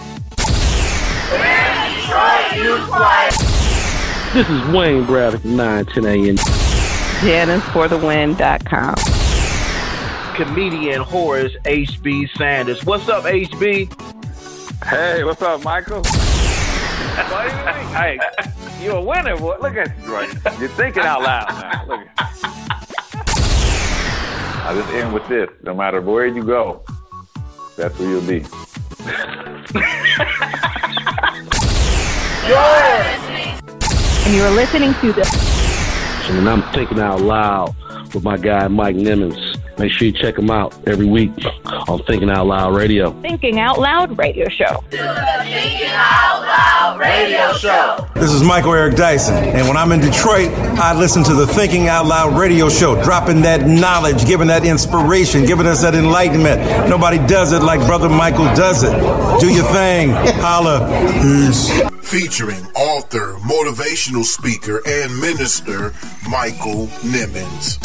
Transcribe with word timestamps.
This 4.34 4.48
is 4.48 4.64
Wayne 4.74 5.04
Braddock, 5.04 5.44
910 5.44 6.06
a.m. 6.06 6.36
JanisForTheWin.com. 7.22 9.11
Comedian 10.34 11.02
Horace 11.02 11.52
HB 11.64 12.30
Sanders. 12.36 12.84
What's 12.84 13.08
up, 13.08 13.24
HB? 13.24 14.84
Hey, 14.84 15.24
what's 15.24 15.42
up, 15.42 15.62
Michael? 15.62 16.02
hey, 17.92 18.18
you're 18.80 18.96
a 18.96 19.02
winner, 19.02 19.36
boy. 19.36 19.56
Look 19.60 19.76
at 19.76 19.96
you 20.02 20.14
right. 20.14 20.32
You're 20.58 20.68
thinking 20.70 21.02
out 21.02 21.22
loud 21.22 21.48
now. 21.48 21.84
Look 21.86 22.00
at 22.18 22.38
I 24.64 24.74
just 24.74 24.88
end 24.94 25.12
with 25.12 25.26
this. 25.28 25.50
No 25.62 25.74
matter 25.74 26.00
where 26.00 26.26
you 26.26 26.44
go, 26.44 26.82
that's 27.76 27.98
where 27.98 28.08
you'll 28.08 28.22
be. 28.22 28.44
And 34.24 34.36
you're 34.36 34.50
listening 34.50 34.94
to 34.94 35.12
the 35.12 36.26
And 36.30 36.48
I'm 36.48 36.62
thinking 36.72 37.00
out 37.00 37.20
loud 37.20 37.74
with 38.14 38.22
my 38.22 38.36
guy, 38.36 38.68
Mike 38.68 38.94
Nimmons. 38.94 39.58
Make 39.82 39.90
sure 39.90 40.06
you 40.06 40.12
check 40.12 40.36
them 40.36 40.48
out 40.48 40.72
every 40.86 41.06
week 41.06 41.32
on 41.64 42.00
Thinking 42.04 42.30
Out 42.30 42.46
Loud 42.46 42.76
Radio. 42.76 43.10
Thinking 43.20 43.58
Out 43.58 43.80
Loud 43.80 44.16
radio 44.16 44.48
show. 44.48 44.84
This 48.14 48.30
is 48.30 48.44
Michael 48.44 48.74
Eric 48.74 48.94
Dyson. 48.94 49.34
And 49.34 49.66
when 49.66 49.76
I'm 49.76 49.90
in 49.90 49.98
Detroit, 49.98 50.50
I 50.78 50.96
listen 50.96 51.24
to 51.24 51.34
the 51.34 51.48
Thinking 51.48 51.88
Out 51.88 52.06
Loud 52.06 52.38
radio 52.38 52.68
show, 52.68 53.02
dropping 53.02 53.42
that 53.42 53.66
knowledge, 53.66 54.24
giving 54.24 54.46
that 54.46 54.64
inspiration, 54.64 55.46
giving 55.46 55.66
us 55.66 55.82
that 55.82 55.96
enlightenment. 55.96 56.88
Nobody 56.88 57.18
does 57.26 57.50
it 57.52 57.64
like 57.64 57.80
Brother 57.80 58.08
Michael 58.08 58.44
does 58.54 58.84
it. 58.84 58.92
Do 59.40 59.52
your 59.52 59.64
thing. 59.72 60.10
Holla. 60.10 60.86
Peace. 61.20 61.72
Featuring 62.08 62.64
author, 62.76 63.34
motivational 63.40 64.22
speaker, 64.22 64.80
and 64.86 65.18
minister 65.18 65.92
Michael 66.30 66.86
Nimmons. 67.02 67.80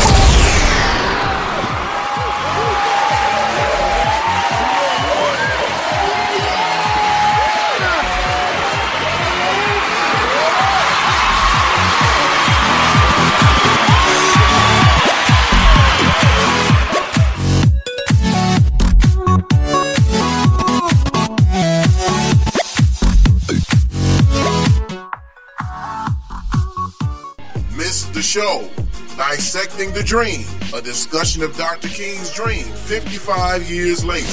Show. 28.27 28.69
Dissecting 29.15 29.93
the 29.93 30.03
Dream, 30.03 30.45
a 30.75 30.81
discussion 30.81 31.41
of 31.43 31.55
Dr. 31.55 31.87
King's 31.87 32.31
dream 32.33 32.65
55 32.65 33.63
years 33.71 34.03
later. 34.03 34.27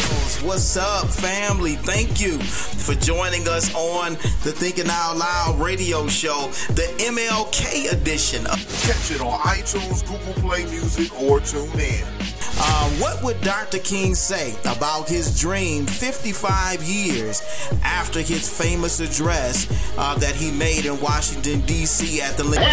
What's 0.44 0.76
up, 0.76 1.06
family? 1.06 1.76
Thank 1.76 2.20
you 2.20 2.38
for 2.38 2.94
joining 2.96 3.46
us 3.46 3.72
on 3.74 4.14
the 4.42 4.52
Thinking 4.52 4.88
Out 4.90 5.16
Loud 5.16 5.60
radio 5.60 6.08
show, 6.08 6.50
the 6.70 6.92
MLK 6.98 7.92
edition. 7.92 8.44
Catch 8.44 9.12
it 9.12 9.20
on 9.20 9.38
iTunes, 9.40 10.04
Google 10.04 10.42
Play 10.42 10.64
Music, 10.64 11.14
or 11.22 11.38
tune 11.38 11.70
in. 11.78 12.04
Uh, 12.56 12.90
what 13.00 13.22
would 13.22 13.40
Dr. 13.40 13.78
King 13.78 14.14
say 14.14 14.54
about 14.64 15.08
his 15.08 15.40
dream 15.40 15.86
55 15.86 16.82
years 16.82 17.42
after 17.82 18.20
his 18.20 18.48
famous 18.48 19.00
address 19.00 19.66
uh, 19.98 20.14
that 20.18 20.34
he 20.34 20.50
made 20.50 20.86
in 20.86 21.00
Washington, 21.00 21.60
D.C. 21.62 22.20
at 22.20 22.36
the 22.36 22.44
Lincoln? 22.44 22.68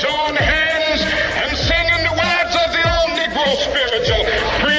join 0.00 0.36
hands 0.36 1.02
and 1.02 1.56
sing 1.56 1.86
in 1.98 2.02
the 2.08 2.14
words 2.16 2.54
of 2.56 2.68
the 2.72 2.82
old 2.88 3.10
Negro 3.18 3.46
spiritual. 3.60 4.69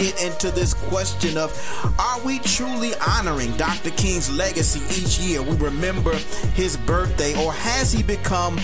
Get 0.00 0.22
into 0.22 0.50
this 0.50 0.72
question 0.72 1.36
of 1.36 1.52
are 1.98 2.20
we 2.22 2.38
truly 2.38 2.92
honoring 3.06 3.54
Dr. 3.58 3.90
King's 3.90 4.34
legacy 4.34 4.80
each 4.98 5.18
year? 5.18 5.42
We 5.42 5.56
remember 5.56 6.14
his 6.54 6.78
birthday, 6.78 7.32
or 7.44 7.52
has 7.52 7.92
he 7.92 8.02
become 8.02 8.58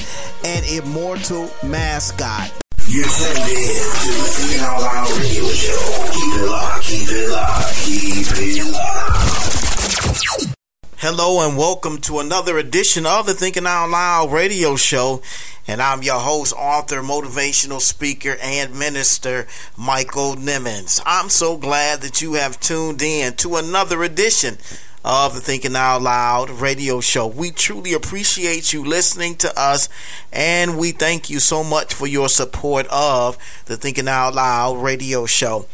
an 0.44 0.64
immortal 0.64 1.50
mascot? 1.62 2.50
You're 2.88 3.04
tuned 3.04 3.38
in 3.38 3.44
to 3.44 4.12
the 4.16 4.28
Thinking 4.32 4.64
Out 4.64 5.10
radio 5.18 5.48
show. 5.48 6.08
Keep 6.12 6.34
it 6.40 6.46
locked, 6.48 6.84
keep 6.84 7.08
it 7.10 7.28
locked, 7.30 7.74
keep 7.84 8.26
it 8.32 8.72
locked. 8.72 10.56
Hello 11.00 11.46
and 11.46 11.58
welcome 11.58 11.98
to 11.98 12.20
another 12.20 12.56
edition 12.56 13.04
of 13.04 13.26
the 13.26 13.34
Thinking 13.34 13.66
Out 13.66 13.90
Loud 13.90 14.32
radio 14.32 14.76
show. 14.76 15.20
And 15.68 15.82
I'm 15.82 16.02
your 16.02 16.18
host, 16.18 16.54
author, 16.56 17.02
motivational 17.02 17.82
speaker, 17.82 18.38
and 18.42 18.78
minister, 18.78 19.46
Michael 19.76 20.36
Nimmons. 20.36 21.02
I'm 21.04 21.28
so 21.28 21.58
glad 21.58 22.00
that 22.00 22.22
you 22.22 22.32
have 22.34 22.58
tuned 22.60 23.02
in 23.02 23.34
to 23.34 23.56
another 23.56 24.02
edition 24.02 24.56
of 25.04 25.34
the 25.34 25.42
Thinking 25.42 25.76
Out 25.76 26.00
Loud 26.00 26.48
radio 26.48 27.02
show. 27.02 27.26
We 27.26 27.50
truly 27.50 27.92
appreciate 27.92 28.72
you 28.72 28.82
listening 28.82 29.36
to 29.36 29.52
us, 29.54 29.90
and 30.32 30.78
we 30.78 30.92
thank 30.92 31.28
you 31.28 31.40
so 31.40 31.62
much 31.62 31.92
for 31.92 32.06
your 32.06 32.30
support 32.30 32.86
of 32.90 33.36
the 33.66 33.76
Thinking 33.76 34.08
Out 34.08 34.34
Loud 34.34 34.82
radio 34.82 35.26
show. 35.26 35.66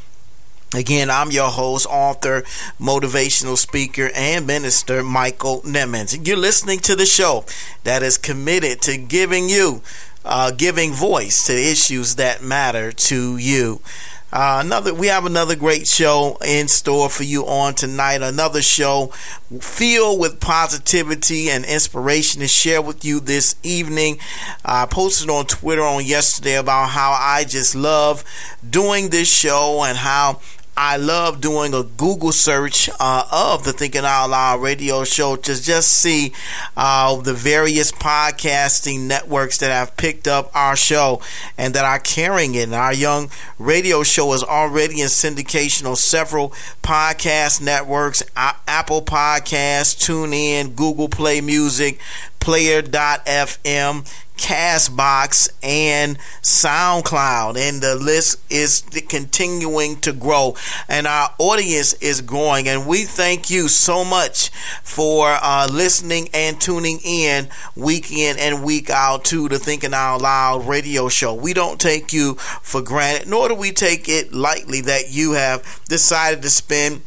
Again, 0.74 1.10
I'm 1.10 1.30
your 1.30 1.50
host, 1.50 1.86
author, 1.90 2.42
motivational 2.80 3.58
speaker, 3.58 4.10
and 4.14 4.46
minister, 4.46 5.02
Michael 5.02 5.60
Nimmons. 5.62 6.26
You're 6.26 6.38
listening 6.38 6.78
to 6.80 6.96
the 6.96 7.04
show 7.04 7.44
that 7.84 8.02
is 8.02 8.16
committed 8.16 8.80
to 8.82 8.96
giving 8.96 9.50
you, 9.50 9.82
uh, 10.24 10.50
giving 10.50 10.92
voice 10.92 11.46
to 11.48 11.52
issues 11.52 12.14
that 12.14 12.42
matter 12.42 12.90
to 12.90 13.36
you. 13.36 13.82
Uh, 14.32 14.62
another, 14.64 14.94
we 14.94 15.08
have 15.08 15.26
another 15.26 15.54
great 15.54 15.86
show 15.86 16.38
in 16.42 16.66
store 16.68 17.10
for 17.10 17.22
you 17.22 17.44
on 17.44 17.74
tonight. 17.74 18.22
Another 18.22 18.62
show 18.62 19.08
filled 19.60 20.18
with 20.18 20.40
positivity 20.40 21.50
and 21.50 21.66
inspiration 21.66 22.40
to 22.40 22.48
share 22.48 22.80
with 22.80 23.04
you 23.04 23.20
this 23.20 23.56
evening. 23.62 24.16
I 24.64 24.86
posted 24.86 25.28
on 25.28 25.44
Twitter 25.44 25.82
on 25.82 26.06
yesterday 26.06 26.54
about 26.54 26.88
how 26.88 27.10
I 27.10 27.44
just 27.44 27.74
love 27.74 28.24
doing 28.68 29.10
this 29.10 29.30
show 29.30 29.84
and 29.84 29.98
how 29.98 30.40
I 30.74 30.96
love 30.96 31.42
doing 31.42 31.74
a 31.74 31.82
Google 31.82 32.32
search 32.32 32.88
uh, 32.98 33.24
of 33.30 33.64
the 33.64 33.74
Thinking 33.74 34.04
Out 34.06 34.30
Loud 34.30 34.62
radio 34.62 35.04
show 35.04 35.36
to 35.36 35.62
just 35.62 35.88
see 35.88 36.32
uh, 36.76 37.20
the 37.20 37.34
various 37.34 37.92
podcasting 37.92 39.00
networks 39.00 39.58
that 39.58 39.70
have 39.70 39.96
picked 39.98 40.26
up 40.26 40.50
our 40.54 40.74
show 40.74 41.20
and 41.58 41.74
that 41.74 41.84
are 41.84 41.98
carrying 41.98 42.54
it. 42.54 42.64
And 42.64 42.74
our 42.74 42.94
young 42.94 43.28
radio 43.58 44.02
show 44.02 44.32
is 44.32 44.42
already 44.42 45.02
in 45.02 45.08
syndication 45.08 45.86
on 45.86 45.96
several 45.96 46.50
podcast 46.82 47.60
networks 47.60 48.22
A- 48.34 48.56
Apple 48.66 49.02
Podcasts, 49.02 49.94
TuneIn, 49.94 50.74
Google 50.74 51.08
Play 51.10 51.42
Music, 51.42 52.00
Player.fm, 52.42 54.04
Castbox, 54.36 55.48
and 55.62 56.18
SoundCloud. 56.42 57.56
And 57.56 57.80
the 57.80 57.94
list 57.94 58.40
is 58.50 58.82
continuing 59.08 60.00
to 60.00 60.12
grow, 60.12 60.56
and 60.88 61.06
our 61.06 61.32
audience 61.38 61.92
is 61.94 62.20
growing. 62.20 62.66
And 62.68 62.88
we 62.88 63.04
thank 63.04 63.48
you 63.48 63.68
so 63.68 64.04
much 64.04 64.50
for 64.82 65.38
uh, 65.40 65.68
listening 65.70 66.30
and 66.34 66.60
tuning 66.60 66.98
in 67.04 67.48
week 67.76 68.10
in 68.10 68.36
and 68.40 68.64
week 68.64 68.90
out 68.90 69.24
to 69.26 69.48
the 69.48 69.60
Thinking 69.60 69.94
Out 69.94 70.20
Loud 70.20 70.66
radio 70.66 71.08
show. 71.08 71.34
We 71.34 71.54
don't 71.54 71.80
take 71.80 72.12
you 72.12 72.34
for 72.34 72.82
granted, 72.82 73.28
nor 73.28 73.50
do 73.50 73.54
we 73.54 73.70
take 73.70 74.08
it 74.08 74.32
lightly 74.32 74.80
that 74.80 75.12
you 75.12 75.34
have 75.34 75.62
decided 75.88 76.42
to 76.42 76.50
spend 76.50 77.02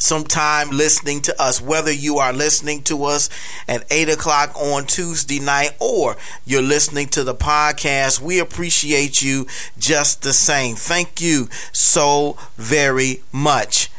some 0.00 0.24
time 0.24 0.70
listening 0.70 1.20
to 1.22 1.40
us, 1.40 1.60
whether 1.60 1.92
you 1.92 2.18
are 2.18 2.32
listening 2.32 2.82
to 2.84 3.04
us 3.04 3.28
at 3.68 3.84
8 3.90 4.08
o'clock 4.08 4.56
on 4.56 4.86
Tuesday 4.86 5.38
night 5.38 5.76
or 5.78 6.16
you're 6.44 6.62
listening 6.62 7.08
to 7.08 7.22
the 7.22 7.34
podcast. 7.34 8.20
We 8.20 8.38
appreciate 8.38 9.22
you 9.22 9.46
just 9.78 10.22
the 10.22 10.32
same. 10.32 10.74
Thank 10.74 11.20
you 11.20 11.48
so 11.72 12.36
very 12.56 13.22
much. 13.30 13.90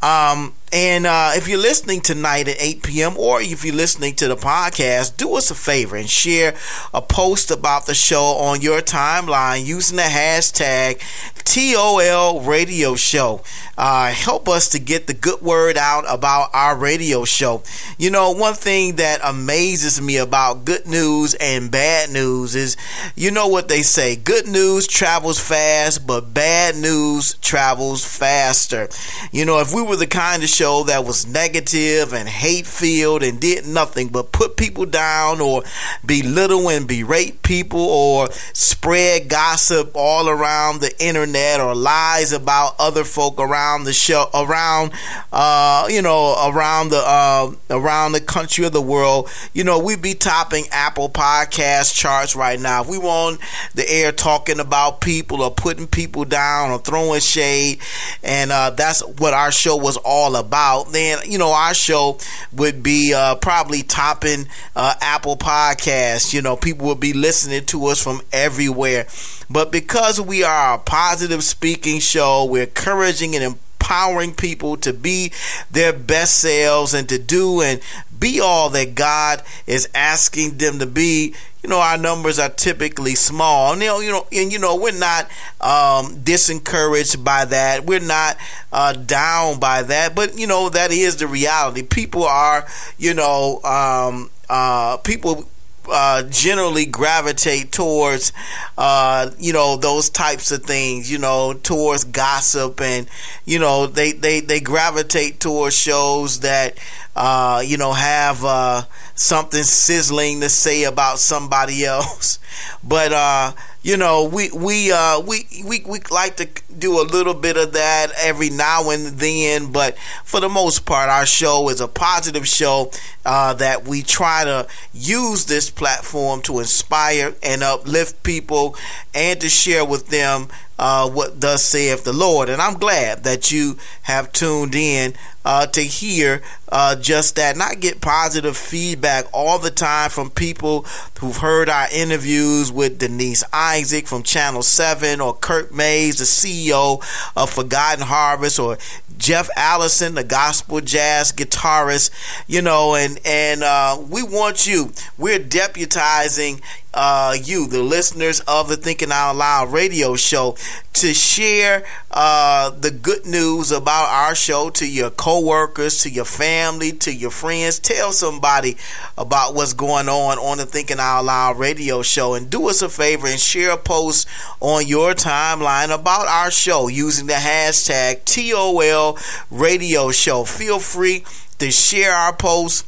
Um, 0.00 0.54
And 0.72 1.04
uh, 1.04 1.32
if 1.34 1.48
you're 1.48 1.58
listening 1.58 2.00
tonight 2.00 2.46
at 2.46 2.56
8 2.60 2.82
p.m. 2.84 3.16
or 3.18 3.42
if 3.42 3.64
you're 3.64 3.74
listening 3.74 4.14
to 4.16 4.28
the 4.28 4.36
podcast, 4.36 5.16
do 5.16 5.34
us 5.34 5.50
a 5.50 5.54
favor 5.56 5.96
and 5.96 6.08
share 6.08 6.54
a 6.94 7.02
post 7.02 7.50
about 7.50 7.86
the 7.86 7.94
show 7.94 8.22
on 8.22 8.60
your 8.60 8.80
timeline 8.80 9.64
using 9.64 9.96
the 9.96 10.04
hashtag 10.04 11.00
TOL 11.42 12.40
Radio 12.42 12.94
Show. 12.94 13.42
Uh, 13.76 14.12
help 14.12 14.48
us 14.48 14.68
to 14.68 14.78
get 14.78 15.08
the 15.08 15.14
good 15.14 15.40
word 15.40 15.76
out 15.76 16.04
about 16.06 16.50
our 16.52 16.76
radio 16.76 17.24
show. 17.24 17.62
You 17.98 18.10
know, 18.10 18.30
one 18.30 18.54
thing 18.54 18.96
that 18.96 19.20
amazes 19.24 20.00
me 20.00 20.18
about 20.18 20.64
good 20.64 20.86
news 20.86 21.34
and 21.34 21.70
bad 21.70 22.10
news 22.10 22.54
is 22.54 22.76
you 23.16 23.30
know 23.30 23.48
what 23.48 23.68
they 23.68 23.82
say 23.82 24.14
good 24.14 24.46
news 24.46 24.86
travels 24.86 25.40
fast, 25.40 26.06
but 26.06 26.32
bad 26.32 26.76
news 26.76 27.34
travels 27.34 28.04
faster. 28.04 28.88
You 29.32 29.44
know, 29.44 29.58
if 29.60 29.74
we 29.74 29.82
were 29.82 29.96
the 29.96 30.06
kind 30.06 30.44
of 30.44 30.48
show 30.60 30.82
that 30.82 31.06
was 31.06 31.26
negative 31.26 32.12
and 32.12 32.28
hate 32.28 32.66
filled 32.66 33.22
and 33.22 33.40
did 33.40 33.66
nothing 33.66 34.08
but 34.08 34.30
put 34.30 34.58
people 34.58 34.84
down 34.84 35.40
or 35.40 35.62
belittle 36.04 36.68
and 36.68 36.86
berate 36.86 37.42
people 37.42 37.80
or 37.80 38.30
spread 38.52 39.26
gossip 39.26 39.90
all 39.94 40.28
around 40.28 40.82
the 40.82 40.92
internet 41.02 41.60
or 41.60 41.74
lies 41.74 42.34
about 42.34 42.74
other 42.78 43.04
folk 43.04 43.40
around 43.40 43.84
the 43.84 43.92
show 43.94 44.26
around 44.34 44.92
uh 45.32 45.86
you 45.88 46.02
know 46.02 46.36
around 46.52 46.90
the 46.90 47.02
uh 47.06 47.50
around 47.70 48.12
the 48.12 48.20
country 48.20 48.66
or 48.66 48.68
the 48.68 48.82
world. 48.82 49.30
You 49.54 49.64
know 49.64 49.78
we'd 49.78 50.02
be 50.02 50.12
topping 50.12 50.66
apple 50.72 51.08
podcast 51.08 51.94
charts 51.94 52.36
right 52.36 52.60
now. 52.60 52.82
If 52.82 52.88
we 52.88 52.98
were 52.98 53.08
on 53.08 53.38
the 53.74 53.90
air 53.90 54.12
talking 54.12 54.60
about 54.60 55.00
people 55.00 55.40
or 55.40 55.50
putting 55.50 55.86
people 55.86 56.26
down 56.26 56.70
or 56.70 56.78
throwing 56.78 57.20
shade 57.20 57.80
and 58.22 58.52
uh 58.52 58.68
that's 58.68 59.00
what 59.00 59.32
our 59.32 59.50
show 59.50 59.76
was 59.76 59.96
all 59.96 60.36
about 60.36 60.49
then 60.90 61.18
you 61.26 61.38
know 61.38 61.52
our 61.52 61.74
show 61.74 62.18
would 62.52 62.82
be 62.82 63.12
uh 63.14 63.34
probably 63.36 63.82
topping 63.82 64.46
uh 64.76 64.94
apple 65.00 65.36
podcast 65.36 66.32
you 66.32 66.42
know 66.42 66.56
people 66.56 66.86
would 66.86 67.00
be 67.00 67.12
listening 67.12 67.64
to 67.64 67.86
us 67.86 68.02
from 68.02 68.20
everywhere 68.32 69.06
but 69.50 69.72
because 69.72 70.20
we 70.20 70.44
are 70.44 70.74
a 70.74 70.78
positive 70.78 71.42
speaking 71.42 71.98
show, 71.98 72.44
we're 72.44 72.62
encouraging 72.62 73.34
and 73.34 73.42
empowering 73.42 74.32
people 74.32 74.76
to 74.78 74.92
be 74.92 75.32
their 75.68 75.92
best 75.92 76.36
selves 76.36 76.94
and 76.94 77.08
to 77.08 77.18
do 77.18 77.60
and 77.60 77.80
be 78.16 78.38
all 78.38 78.70
that 78.70 78.94
God 78.94 79.42
is 79.66 79.88
asking 79.92 80.58
them 80.58 80.78
to 80.78 80.86
be. 80.86 81.34
You 81.62 81.68
know, 81.68 81.80
our 81.80 81.98
numbers 81.98 82.38
are 82.38 82.48
typically 82.48 83.14
small. 83.14 83.72
And, 83.72 83.82
you 83.82 83.88
know, 83.88 84.00
you 84.00 84.12
know, 84.12 84.26
and 84.32 84.52
you 84.52 84.58
know, 84.58 84.76
we're 84.76 84.98
not 84.98 85.26
um, 85.60 86.16
disencouraged 86.22 87.22
by 87.22 87.44
that. 87.44 87.84
We're 87.84 88.00
not 88.00 88.36
uh, 88.72 88.94
down 88.94 89.60
by 89.60 89.82
that. 89.82 90.14
But 90.14 90.38
you 90.38 90.46
know, 90.46 90.68
that 90.70 90.90
is 90.90 91.16
the 91.16 91.26
reality. 91.26 91.82
People 91.82 92.24
are, 92.24 92.66
you 92.98 93.14
know, 93.14 93.60
um, 93.62 94.30
uh, 94.48 94.96
people 94.98 95.48
uh, 95.88 96.22
generally 96.24 96.86
gravitate 96.86 97.72
towards, 97.72 98.32
uh, 98.78 99.30
you 99.38 99.52
know, 99.52 99.76
those 99.76 100.10
types 100.10 100.50
of 100.50 100.62
things, 100.62 101.10
you 101.10 101.18
know, 101.18 101.52
towards 101.52 102.04
gossip 102.04 102.80
and, 102.80 103.08
you 103.44 103.58
know, 103.58 103.86
they, 103.86 104.12
they, 104.12 104.40
they 104.40 104.60
gravitate 104.60 105.40
towards 105.40 105.76
shows 105.76 106.40
that, 106.40 106.78
uh, 107.16 107.62
you 107.64 107.76
know, 107.76 107.92
have 107.92 108.44
uh, 108.44 108.82
something 109.20 109.62
sizzling 109.62 110.40
to 110.40 110.48
say 110.48 110.84
about 110.84 111.18
somebody 111.18 111.84
else. 111.84 112.38
But, 112.82 113.12
uh, 113.12 113.52
you 113.82 113.96
know, 113.96 114.24
we 114.24 114.50
we 114.50 114.92
uh 114.92 115.20
we, 115.20 115.46
we 115.64 115.82
we 115.86 116.00
like 116.10 116.36
to 116.36 116.48
do 116.76 117.00
a 117.00 117.04
little 117.04 117.32
bit 117.32 117.56
of 117.56 117.72
that 117.72 118.08
every 118.20 118.50
now 118.50 118.90
and 118.90 119.18
then, 119.18 119.72
but 119.72 119.96
for 120.24 120.40
the 120.40 120.48
most 120.48 120.84
part, 120.84 121.08
our 121.08 121.24
show 121.24 121.68
is 121.70 121.80
a 121.80 121.88
positive 121.88 122.46
show 122.46 122.90
uh, 123.24 123.54
that 123.54 123.86
we 123.88 124.02
try 124.02 124.44
to 124.44 124.66
use 124.92 125.46
this 125.46 125.70
platform 125.70 126.42
to 126.42 126.58
inspire 126.58 127.34
and 127.42 127.62
uplift 127.62 128.22
people 128.22 128.76
and 129.14 129.40
to 129.40 129.48
share 129.48 129.84
with 129.84 130.08
them 130.08 130.48
uh, 130.78 131.08
what 131.08 131.40
thus 131.40 131.62
saith 131.62 132.04
the 132.04 132.12
Lord. 132.12 132.48
And 132.48 132.60
I'm 132.60 132.78
glad 132.78 133.24
that 133.24 133.52
you 133.52 133.76
have 134.02 134.32
tuned 134.32 134.74
in 134.74 135.14
uh, 135.44 135.66
to 135.66 135.82
hear 135.82 136.42
uh, 136.70 136.96
just 136.96 137.36
that, 137.36 137.56
not 137.56 137.80
get 137.80 138.00
positive 138.00 138.56
feedback 138.56 139.09
all 139.32 139.58
the 139.58 139.70
time 139.70 140.10
from 140.10 140.30
people 140.30 140.86
who've 141.18 141.36
heard 141.36 141.68
our 141.68 141.86
interviews 141.92 142.72
with 142.72 142.98
Denise 142.98 143.44
Isaac 143.52 144.06
from 144.06 144.22
Channel 144.22 144.62
7 144.62 145.20
or 145.20 145.34
Kirk 145.34 145.72
Mays, 145.72 146.18
the 146.18 146.24
CEO 146.24 147.02
of 147.36 147.50
Forgotten 147.50 148.04
Harvest, 148.04 148.58
or 148.58 148.78
Jeff 149.18 149.50
Allison, 149.56 150.14
the 150.14 150.24
gospel 150.24 150.80
jazz 150.80 151.32
guitarist, 151.32 152.10
you 152.46 152.62
know, 152.62 152.94
and 152.94 153.20
and 153.24 153.62
uh, 153.62 153.98
we 154.08 154.22
want 154.22 154.66
you. 154.66 154.92
We're 155.18 155.38
deputizing 155.38 156.62
uh, 156.92 157.36
you, 157.42 157.66
the 157.66 157.82
listeners 157.82 158.40
of 158.40 158.68
the 158.68 158.76
Thinking 158.76 159.12
Out 159.12 159.36
Loud 159.36 159.72
radio 159.72 160.16
show, 160.16 160.56
to 160.94 161.14
share 161.14 161.84
uh, 162.10 162.70
the 162.70 162.90
good 162.90 163.24
news 163.24 163.70
about 163.70 164.08
our 164.08 164.34
show 164.34 164.70
to 164.70 164.90
your 164.90 165.10
coworkers, 165.10 166.02
to 166.02 166.10
your 166.10 166.24
family, 166.24 166.92
to 166.92 167.14
your 167.14 167.30
friends. 167.30 167.78
Tell 167.78 168.12
somebody 168.12 168.76
about 169.16 169.54
what's 169.54 169.72
going 169.72 170.08
on 170.08 170.38
on 170.38 170.58
the 170.58 170.66
Thinking 170.66 170.98
Out 170.98 171.24
Loud 171.24 171.58
radio 171.58 172.02
show, 172.02 172.34
and 172.34 172.50
do 172.50 172.68
us 172.68 172.82
a 172.82 172.88
favor 172.88 173.28
and 173.28 173.38
share 173.38 173.72
a 173.72 173.76
post 173.76 174.26
on 174.60 174.86
your 174.86 175.14
timeline 175.14 175.94
about 175.94 176.26
our 176.26 176.50
show 176.50 176.88
using 176.88 177.26
the 177.26 177.34
hashtag 177.34 178.24
TOL 178.24 179.16
Radio 179.50 180.10
Show. 180.10 180.44
Feel 180.44 180.80
free 180.80 181.24
to 181.58 181.70
share 181.70 182.12
our 182.12 182.34
post 182.34 182.86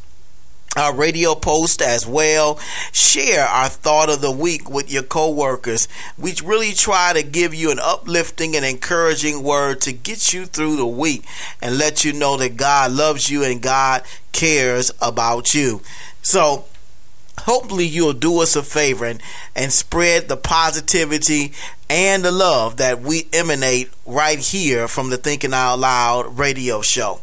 our 0.76 0.94
radio 0.94 1.34
post 1.34 1.82
as 1.82 2.06
well. 2.06 2.58
Share 2.92 3.44
our 3.44 3.68
thought 3.68 4.08
of 4.08 4.20
the 4.20 4.30
week 4.30 4.70
with 4.70 4.90
your 4.90 5.02
coworkers. 5.02 5.86
We 6.16 6.34
really 6.42 6.72
try 6.72 7.12
to 7.12 7.22
give 7.22 7.54
you 7.54 7.70
an 7.70 7.78
uplifting 7.78 8.56
and 8.56 8.64
encouraging 8.64 9.42
word 9.42 9.80
to 9.82 9.92
get 9.92 10.32
you 10.32 10.46
through 10.46 10.76
the 10.76 10.86
week 10.86 11.24
and 11.60 11.78
let 11.78 12.04
you 12.04 12.12
know 12.12 12.36
that 12.38 12.56
God 12.56 12.92
loves 12.92 13.30
you 13.30 13.44
and 13.44 13.60
God 13.60 14.02
cares 14.32 14.90
about 15.00 15.54
you. 15.54 15.82
So, 16.22 16.64
hopefully 17.40 17.86
you'll 17.86 18.12
do 18.12 18.40
us 18.40 18.56
a 18.56 18.62
favor 18.62 19.04
and, 19.04 19.22
and 19.54 19.72
spread 19.72 20.28
the 20.28 20.36
positivity 20.36 21.52
and 21.90 22.24
the 22.24 22.32
love 22.32 22.78
that 22.78 23.00
we 23.00 23.26
emanate 23.32 23.90
right 24.06 24.38
here 24.38 24.88
from 24.88 25.10
the 25.10 25.16
Thinking 25.16 25.52
Out 25.52 25.78
Loud 25.78 26.38
radio 26.38 26.80
show. 26.80 27.20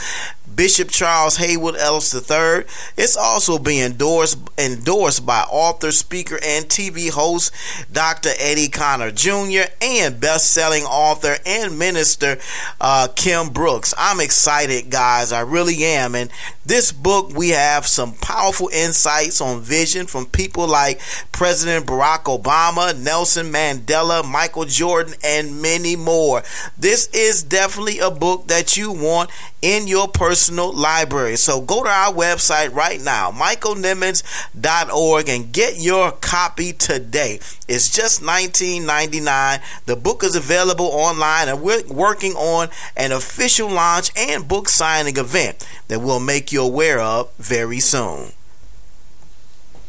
Bishop 0.55 0.91
Charles 0.91 1.37
Haywood 1.37 1.77
Ellis 1.77 2.15
III. 2.15 2.65
It's 2.97 3.17
also 3.17 3.59
being 3.59 3.85
endorsed 3.85 4.39
endorsed 4.59 5.27
by 5.27 5.43
author, 5.43 5.93
speaker, 5.93 6.39
and 6.43 6.67
TV 6.67 7.11
host 7.11 7.53
Dr. 7.93 8.31
Eddie 8.39 8.69
Connor 8.69 9.11
Jr. 9.11 9.71
and 9.81 10.21
best-selling 10.21 10.85
author 10.85 11.37
and 11.45 11.79
minister 11.79 12.39
uh, 12.81 13.09
Kim 13.15 13.51
Brooks. 13.51 13.93
I'm 13.99 14.21
excited, 14.21 14.91
guys. 14.91 15.31
I 15.33 15.41
really 15.41 15.85
am, 15.85 16.15
and 16.15 16.31
This 16.67 16.91
book, 16.91 17.31
we 17.33 17.51
have 17.51 17.87
some 17.87 18.15
powerful 18.15 18.69
insights 18.73 19.41
on 19.41 19.61
vision 19.61 20.09
from 20.09 20.27
people 20.27 20.67
like 20.67 21.01
President 21.31 21.87
Barack 21.87 22.25
Obama, 22.25 22.99
Nelson 22.99 23.53
Mandela, 23.53 24.29
Michael 24.29 24.65
Jordan, 24.65 25.15
and 25.23 25.63
many 25.63 25.95
more. 25.95 26.43
This 26.77 27.07
is 27.13 27.45
definitely 27.45 28.01
a 28.01 28.11
book 28.11 28.49
that 28.49 28.77
you 28.77 28.91
want 28.91 29.31
in 29.67 29.89
your 29.89 30.07
personal 30.07 30.73
library. 30.73 31.35
So 31.35 31.61
go 31.61 31.83
to 31.83 31.89
our 31.89 32.13
website 32.13 32.73
right 32.73 33.01
now, 33.01 33.33
michaelnimmons.org, 33.33 35.29
and 35.29 35.53
get 35.53 35.81
your 35.81 36.13
copy 36.13 36.73
today. 36.73 37.41
It's 37.67 37.91
just 37.91 38.23
$19.99. 38.23 39.61
The 39.87 39.97
book 39.97 40.23
is 40.23 40.37
available 40.37 40.87
online, 40.87 41.49
and 41.49 41.61
we're 41.63 41.83
working 41.89 42.35
on 42.35 42.69
an 42.97 43.11
official 43.11 43.69
launch 43.69 44.13
and 44.17 44.47
book 44.47 44.69
signing 44.69 45.17
event 45.17 45.67
that 45.89 45.99
we'll 45.99 46.21
make 46.21 46.53
you 46.53 46.63
aware 46.63 47.01
of 47.01 47.33
very 47.37 47.81
soon. 47.81 48.31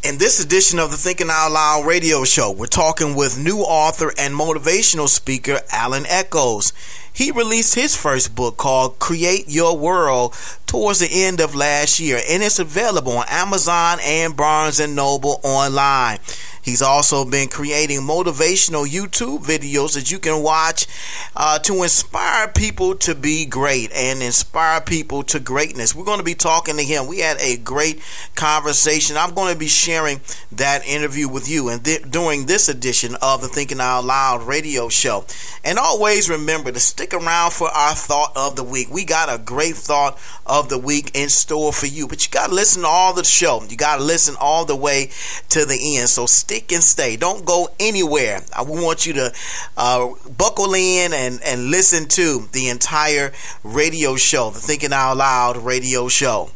In 0.03 0.17
this 0.17 0.43
edition 0.43 0.79
of 0.79 0.89
the 0.89 0.97
Thinking 0.97 1.27
Out 1.29 1.51
Loud 1.51 1.85
radio 1.85 2.23
show, 2.23 2.51
we're 2.51 2.65
talking 2.65 3.13
with 3.13 3.37
new 3.37 3.59
author 3.59 4.11
and 4.17 4.33
motivational 4.33 5.07
speaker 5.07 5.59
Alan 5.71 6.05
Echols. 6.07 6.73
He 7.17 7.31
released 7.31 7.73
his 7.73 7.95
first 7.95 8.35
book 8.35 8.57
called 8.57 8.99
Create 8.99 9.45
Your 9.47 9.75
World 9.75 10.35
towards 10.67 10.99
the 10.99 11.09
end 11.11 11.41
of 11.41 11.55
last 11.55 11.99
year, 11.99 12.21
and 12.29 12.43
it's 12.43 12.59
available 12.59 13.13
on 13.17 13.25
Amazon 13.27 13.97
and 14.03 14.37
Barnes 14.37 14.79
and 14.79 14.95
Noble 14.95 15.39
online. 15.41 16.19
He's 16.67 16.81
also 16.81 17.23
been 17.23 17.47
creating 17.47 18.01
motivational 18.01 18.85
YouTube 18.85 19.45
videos 19.45 19.93
that 19.93 20.11
you 20.11 20.19
can 20.19 20.43
watch 20.43 20.85
uh, 21.33 21.59
to 21.59 21.81
inspire 21.81 22.49
people 22.49 22.93
to 22.95 23.15
be 23.15 23.45
great 23.45 23.89
and 23.93 24.21
inspire 24.21 24.81
people 24.81 25.23
to 25.23 25.39
greatness. 25.39 25.95
We're 25.95 26.03
going 26.03 26.19
to 26.19 26.25
be 26.25 26.35
talking 26.35 26.75
to 26.75 26.83
him. 26.83 27.07
We 27.07 27.19
had 27.19 27.37
a 27.39 27.55
great 27.55 28.01
conversation. 28.35 29.15
I'm 29.15 29.33
going 29.33 29.53
to 29.53 29.57
be 29.57 29.69
sharing 29.69 30.19
that 30.51 30.85
interview 30.85 31.29
with 31.29 31.49
you 31.49 31.69
and 31.69 31.85
th- 31.85 32.01
during 32.11 32.47
this 32.47 32.67
edition 32.67 33.15
of 33.21 33.39
the 33.39 33.47
Thinking 33.47 33.79
Out 33.79 34.03
Loud 34.03 34.43
radio 34.43 34.89
show. 34.89 35.25
And 35.63 35.79
always 35.79 36.29
remember 36.29 36.73
to 36.73 36.81
stick 36.81 37.13
around 37.13 37.53
for 37.53 37.69
our 37.69 37.95
thought 37.95 38.33
of 38.35 38.57
the 38.57 38.63
week. 38.65 38.89
We 38.91 39.05
got 39.05 39.33
a 39.33 39.41
great 39.41 39.75
thought 39.75 40.19
of 40.45 40.67
the 40.67 40.77
week 40.77 41.11
in 41.13 41.29
store 41.29 41.71
for 41.71 41.85
you, 41.85 42.09
but 42.09 42.25
you 42.25 42.29
got 42.29 42.49
to 42.49 42.53
listen 42.53 42.81
to 42.81 42.89
all 42.89 43.13
the 43.13 43.23
show. 43.23 43.63
You 43.69 43.77
got 43.77 43.99
to 43.99 44.03
listen 44.03 44.35
all 44.37 44.65
the 44.65 44.75
way 44.75 45.11
to 45.47 45.63
the 45.63 45.97
end. 45.97 46.09
So 46.09 46.25
stick 46.25 46.56
stick 46.57 46.71
and 46.73 46.83
stay. 46.83 47.15
Don't 47.15 47.45
go 47.45 47.69
anywhere. 47.79 48.41
I 48.55 48.63
want 48.63 49.05
you 49.05 49.13
to 49.13 49.33
uh, 49.75 50.09
buckle 50.37 50.73
in 50.73 51.13
and, 51.13 51.39
and 51.43 51.69
listen 51.69 52.07
to 52.09 52.47
the 52.51 52.69
entire 52.69 53.31
radio 53.63 54.15
show, 54.15 54.49
the 54.49 54.59
Thinking 54.59 54.93
Out 54.93 55.17
Loud 55.17 55.57
radio 55.57 56.07
show. 56.07 56.49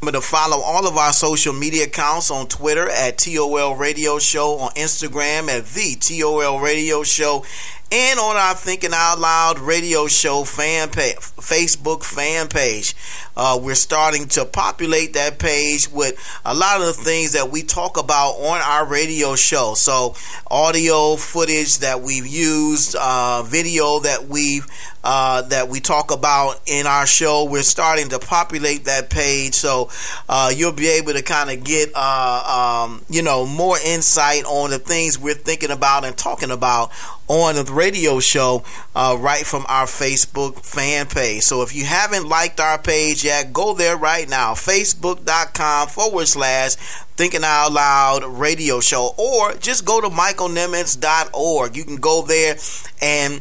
Remember 0.00 0.20
to 0.20 0.26
follow 0.26 0.58
all 0.58 0.86
of 0.86 0.96
our 0.96 1.12
social 1.12 1.52
media 1.52 1.84
accounts 1.84 2.30
on 2.30 2.48
Twitter 2.48 2.88
at 2.88 3.18
TOL 3.18 3.76
Radio 3.76 4.18
Show, 4.18 4.58
on 4.58 4.70
Instagram 4.72 5.48
at 5.48 5.66
the 5.66 5.96
TOL 5.98 6.60
Radio 6.60 7.02
Show, 7.02 7.44
and 7.92 8.18
on 8.18 8.36
our 8.36 8.54
Thinking 8.54 8.90
Out 8.92 9.20
Loud 9.20 9.60
radio 9.60 10.08
show 10.08 10.42
fan 10.42 10.90
page, 10.90 11.16
Facebook 11.16 12.02
fan 12.02 12.48
page. 12.48 12.94
Uh, 13.36 13.60
we're 13.62 13.74
starting 13.74 14.26
to 14.28 14.44
populate 14.44 15.12
that 15.12 15.38
page 15.38 15.88
with 15.90 16.18
a 16.44 16.54
lot 16.54 16.80
of 16.80 16.86
the 16.86 16.92
things 16.94 17.32
that 17.34 17.50
we 17.50 17.62
talk 17.62 17.98
about 17.98 18.32
on 18.32 18.60
our 18.62 18.86
radio 18.86 19.36
show. 19.36 19.74
So, 19.74 20.16
audio 20.50 21.16
footage 21.16 21.78
that 21.78 22.00
we've 22.00 22.26
used, 22.26 22.96
uh, 22.98 23.42
video 23.44 24.00
that 24.00 24.26
we've 24.26 24.66
uh, 25.04 25.42
that 25.42 25.68
we 25.68 25.78
talk 25.78 26.10
about 26.10 26.60
in 26.66 26.86
our 26.86 27.06
show. 27.06 27.44
We're 27.44 27.62
starting 27.62 28.08
to 28.08 28.18
populate 28.18 28.86
that 28.86 29.08
page, 29.08 29.54
so 29.54 29.90
uh, 30.28 30.52
you'll 30.54 30.72
be 30.72 30.88
able 30.88 31.12
to 31.12 31.22
kind 31.22 31.48
of 31.48 31.62
get 31.62 31.90
uh, 31.94 32.86
um, 32.88 33.04
you 33.08 33.22
know 33.22 33.46
more 33.46 33.76
insight 33.78 34.44
on 34.44 34.70
the 34.70 34.80
things 34.80 35.18
we're 35.18 35.34
thinking 35.34 35.70
about 35.70 36.04
and 36.04 36.16
talking 36.16 36.50
about 36.50 36.90
on 37.28 37.56
the 37.56 37.64
radio 37.72 38.20
show 38.20 38.62
uh, 38.94 39.16
right 39.18 39.44
from 39.44 39.64
our 39.68 39.86
Facebook 39.86 40.64
fan 40.64 41.06
page. 41.06 41.42
So 41.42 41.62
if 41.62 41.74
you 41.74 41.84
haven't 41.84 42.28
liked 42.28 42.60
our 42.60 42.78
page 42.78 43.24
yet, 43.24 43.52
go 43.52 43.74
there 43.74 43.96
right 43.96 44.28
now. 44.28 44.54
Facebook.com 44.54 45.88
forward 45.88 46.28
slash 46.28 46.76
Thinking 47.16 47.42
Out 47.44 47.72
Loud 47.72 48.24
radio 48.24 48.80
show. 48.80 49.12
Or 49.16 49.54
just 49.54 49.84
go 49.84 50.00
to 50.00 50.08
michaelnimmons.org. 50.08 51.76
You 51.76 51.84
can 51.84 51.96
go 51.96 52.22
there 52.22 52.56
and 53.00 53.40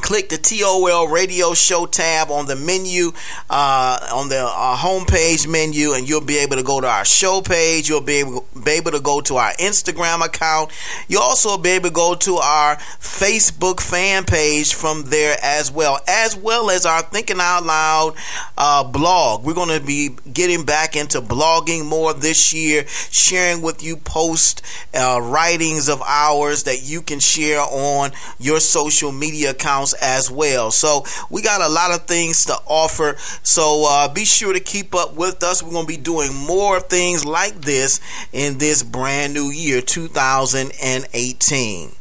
click 0.00 0.28
the 0.28 0.38
TOL 0.38 1.08
radio 1.08 1.54
show 1.54 1.86
tab 1.86 2.30
on 2.30 2.46
the 2.46 2.56
menu, 2.56 3.12
uh, 3.50 4.08
on 4.12 4.28
the 4.28 4.40
uh, 4.40 4.76
homepage 4.76 5.46
menu, 5.48 5.92
and 5.92 6.08
you'll 6.08 6.24
be 6.24 6.38
able 6.38 6.56
to 6.56 6.62
go 6.62 6.80
to 6.80 6.86
our 6.86 7.04
show 7.04 7.40
page. 7.40 7.88
You'll 7.88 8.00
be 8.00 8.14
able, 8.14 8.46
be 8.64 8.72
able 8.72 8.92
to 8.92 9.00
go 9.00 9.20
to 9.22 9.36
our 9.36 9.52
Instagram 9.54 10.24
account. 10.24 10.70
You'll 11.08 11.22
also 11.22 11.58
be 11.58 11.70
able 11.70 11.88
to 11.88 11.94
go 11.94 12.14
to 12.14 12.36
our 12.36 12.76
Facebook 12.76 13.80
fan 13.80 14.24
page 14.24 14.74
from 14.74 15.04
there 15.04 15.36
as 15.42 15.70
well, 15.70 16.00
as 16.06 16.36
well 16.36 16.70
as 16.70 16.86
our 16.86 17.02
Thinking 17.02 17.38
Out 17.40 17.64
Loud 17.64 18.14
uh, 18.56 18.84
blog. 18.84 19.44
We're 19.44 19.54
going 19.54 19.78
to 19.78 19.84
be 19.84 20.10
getting 20.32 20.64
back 20.64 20.96
into 20.96 21.20
blogging 21.20 21.84
more 21.84 22.14
this 22.14 22.52
year, 22.52 22.86
sharing 22.86 23.62
with 23.62 23.82
you 23.82 23.96
post 23.96 24.62
uh, 24.94 25.20
writings 25.22 25.88
of 25.88 26.00
ours 26.02 26.64
that 26.64 26.82
you 26.82 27.02
can 27.02 27.20
share 27.20 27.60
on 27.60 28.12
your 28.38 28.60
social 28.60 29.12
media 29.12 29.50
accounts 29.50 29.87
as 29.94 30.30
well. 30.30 30.70
So 30.70 31.04
we 31.30 31.42
got 31.42 31.60
a 31.60 31.68
lot 31.68 31.94
of 31.94 32.06
things 32.06 32.44
to 32.46 32.54
offer. 32.66 33.16
So 33.42 33.86
uh, 33.88 34.12
be 34.12 34.24
sure 34.24 34.52
to 34.52 34.60
keep 34.60 34.94
up 34.94 35.14
with 35.14 35.42
us. 35.42 35.62
We're 35.62 35.72
going 35.72 35.86
to 35.86 35.88
be 35.88 35.96
doing 35.96 36.34
more 36.34 36.80
things 36.80 37.24
like 37.24 37.62
this 37.62 38.00
in 38.32 38.58
this 38.58 38.82
brand 38.82 39.34
new 39.34 39.50
year, 39.50 39.80
2018. 39.80 41.92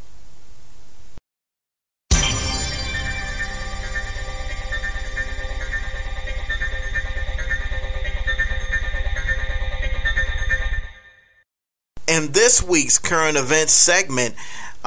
In 12.07 12.31
this 12.31 12.63
week's 12.63 12.97
current 12.97 13.35
events 13.35 13.73
segment, 13.73 14.33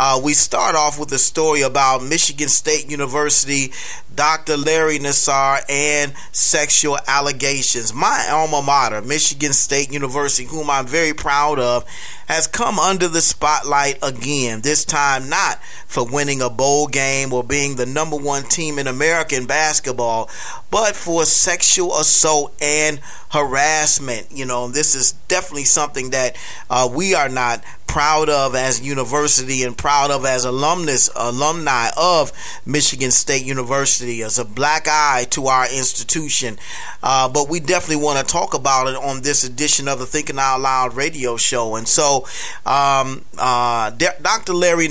uh, 0.03 0.19
we 0.19 0.33
start 0.33 0.75
off 0.75 0.99
with 0.99 1.13
a 1.13 1.19
story 1.19 1.61
about 1.61 2.03
Michigan 2.03 2.49
State 2.49 2.91
University, 2.91 3.71
Dr. 4.15 4.57
Larry 4.57 4.99
Nassar, 4.99 5.61
and 5.69 6.15
sexual 6.33 6.97
allegations. 7.07 7.93
My 7.93 8.27
alma 8.31 8.63
mater, 8.63 9.03
Michigan 9.03 9.53
State 9.53 9.93
University, 9.93 10.49
whom 10.49 10.71
I'm 10.71 10.87
very 10.87 11.13
proud 11.13 11.59
of, 11.59 11.85
has 12.29 12.47
come 12.47 12.79
under 12.79 13.09
the 13.09 13.21
spotlight 13.21 13.99
again. 14.03 14.63
This 14.63 14.87
time 14.87 15.29
not 15.29 15.63
for 15.87 16.07
winning 16.07 16.41
a 16.41 16.49
bowl 16.49 16.87
game 16.87 17.35
or 17.35 17.45
being 17.45 17.77
the 17.77 17.85
number 17.85 18.17
one 18.17 18.45
team 18.45 18.79
in 18.79 18.87
American 18.87 19.45
basketball, 19.45 20.31
but 20.71 20.97
for 20.97 21.27
sexual 21.27 21.95
assault 21.97 22.55
and 22.63 23.01
harassment. 23.33 24.29
You 24.31 24.47
know, 24.47 24.69
this 24.69 24.95
is 24.95 25.13
definitely 25.29 25.65
something 25.65 26.11
that 26.11 26.37
uh, 26.71 26.89
we 26.91 27.15
are 27.15 27.29
not 27.29 27.63
proud 27.91 28.29
of 28.29 28.55
as 28.55 28.81
university 28.81 29.65
and 29.65 29.77
proud 29.77 30.13
of 30.13 30.25
as 30.25 30.45
alumnus 30.45 31.11
alumni 31.17 31.89
of 31.97 32.31
Michigan 32.65 33.11
State 33.11 33.45
University 33.45 34.23
as 34.23 34.39
a 34.39 34.45
black 34.45 34.87
eye 34.87 35.27
to 35.31 35.49
our 35.49 35.65
institution. 35.65 36.57
Uh, 37.03 37.29
but 37.29 37.49
we 37.49 37.59
definitely 37.59 38.01
want 38.03 38.17
to 38.25 38.33
talk 38.33 38.55
about 38.55 38.87
it 38.87 38.95
on 38.95 39.23
this 39.23 39.43
edition 39.43 39.89
of 39.89 39.99
the 39.99 40.07
Thinking 40.07 40.39
Out 40.39 40.61
Loud 40.61 40.95
radio 40.95 41.37
show. 41.37 41.75
And 41.75 41.89
so, 41.89 42.27
um, 42.65 43.25
uh, 43.37 43.91
Dr. 43.91 44.53
Larry 44.53 44.87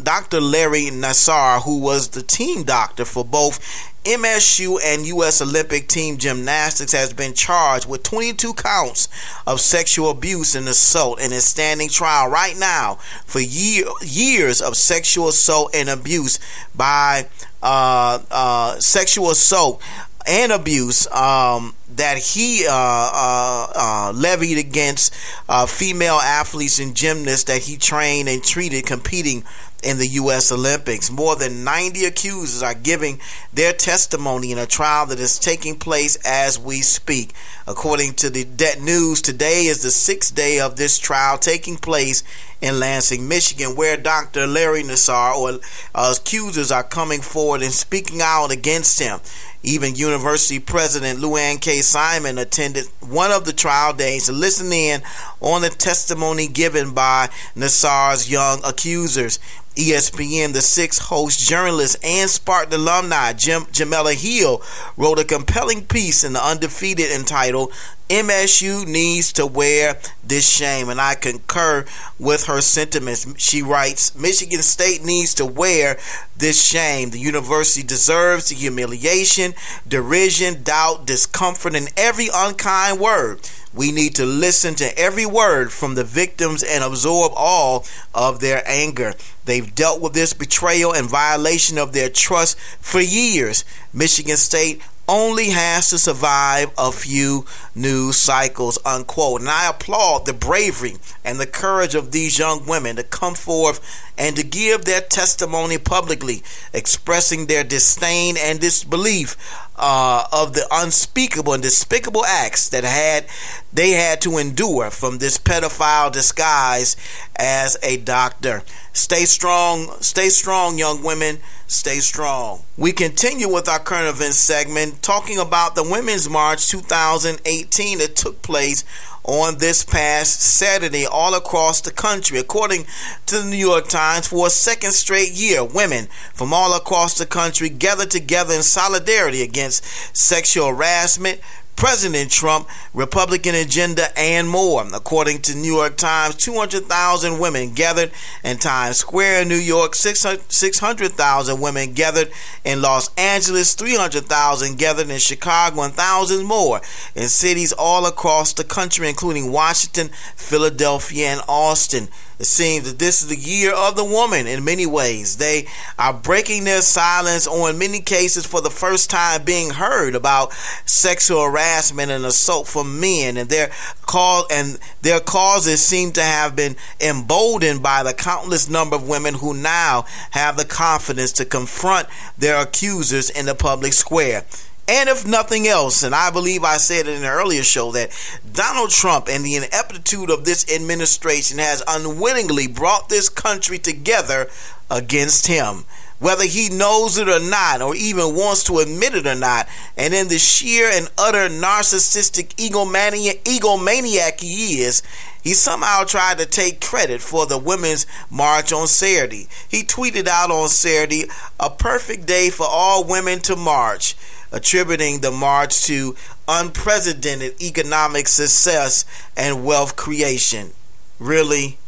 Dr. 0.00 0.40
Larry 0.40 0.90
Nassar, 0.92 1.64
who 1.64 1.80
was 1.80 2.10
the 2.10 2.22
team 2.22 2.62
doctor 2.62 3.04
for 3.04 3.24
both 3.24 3.58
MSU 4.08 4.78
and 4.82 5.04
U.S. 5.06 5.42
Olympic 5.42 5.86
Team 5.86 6.16
Gymnastics 6.16 6.92
has 6.92 7.12
been 7.12 7.34
charged 7.34 7.86
with 7.86 8.02
22 8.04 8.54
counts 8.54 9.06
of 9.46 9.60
sexual 9.60 10.08
abuse 10.08 10.54
and 10.54 10.66
assault 10.66 11.20
and 11.20 11.30
is 11.30 11.44
standing 11.44 11.90
trial 11.90 12.30
right 12.30 12.56
now 12.58 12.94
for 13.26 13.40
year, 13.40 13.84
years 14.00 14.62
of 14.62 14.76
sexual 14.78 15.28
assault 15.28 15.74
and 15.74 15.90
abuse 15.90 16.38
by 16.74 17.26
uh, 17.62 18.18
uh, 18.30 18.78
sexual 18.78 19.30
assault 19.30 19.82
and 20.26 20.52
abuse 20.52 21.06
um, 21.08 21.74
that 21.90 22.18
he 22.18 22.66
uh, 22.68 22.72
uh, 22.72 23.72
uh, 23.74 24.12
levied 24.14 24.58
against 24.58 25.14
uh, 25.48 25.66
female 25.66 26.16
athletes 26.16 26.78
and 26.78 26.94
gymnasts 26.94 27.44
that 27.44 27.62
he 27.62 27.76
trained 27.76 28.28
and 28.28 28.42
treated 28.42 28.84
competing 28.86 29.44
in 29.82 29.98
the 29.98 30.06
U.S. 30.06 30.50
Olympics. 30.50 31.10
More 31.10 31.36
than 31.36 31.62
90 31.62 32.04
accusers 32.04 32.62
are 32.62 32.74
giving 32.74 33.20
their 33.52 33.72
testimony 33.72 34.50
in 34.50 34.58
a 34.58 34.66
trial 34.66 35.06
that 35.06 35.20
is 35.20 35.38
taking 35.38 35.78
place 35.78 36.16
as 36.26 36.58
we 36.58 36.80
speak. 36.80 37.32
According 37.66 38.14
to 38.14 38.30
the 38.30 38.44
Det 38.44 38.80
News, 38.80 39.22
today 39.22 39.62
is 39.62 39.82
the 39.82 39.90
sixth 39.90 40.34
day 40.34 40.58
of 40.58 40.76
this 40.76 40.98
trial 40.98 41.38
taking 41.38 41.76
place 41.76 42.24
in 42.60 42.80
Lansing, 42.80 43.28
Michigan, 43.28 43.76
where 43.76 43.96
Dr. 43.96 44.46
Larry 44.46 44.82
Nassar 44.82 45.36
or 45.36 45.60
uh, 45.94 46.14
accusers 46.18 46.72
are 46.72 46.82
coming 46.82 47.20
forward 47.20 47.62
and 47.62 47.72
speaking 47.72 48.20
out 48.20 48.50
against 48.50 48.98
him. 48.98 49.20
Even 49.62 49.94
University 49.94 50.58
President 50.58 51.20
Lou 51.20 51.36
Anna 51.36 51.58
K. 51.58 51.77
Simon 51.82 52.38
attended 52.38 52.86
one 53.00 53.30
of 53.30 53.44
the 53.44 53.52
trial 53.52 53.92
days 53.92 54.26
to 54.26 54.32
listen 54.32 54.72
in 54.72 55.02
on 55.40 55.62
the 55.62 55.70
testimony 55.70 56.46
given 56.46 56.92
by 56.92 57.28
Nassar's 57.54 58.30
young 58.30 58.60
accusers. 58.64 59.38
ESPN, 59.78 60.54
the 60.54 60.60
six 60.60 60.98
host 60.98 61.48
journalist 61.48 62.04
and 62.04 62.28
Spartan 62.28 62.74
alumni 62.74 63.32
Jim 63.32 63.62
Jemele 63.66 64.14
Hill 64.14 64.60
wrote 64.96 65.20
a 65.20 65.24
compelling 65.24 65.86
piece 65.86 66.24
in 66.24 66.32
the 66.32 66.44
Undefeated 66.44 67.12
entitled 67.12 67.72
MSU 68.08 68.86
needs 68.86 69.34
to 69.34 69.46
wear 69.46 69.98
this 70.24 70.48
shame, 70.48 70.88
and 70.88 70.98
I 70.98 71.14
concur 71.14 71.84
with 72.18 72.46
her 72.46 72.62
sentiments. 72.62 73.26
She 73.36 73.60
writes 73.60 74.16
Michigan 74.16 74.62
State 74.62 75.04
needs 75.04 75.34
to 75.34 75.44
wear 75.44 75.98
this 76.34 76.64
shame. 76.64 77.10
The 77.10 77.18
university 77.18 77.86
deserves 77.86 78.48
the 78.48 78.54
humiliation, 78.54 79.52
derision, 79.86 80.62
doubt, 80.62 81.06
discomfort, 81.06 81.74
and 81.74 81.92
every 81.98 82.28
unkind 82.34 82.98
word. 82.98 83.40
We 83.74 83.92
need 83.92 84.14
to 84.16 84.24
listen 84.24 84.74
to 84.76 84.98
every 84.98 85.26
word 85.26 85.72
from 85.72 85.94
the 85.94 86.04
victims 86.04 86.62
and 86.62 86.82
absorb 86.82 87.32
all 87.36 87.84
of 88.14 88.40
their 88.40 88.62
anger. 88.66 89.14
They've 89.44 89.74
dealt 89.74 90.00
with 90.00 90.14
this 90.14 90.32
betrayal 90.32 90.92
and 90.92 91.08
violation 91.08 91.78
of 91.78 91.92
their 91.92 92.08
trust 92.08 92.58
for 92.80 93.00
years. 93.00 93.64
Michigan 93.92 94.36
State 94.36 94.82
only 95.08 95.50
has 95.50 95.88
to 95.88 95.98
survive 95.98 96.70
a 96.76 96.92
few 96.92 97.46
news 97.74 98.16
cycles, 98.16 98.78
unquote. 98.84 99.40
And 99.40 99.48
I 99.48 99.70
applaud 99.70 100.26
the 100.26 100.34
bravery 100.34 100.96
and 101.24 101.40
the 101.40 101.46
courage 101.46 101.94
of 101.94 102.12
these 102.12 102.38
young 102.38 102.66
women 102.66 102.96
to 102.96 103.02
come 103.02 103.34
forth 103.34 103.80
and 104.18 104.36
to 104.36 104.44
give 104.44 104.84
their 104.84 105.00
testimony 105.00 105.78
publicly, 105.78 106.42
expressing 106.74 107.46
their 107.46 107.64
disdain 107.64 108.36
and 108.38 108.60
disbelief 108.60 109.36
uh, 109.78 110.24
of 110.32 110.54
the 110.54 110.66
unspeakable 110.70 111.52
and 111.52 111.62
despicable 111.62 112.24
acts 112.24 112.68
that 112.68 112.84
had 112.84 113.26
they 113.72 113.90
had 113.90 114.20
to 114.22 114.38
endure 114.38 114.90
from 114.90 115.18
this 115.18 115.38
pedophile 115.38 116.10
disguise 116.10 116.96
as 117.36 117.76
a 117.82 117.98
doctor. 117.98 118.62
Stay 118.92 119.24
strong, 119.24 119.94
stay 120.00 120.28
strong, 120.28 120.78
young 120.78 121.02
women. 121.02 121.38
Stay 121.70 121.98
strong. 121.98 122.62
We 122.78 122.92
continue 122.92 123.52
with 123.52 123.68
our 123.68 123.78
current 123.78 124.08
events 124.08 124.38
segment 124.38 125.02
talking 125.02 125.38
about 125.38 125.74
the 125.74 125.82
Women's 125.82 126.26
March 126.26 126.66
2018 126.68 127.98
that 127.98 128.16
took 128.16 128.40
place 128.40 128.84
on 129.24 129.58
this 129.58 129.84
past 129.84 130.40
Saturday 130.40 131.06
all 131.06 131.34
across 131.34 131.80
the 131.80 131.90
country. 131.90 132.38
According 132.38 132.86
to 133.26 133.38
the 133.38 133.44
New 133.44 133.56
York 133.56 133.88
Times, 133.88 134.28
for 134.28 134.46
a 134.46 134.50
second 134.50 134.92
straight 134.92 135.32
year, 135.32 135.64
women 135.64 136.08
from 136.32 136.52
all 136.52 136.74
across 136.74 137.18
the 137.18 137.26
country 137.26 137.68
gathered 137.68 138.10
together 138.10 138.54
in 138.54 138.62
solidarity 138.62 139.42
against 139.42 139.84
sexual 140.16 140.68
harassment, 140.68 141.40
President 141.78 142.28
Trump, 142.28 142.68
Republican 142.92 143.54
agenda, 143.54 144.06
and 144.18 144.48
more. 144.48 144.84
According 144.92 145.42
to 145.42 145.54
New 145.54 145.76
York 145.76 145.96
Times, 145.96 146.34
200,000 146.34 147.38
women 147.38 147.72
gathered 147.72 148.10
in 148.42 148.58
Times 148.58 148.96
Square 148.96 149.44
New 149.44 149.54
York, 149.54 149.94
600,000 149.94 151.60
women 151.60 151.92
gathered 151.92 152.32
in 152.64 152.82
Los 152.82 153.14
Angeles, 153.16 153.74
300,000 153.74 154.76
gathered 154.76 155.08
in 155.08 155.20
Chicago, 155.20 155.82
and 155.82 155.94
thousands 155.94 156.42
more 156.42 156.80
in 157.14 157.28
cities 157.28 157.72
all 157.72 158.06
across 158.06 158.52
the 158.52 158.64
country, 158.64 159.08
including 159.08 159.52
Washington, 159.52 160.10
Philadelphia, 160.34 161.28
and 161.28 161.42
Austin. 161.46 162.08
It 162.38 162.46
seems 162.46 162.88
that 162.88 163.00
this 163.00 163.20
is 163.20 163.28
the 163.28 163.36
year 163.36 163.72
of 163.74 163.96
the 163.96 164.04
woman 164.04 164.46
in 164.46 164.64
many 164.64 164.86
ways. 164.86 165.38
They 165.38 165.66
are 165.98 166.12
breaking 166.12 166.64
their 166.64 166.82
silence 166.82 167.48
or 167.48 167.70
in 167.70 167.78
many 167.78 168.00
cases 168.00 168.46
for 168.46 168.60
the 168.60 168.70
first 168.70 169.10
time 169.10 169.42
being 169.42 169.70
heard 169.70 170.14
about 170.14 170.52
sexual 170.86 171.42
harassment 171.42 172.12
and 172.12 172.24
assault 172.24 172.68
from 172.68 173.00
men 173.00 173.36
and 173.36 173.50
their 173.50 173.70
cause 174.02 174.44
and 174.52 174.78
their 175.02 175.18
causes 175.18 175.84
seem 175.84 176.12
to 176.12 176.22
have 176.22 176.54
been 176.54 176.76
emboldened 177.00 177.82
by 177.82 178.04
the 178.04 178.14
countless 178.14 178.68
number 178.68 178.94
of 178.94 179.08
women 179.08 179.34
who 179.34 179.52
now 179.52 180.04
have 180.30 180.56
the 180.56 180.64
confidence 180.64 181.32
to 181.32 181.44
confront 181.44 182.06
their 182.36 182.60
accusers 182.60 183.30
in 183.30 183.46
the 183.46 183.54
public 183.54 183.92
square. 183.92 184.44
And 184.88 185.10
if 185.10 185.26
nothing 185.26 185.68
else, 185.68 186.02
and 186.02 186.14
I 186.14 186.30
believe 186.30 186.64
I 186.64 186.78
said 186.78 187.06
it 187.06 187.18
in 187.18 187.22
an 187.22 187.28
earlier 187.28 187.62
show, 187.62 187.92
that 187.92 188.10
Donald 188.50 188.88
Trump 188.88 189.28
and 189.28 189.44
the 189.44 189.56
ineptitude 189.56 190.30
of 190.30 190.46
this 190.46 190.66
administration 190.74 191.58
has 191.58 191.82
unwittingly 191.86 192.68
brought 192.68 193.10
this 193.10 193.28
country 193.28 193.78
together 193.78 194.48
against 194.90 195.46
him. 195.46 195.84
Whether 196.20 196.46
he 196.46 196.70
knows 196.70 197.18
it 197.18 197.28
or 197.28 197.38
not, 197.38 197.82
or 197.82 197.94
even 197.94 198.34
wants 198.34 198.64
to 198.64 198.78
admit 198.78 199.14
it 199.14 199.26
or 199.26 199.34
not, 199.34 199.68
and 199.96 200.14
in 200.14 200.28
the 200.28 200.38
sheer 200.38 200.90
and 200.90 201.08
utter 201.18 201.48
narcissistic 201.48 202.56
egomaniac, 202.56 203.42
egomaniac 203.42 204.40
he 204.40 204.80
is, 204.80 205.02
he 205.44 205.52
somehow 205.52 206.02
tried 206.04 206.38
to 206.38 206.46
take 206.46 206.80
credit 206.80 207.20
for 207.20 207.46
the 207.46 207.58
women's 207.58 208.06
march 208.30 208.72
on 208.72 208.88
Saturday. 208.88 209.48
He 209.68 209.82
tweeted 209.84 210.26
out 210.26 210.50
on 210.50 210.68
Saturday, 210.68 211.26
a 211.60 211.70
perfect 211.70 212.26
day 212.26 212.50
for 212.50 212.66
all 212.68 213.04
women 213.04 213.38
to 213.40 213.54
march 213.54 214.16
attributing 214.52 215.20
the 215.20 215.30
march 215.30 215.82
to 215.84 216.16
unprecedented 216.46 217.60
economic 217.62 218.28
success 218.28 219.04
and 219.36 219.64
wealth 219.64 219.96
creation. 219.96 220.70
Really? 221.18 221.78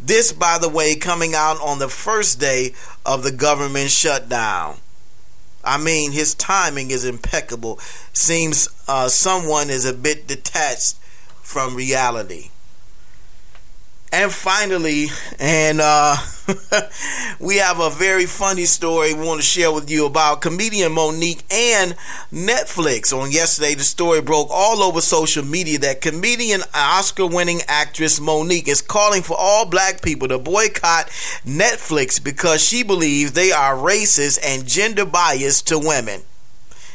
This, 0.00 0.32
by 0.32 0.58
the 0.58 0.68
way, 0.68 0.94
coming 0.94 1.34
out 1.34 1.60
on 1.60 1.78
the 1.78 1.88
first 1.88 2.38
day 2.38 2.72
of 3.04 3.22
the 3.22 3.32
government 3.32 3.90
shutdown. 3.90 4.78
I 5.64 5.76
mean, 5.76 6.12
his 6.12 6.34
timing 6.34 6.90
is 6.90 7.04
impeccable. 7.04 7.78
Seems 8.12 8.68
uh, 8.86 9.08
someone 9.08 9.70
is 9.70 9.84
a 9.84 9.92
bit 9.92 10.26
detached 10.26 10.94
from 11.42 11.74
reality. 11.74 12.50
And 14.10 14.32
finally, 14.32 15.08
and 15.38 15.80
uh, 15.82 16.16
we 17.40 17.58
have 17.58 17.78
a 17.78 17.90
very 17.90 18.24
funny 18.24 18.64
story 18.64 19.12
we 19.12 19.26
want 19.26 19.40
to 19.40 19.46
share 19.46 19.70
with 19.70 19.90
you 19.90 20.06
about 20.06 20.40
comedian 20.40 20.92
Mo'Nique 20.92 21.42
and 21.52 21.94
Netflix. 22.32 23.12
On 23.12 23.30
yesterday, 23.30 23.74
the 23.74 23.84
story 23.84 24.22
broke 24.22 24.48
all 24.50 24.82
over 24.82 25.02
social 25.02 25.44
media 25.44 25.78
that 25.80 26.00
comedian 26.00 26.62
Oscar 26.74 27.26
winning 27.26 27.60
actress 27.68 28.18
Mo'Nique 28.18 28.68
is 28.68 28.80
calling 28.80 29.22
for 29.22 29.36
all 29.38 29.66
black 29.66 30.00
people 30.00 30.26
to 30.28 30.38
boycott 30.38 31.08
Netflix 31.44 32.22
because 32.22 32.64
she 32.64 32.82
believes 32.82 33.32
they 33.32 33.52
are 33.52 33.76
racist 33.76 34.38
and 34.42 34.66
gender 34.66 35.04
biased 35.04 35.68
to 35.68 35.78
women. 35.78 36.22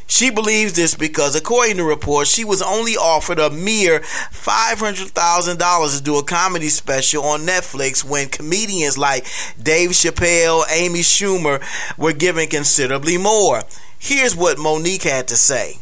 She 0.08 0.30
believes 0.30 0.74
this 0.74 0.96
because, 0.96 1.36
according 1.36 1.78
to 1.78 1.84
reports, 1.84 2.30
she 2.30 2.44
was 2.44 2.62
only 2.62 2.96
offered 2.96 3.39
a 3.39 3.50
mere 3.50 4.00
$500,000 4.00 5.98
to 5.98 6.04
do 6.04 6.18
a 6.18 6.24
comedy 6.24 6.70
special 6.70 7.24
on 7.24 7.42
Netflix 7.42 8.04
when 8.04 8.30
comedians 8.30 8.98
like 8.98 9.26
Dave 9.62 9.92
Chappelle, 9.92 10.63
Amy 10.72 11.00
Schumer 11.00 11.63
were 11.98 12.13
given 12.13 12.48
considerably 12.48 13.18
more. 13.18 13.63
Here's 13.98 14.36
what 14.36 14.58
Mo'Nique 14.58 15.04
had 15.04 15.28
to 15.30 15.36
say. 15.36 15.80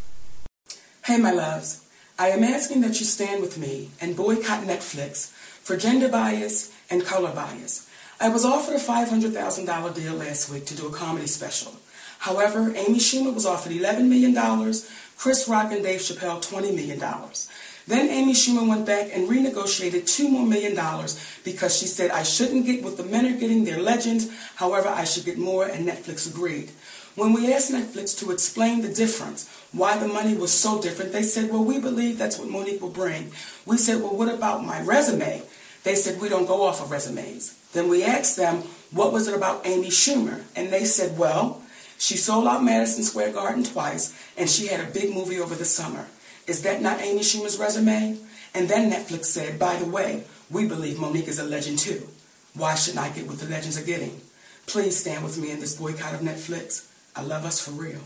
Hey, 1.06 1.18
my 1.18 1.32
loves. 1.32 1.82
I 2.20 2.30
am 2.30 2.44
asking 2.44 2.82
that 2.82 3.00
you 3.00 3.06
stand 3.06 3.42
with 3.42 3.58
me 3.58 3.90
and 4.00 4.16
boycott 4.16 4.64
Netflix 4.64 5.32
for 5.64 5.76
gender 5.76 6.08
bias 6.08 6.72
and 6.90 7.04
color 7.04 7.32
bias. 7.34 7.90
I 8.20 8.30
was 8.30 8.46
offered 8.46 8.76
a 8.76 8.80
$500,000 8.80 9.96
deal 9.96 10.14
last 10.14 10.52
week 10.52 10.68
to 10.68 10.76
do 10.76 10.86
a 10.88 10.92
comedy 10.92 11.26
special. 11.26 11.81
However, 12.22 12.72
Amy 12.76 13.00
Schumer 13.00 13.34
was 13.34 13.48
offered 13.48 13.72
$11 13.72 14.08
million, 14.08 14.36
Chris 15.18 15.48
Rock 15.50 15.72
and 15.72 15.82
Dave 15.82 16.02
Chappelle 16.02 16.40
$20 16.40 16.76
million. 16.76 17.00
Then 17.88 18.10
Amy 18.10 18.34
Schumer 18.34 18.68
went 18.68 18.86
back 18.86 19.10
and 19.12 19.28
renegotiated 19.28 20.06
two 20.06 20.30
more 20.30 20.46
million 20.46 20.76
dollars 20.76 21.20
because 21.44 21.76
she 21.76 21.88
said 21.88 22.12
I 22.12 22.22
shouldn't 22.22 22.68
get 22.68 22.84
what 22.84 22.98
the 22.98 23.04
men 23.04 23.26
are 23.26 23.40
getting, 23.40 23.66
their 23.66 23.82
legends. 23.82 24.30
However, 24.56 24.88
I 24.88 25.04
should 25.04 25.26
get 25.26 25.40
more, 25.40 25.66
and 25.66 25.88
Netflix 25.88 26.30
agreed. 26.30 26.70
When 27.16 27.34
we 27.34 27.52
asked 27.52 27.72
Netflix 27.72 28.16
to 28.20 28.32
explain 28.32 28.82
the 28.82 28.94
difference, 28.94 29.50
why 29.72 29.98
the 29.98 30.08
money 30.08 30.36
was 30.36 30.52
so 30.54 30.80
different, 30.80 31.14
they 31.14 31.24
said, 31.24 31.50
well, 31.50 31.64
we 31.64 31.80
believe 31.80 32.20
that's 32.20 32.38
what 32.38 32.50
Mo'Nique 32.50 32.82
will 32.82 32.90
bring. 32.90 33.32
We 33.66 33.78
said, 33.78 34.00
well, 34.00 34.16
what 34.16 34.32
about 34.32 34.64
my 34.64 34.80
resume? 34.84 35.42
They 35.84 35.96
said, 35.96 36.22
we 36.22 36.30
don't 36.30 36.46
go 36.46 36.62
off 36.62 36.84
of 36.84 36.92
resumes. 36.92 37.58
Then 37.74 37.90
we 37.90 38.04
asked 38.04 38.38
them, 38.38 38.58
what 38.92 39.12
was 39.12 39.28
it 39.28 39.36
about 39.36 39.66
Amy 39.66 39.90
Schumer? 39.90 40.44
And 40.56 40.72
they 40.72 40.86
said, 40.86 41.18
well, 41.18 41.61
she 42.02 42.18
sold 42.18 42.48
out 42.48 42.64
Madison 42.64 43.04
Square 43.04 43.34
Garden 43.34 43.64
twice, 43.64 44.12
and 44.36 44.50
she 44.50 44.66
had 44.66 44.80
a 44.80 44.92
big 44.92 45.14
movie 45.14 45.40
over 45.40 45.54
the 45.54 45.66
summer. 45.66 46.08
Is 46.48 46.64
that 46.64 46.82
not 46.82 47.00
Amy 47.00 47.20
Schumer's 47.20 47.60
resume? 47.60 48.18
And 48.56 48.68
then 48.68 48.92
Netflix 48.92 49.26
said, 49.26 49.60
by 49.60 49.76
the 49.76 49.86
way, 49.86 50.24
we 50.50 50.68
believe 50.68 50.98
Mo'Nique 50.98 51.28
is 51.28 51.38
a 51.38 51.44
legend 51.44 51.78
too. 51.78 52.08
Why 52.56 52.74
shouldn't 52.74 53.06
I 53.06 53.10
get 53.10 53.28
what 53.28 53.38
the 53.38 53.46
legends 53.46 53.78
are 53.78 53.86
getting? 53.86 54.20
Please 54.66 55.00
stand 55.00 55.24
with 55.24 55.38
me 55.38 55.52
in 55.52 55.60
this 55.60 55.80
boycott 55.80 56.16
of 56.16 56.22
Netflix. 56.22 56.90
I 57.16 57.22
love 57.22 57.46
us 57.46 57.64
for 57.64 57.70
real. 57.70 58.02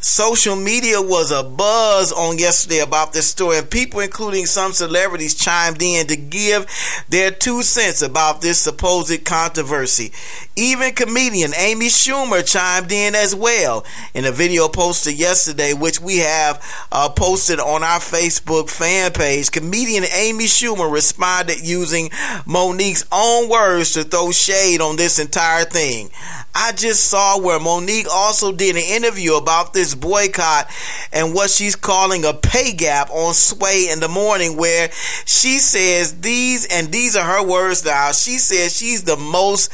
Social 0.00 0.56
media 0.56 1.00
was 1.00 1.30
a 1.30 1.42
buzz 1.42 2.12
on 2.12 2.38
yesterday 2.38 2.80
about 2.80 3.12
this 3.12 3.30
story, 3.30 3.58
and 3.58 3.70
people, 3.70 4.00
including 4.00 4.46
some 4.46 4.72
celebrities, 4.72 5.34
chimed 5.34 5.82
in 5.82 6.06
to 6.06 6.16
give 6.16 6.66
their 7.08 7.30
two 7.30 7.62
cents 7.62 8.02
about 8.02 8.40
this 8.40 8.58
supposed 8.58 9.24
controversy. 9.24 10.12
Even 10.56 10.94
comedian 10.94 11.52
Amy 11.56 11.86
Schumer 11.86 12.46
chimed 12.46 12.92
in 12.92 13.14
as 13.14 13.34
well 13.34 13.84
in 14.14 14.24
a 14.24 14.32
video 14.32 14.68
posted 14.68 15.18
yesterday, 15.18 15.72
which 15.72 16.00
we 16.00 16.18
have 16.18 16.62
uh, 16.92 17.08
posted 17.08 17.60
on 17.60 17.82
our 17.82 18.00
Facebook 18.00 18.70
fan 18.70 19.12
page. 19.12 19.50
Comedian 19.50 20.04
Amy 20.04 20.44
Schumer 20.44 20.90
responded 20.90 21.60
using 21.62 22.10
Monique's 22.46 23.06
own 23.12 23.48
words 23.48 23.92
to 23.92 24.04
throw 24.04 24.32
shade 24.32 24.80
on 24.80 24.96
this 24.96 25.18
entire 25.18 25.64
thing. 25.64 26.10
I 26.54 26.72
just 26.72 27.04
saw 27.04 27.38
where 27.38 27.60
Monique 27.60 28.08
also 28.12 28.50
did 28.50 28.76
an 28.76 28.82
interview 28.82 29.34
about 29.34 29.72
this 29.72 29.89
boycott 29.94 30.70
and 31.12 31.34
what 31.34 31.50
she's 31.50 31.76
calling 31.76 32.24
a 32.24 32.32
pay 32.32 32.72
gap 32.72 33.10
on 33.10 33.34
Sway 33.34 33.88
in 33.90 34.00
the 34.00 34.08
morning, 34.08 34.56
where 34.56 34.90
she 35.24 35.58
says 35.58 36.20
these, 36.20 36.66
and 36.66 36.92
these 36.92 37.16
are 37.16 37.24
her 37.24 37.46
words 37.46 37.84
now, 37.84 38.12
she 38.12 38.38
says 38.38 38.76
she's 38.76 39.04
the 39.04 39.16
most 39.16 39.70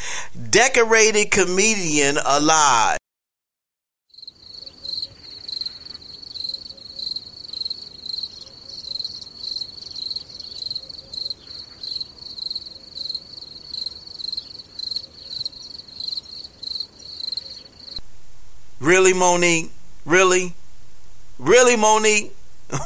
decorated 0.51 1.31
comedian 1.31 2.17
alive. 2.25 2.99
Really, 18.79 19.15
Monique? 19.15 19.76
Really? 20.07 20.55
Really, 21.37 21.77
Monique? 21.77 22.33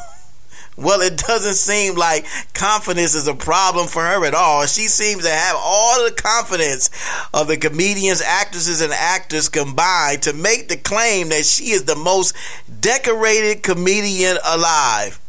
well, 0.76 1.02
it 1.02 1.18
doesn't 1.18 1.54
seem 1.54 1.94
like 1.94 2.26
confidence 2.54 3.14
is 3.14 3.28
a 3.28 3.34
problem 3.34 3.88
for 3.88 4.02
her 4.02 4.24
at 4.24 4.34
all. 4.34 4.64
She 4.64 4.88
seems 4.88 5.24
to 5.24 5.30
have 5.30 5.54
all 5.58 6.02
the 6.02 6.12
confidence 6.12 6.90
of 7.34 7.46
the 7.46 7.58
comedians, 7.58 8.22
actresses, 8.22 8.80
and 8.80 8.92
actors 8.92 9.50
combined 9.50 10.22
to 10.22 10.32
make 10.32 10.68
the 10.68 10.78
claim 10.78 11.28
that 11.28 11.44
she 11.44 11.72
is 11.72 11.84
the 11.84 11.94
most 11.94 12.34
decorated 12.80 13.62
comedian 13.62 14.38
alive. 14.44 15.20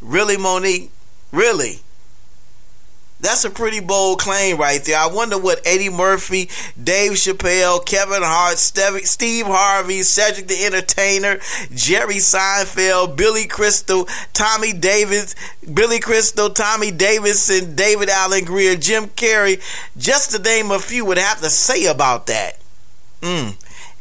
Really, 0.00 0.36
Monique? 0.36 0.92
Really? 1.32 1.80
That's 3.20 3.44
a 3.44 3.50
pretty 3.50 3.80
bold 3.80 4.18
claim 4.18 4.56
right 4.56 4.82
there. 4.82 4.98
I 4.98 5.06
wonder 5.06 5.38
what 5.38 5.60
Eddie 5.66 5.90
Murphy, 5.90 6.48
Dave 6.82 7.12
Chappelle, 7.12 7.84
Kevin 7.84 8.22
Hart, 8.22 8.58
Steve 8.58 9.46
Harvey, 9.46 10.02
Cedric 10.02 10.48
the 10.48 10.64
Entertainer, 10.64 11.38
Jerry 11.74 12.16
Seinfeld, 12.16 13.16
Billy 13.16 13.46
Crystal, 13.46 14.08
Tommy 14.32 14.72
Davis, 14.72 15.34
Billy 15.72 16.00
Crystal, 16.00 16.48
Tommy 16.48 16.90
Davidson, 16.90 17.76
David 17.76 18.08
Alan 18.08 18.44
Grier, 18.44 18.76
Jim 18.76 19.08
Carrey, 19.08 19.60
just 19.98 20.30
to 20.32 20.42
name 20.42 20.70
a 20.70 20.78
few, 20.78 21.04
would 21.04 21.18
have 21.18 21.40
to 21.40 21.50
say 21.50 21.86
about 21.86 22.26
that. 22.26 22.58
Mm 23.20 23.56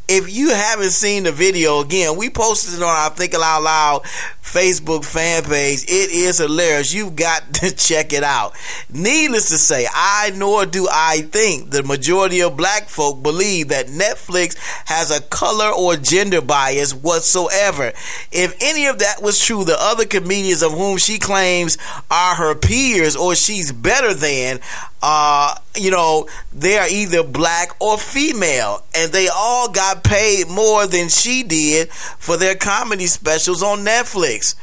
if 0.10 0.36
you 0.36 0.50
haven't 0.50 0.90
seen 0.90 1.24
the 1.24 1.32
video 1.32 1.82
again, 1.82 2.18
we 2.18 2.32
posted 2.32 2.74
it 2.74 2.82
on 2.82 2.90
our 2.90 3.12
Thinking 3.12 3.42
Out 3.44 3.62
Loud 3.62 4.02
Facebook 4.42 5.06
fan 5.06 5.44
page. 5.44 5.84
It 5.84 6.10
is 6.10 6.40
hilarious. 6.40 6.92
You've 6.92 7.16
got 7.16 7.54
to 7.56 7.76
check 7.76 8.12
it 8.12 8.24
out. 8.24 8.54
Needless 8.92 9.50
to 9.50 9.60
say, 9.60 9.86
I 9.94 10.32
nor 10.36 10.66
do 10.66 10.88
I 10.92 11.22
think 11.32 11.70
the 11.70 11.84
majority 11.84 12.42
of 12.42 12.58
black 12.58 12.90
folk 12.90 13.22
believe 13.22 13.68
that 13.68 13.86
Netflix 13.86 14.58
has 14.88 15.12
a 15.12 15.22
color 15.22 15.70
or 15.70 15.96
gender 15.96 16.42
bias 16.42 16.92
whatsoever. 16.92 17.94
If 18.32 18.58
any 18.62 18.88
of 18.88 18.98
that 19.00 19.22
was 19.22 19.40
true, 19.40 19.64
the 19.64 19.78
other 19.80 20.06
comedians 20.08 20.64
of 20.64 20.72
whom 20.72 20.98
she 20.98 21.20
claims 21.20 21.78
are 22.10 22.34
her 22.34 22.56
peers 22.56 23.16
or 23.16 23.36
she's 23.36 23.72
better 23.72 24.16
than, 24.16 24.60
uh, 25.02 25.56
you 25.76 25.92
know, 25.92 26.28
they 26.52 26.78
are 26.78 26.88
either 26.88 27.24
black 27.24 27.76
or 27.80 27.98
female, 27.98 28.84
and 28.94 29.12
they 29.12 29.28
all 29.34 29.70
got 29.70 30.04
paid 30.04 30.50
more 30.50 30.88
than 30.88 31.08
she 31.08 31.44
did 31.44 31.90
for 31.92 32.36
their 32.38 32.56
comedy 32.56 33.08
specials 33.08 33.64
on 33.64 33.80
Netflix. 33.80 34.56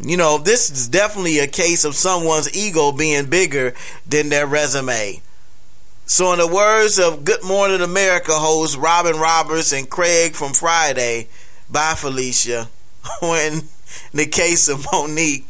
You 0.00 0.16
know, 0.16 0.38
this 0.38 0.70
is 0.70 0.88
definitely 0.88 1.38
a 1.38 1.46
case 1.46 1.84
of 1.84 1.94
someone's 1.94 2.54
ego 2.54 2.90
being 2.90 3.26
bigger 3.26 3.74
than 4.06 4.28
their 4.28 4.46
resume. 4.46 5.22
So, 6.06 6.32
in 6.32 6.38
the 6.38 6.48
words 6.48 6.98
of 6.98 7.24
Good 7.24 7.44
Morning 7.44 7.80
America 7.80 8.32
host 8.32 8.76
Robin 8.76 9.16
Roberts 9.16 9.72
and 9.72 9.88
Craig 9.88 10.34
from 10.34 10.52
Friday, 10.52 11.28
bye 11.70 11.94
Felicia. 11.96 12.68
When 13.20 13.52
in 13.52 13.62
the 14.12 14.26
case 14.26 14.68
of 14.68 14.86
Monique, 14.92 15.46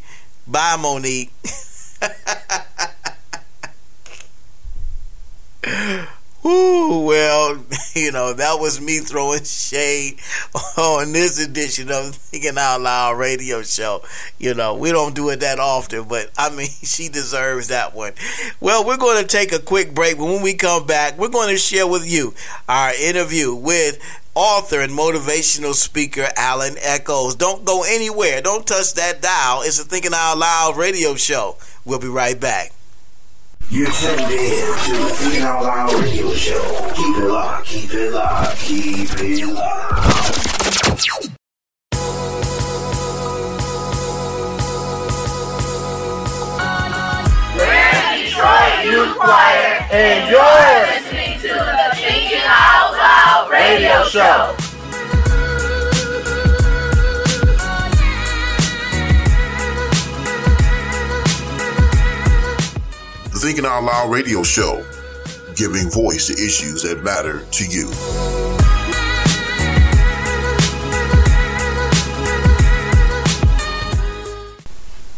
bye 0.47 0.77
Monique. 0.79 1.33
Ooh, 6.47 7.07
well, 7.07 7.65
you 7.95 8.13
know, 8.13 8.35
that 8.35 8.61
was 8.61 8.79
me 8.79 8.99
throwing 8.99 9.45
shade 9.45 10.19
on 10.77 11.13
this 11.13 11.43
edition 11.43 11.91
of 11.91 12.15
Thinking 12.15 12.59
Out 12.59 12.83
Loud 12.83 13.19
radio 13.19 13.63
show. 13.63 14.03
You 14.39 14.53
know, 14.53 14.75
we 14.75 14.93
don't 14.93 15.15
do 15.15 15.31
it 15.31 15.41
that 15.41 15.59
often, 15.59 16.05
but 16.07 16.31
I 16.37 16.55
mean, 16.55 16.69
she 16.83 17.09
deserves 17.09 17.69
that 17.69 17.95
one. 17.95 18.13
Well, 18.61 18.85
we're 18.85 18.99
going 18.99 19.23
to 19.23 19.27
take 19.27 19.53
a 19.53 19.59
quick 19.59 19.95
break, 19.95 20.19
but 20.19 20.27
when 20.27 20.43
we 20.43 20.53
come 20.53 20.87
back, 20.87 21.17
we're 21.17 21.29
going 21.29 21.49
to 21.49 21.57
share 21.57 21.87
with 21.87 22.07
you 22.07 22.35
our 22.69 22.93
interview 22.95 23.55
with 23.55 23.99
author 24.35 24.81
and 24.81 24.93
motivational 24.93 25.73
speaker 25.73 26.27
Alan 26.37 26.75
Echols. 26.83 27.37
Don't 27.37 27.65
go 27.65 27.85
anywhere. 27.85 28.43
Don't 28.43 28.67
touch 28.67 28.93
that 28.95 29.23
dial. 29.23 29.63
It's 29.63 29.81
a 29.81 29.85
Thinking 29.85 30.13
Out 30.15 30.37
Loud 30.37 30.77
radio 30.77 31.15
show. 31.15 31.57
We'll 31.87 32.01
be 32.01 32.09
right 32.09 32.39
back. 32.39 32.74
You're 33.71 33.91
tuned 33.91 34.21
in 34.21 34.27
to 34.29 34.93
the 34.93 35.11
Thinking 35.15 35.43
Out 35.43 35.63
Loud 35.63 35.93
radio 35.95 36.33
show. 36.35 36.93
Keep 36.95 37.17
it 37.17 37.25
locked, 37.25 37.67
keep 37.67 37.93
it 37.93 38.13
locked, 38.13 38.59
keep 38.59 39.11
it 39.19 39.47
locked. 39.47 40.35
We're 47.57 48.25
Detroit 48.25 48.85
Youth 48.85 49.17
Choir, 49.19 49.87
and 49.91 50.31
you're 50.31 50.43
listening 50.87 51.41
to 51.41 51.49
the 51.49 51.97
Thinking 51.97 52.43
Out 52.45 52.93
Loud 52.93 53.51
radio 53.51 54.05
show. 54.05 54.64
Thinking 63.45 63.67
Out 63.67 63.85
Loud 63.85 64.11
radio 64.11 64.43
show, 64.43 64.87
giving 65.55 65.91
voice 65.91 66.29
to 66.29 66.33
issues 66.33 66.81
that 66.85 67.03
matter 67.03 67.45
to 67.45 67.67
you. 67.67 67.91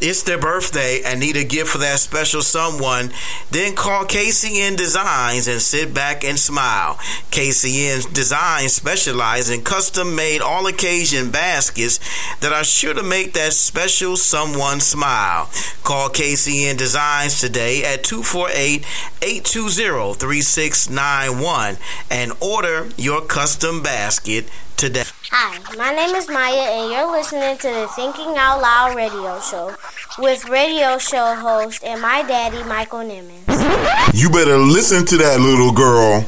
It's 0.01 0.23
their 0.23 0.39
birthday 0.39 1.01
and 1.05 1.21
need 1.21 1.37
a 1.37 1.45
gift 1.45 1.71
for 1.71 1.79
that 1.79 1.99
special 1.99 2.43
someone, 2.43 3.11
then 3.51 3.75
call 3.75 4.05
KCN 4.05 4.77
Designs 4.77 5.49
and 5.49 5.61
sit 5.61 5.95
back 5.95 6.23
and 6.25 6.39
smile. 6.39 6.95
KCN 7.31 8.13
Designs 8.13 8.73
specialize 8.73 9.51
in 9.51 9.63
custom 9.63 10.15
made 10.15 10.41
all 10.41 10.67
occasion 10.67 11.31
baskets 11.31 11.99
that 12.41 12.53
are 12.53 12.65
sure 12.65 12.95
to 12.95 13.03
make 13.03 13.33
that 13.33 13.53
special 13.53 14.17
someone 14.17 14.81
smile. 14.81 15.49
Call 15.83 16.11
KCN 16.11 16.77
Designs 16.77 17.41
today 17.41 17.85
at 17.85 18.05
248 18.05 18.85
820 19.23 20.15
3691 20.15 21.77
and 22.11 22.33
order 22.41 22.89
your 22.97 23.23
custom 23.23 23.83
basket 23.83 24.49
today. 24.77 25.05
Hi, 25.31 25.59
my 25.77 25.93
name 25.93 26.15
is 26.15 26.29
Maya, 26.29 26.55
and 26.55 26.93
you're 26.93 27.11
listening 27.11 27.59
to 27.59 27.69
the 27.69 27.89
Thinking 27.97 28.37
Out 28.37 28.61
Loud 28.61 28.95
radio 28.95 29.41
show 29.41 29.75
with 30.19 30.49
radio 30.49 30.99
show 30.99 31.35
host 31.35 31.83
and 31.83 32.01
my 32.01 32.23
daddy, 32.23 32.63
Michael 32.63 33.01
Nimmons. 33.01 34.15
You 34.15 34.31
better 34.31 34.57
listen 34.57 35.05
to 35.07 35.17
that 35.17 35.41
little 35.41 35.73
girl. 35.73 36.25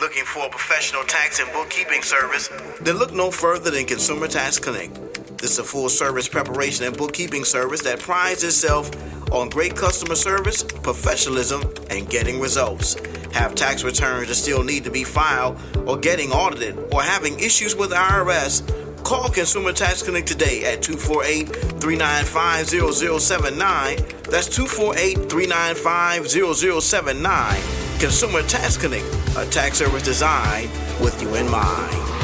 Looking 0.00 0.24
for 0.24 0.46
a 0.46 0.50
professional 0.50 1.04
tax 1.04 1.38
and 1.38 1.50
bookkeeping 1.52 2.02
service? 2.02 2.48
Then 2.80 2.96
look 2.96 3.12
no 3.12 3.30
further 3.30 3.70
than 3.70 3.84
Consumer 3.84 4.26
Tax 4.26 4.58
Connect. 4.58 5.19
This 5.40 5.52
is 5.52 5.58
a 5.58 5.64
full 5.64 5.88
service 5.88 6.28
preparation 6.28 6.84
and 6.84 6.94
bookkeeping 6.94 7.46
service 7.46 7.80
that 7.82 7.98
prides 7.98 8.44
itself 8.44 8.90
on 9.32 9.48
great 9.48 9.74
customer 9.74 10.14
service, 10.14 10.62
professionalism, 10.62 11.62
and 11.88 12.10
getting 12.10 12.40
results. 12.40 12.96
Have 13.32 13.54
tax 13.54 13.82
returns 13.82 14.28
that 14.28 14.34
still 14.34 14.62
need 14.62 14.84
to 14.84 14.90
be 14.90 15.02
filed, 15.02 15.58
or 15.86 15.96
getting 15.96 16.30
audited, 16.30 16.76
or 16.92 17.02
having 17.02 17.38
issues 17.40 17.74
with 17.74 17.88
the 17.88 17.96
IRS? 17.96 18.62
Call 19.02 19.30
Consumer 19.30 19.72
Tax 19.72 20.02
Connect 20.02 20.28
today 20.28 20.62
at 20.64 20.82
248 20.82 21.48
395 21.80 22.68
0079. 22.68 23.96
That's 24.24 24.46
248 24.54 25.30
395 25.30 26.28
0079. 26.28 27.62
Consumer 27.98 28.42
Tax 28.42 28.76
Connect, 28.76 29.06
a 29.38 29.46
tax 29.46 29.78
service 29.78 30.02
designed 30.02 30.70
with 31.00 31.20
you 31.22 31.34
in 31.34 31.50
mind. 31.50 32.19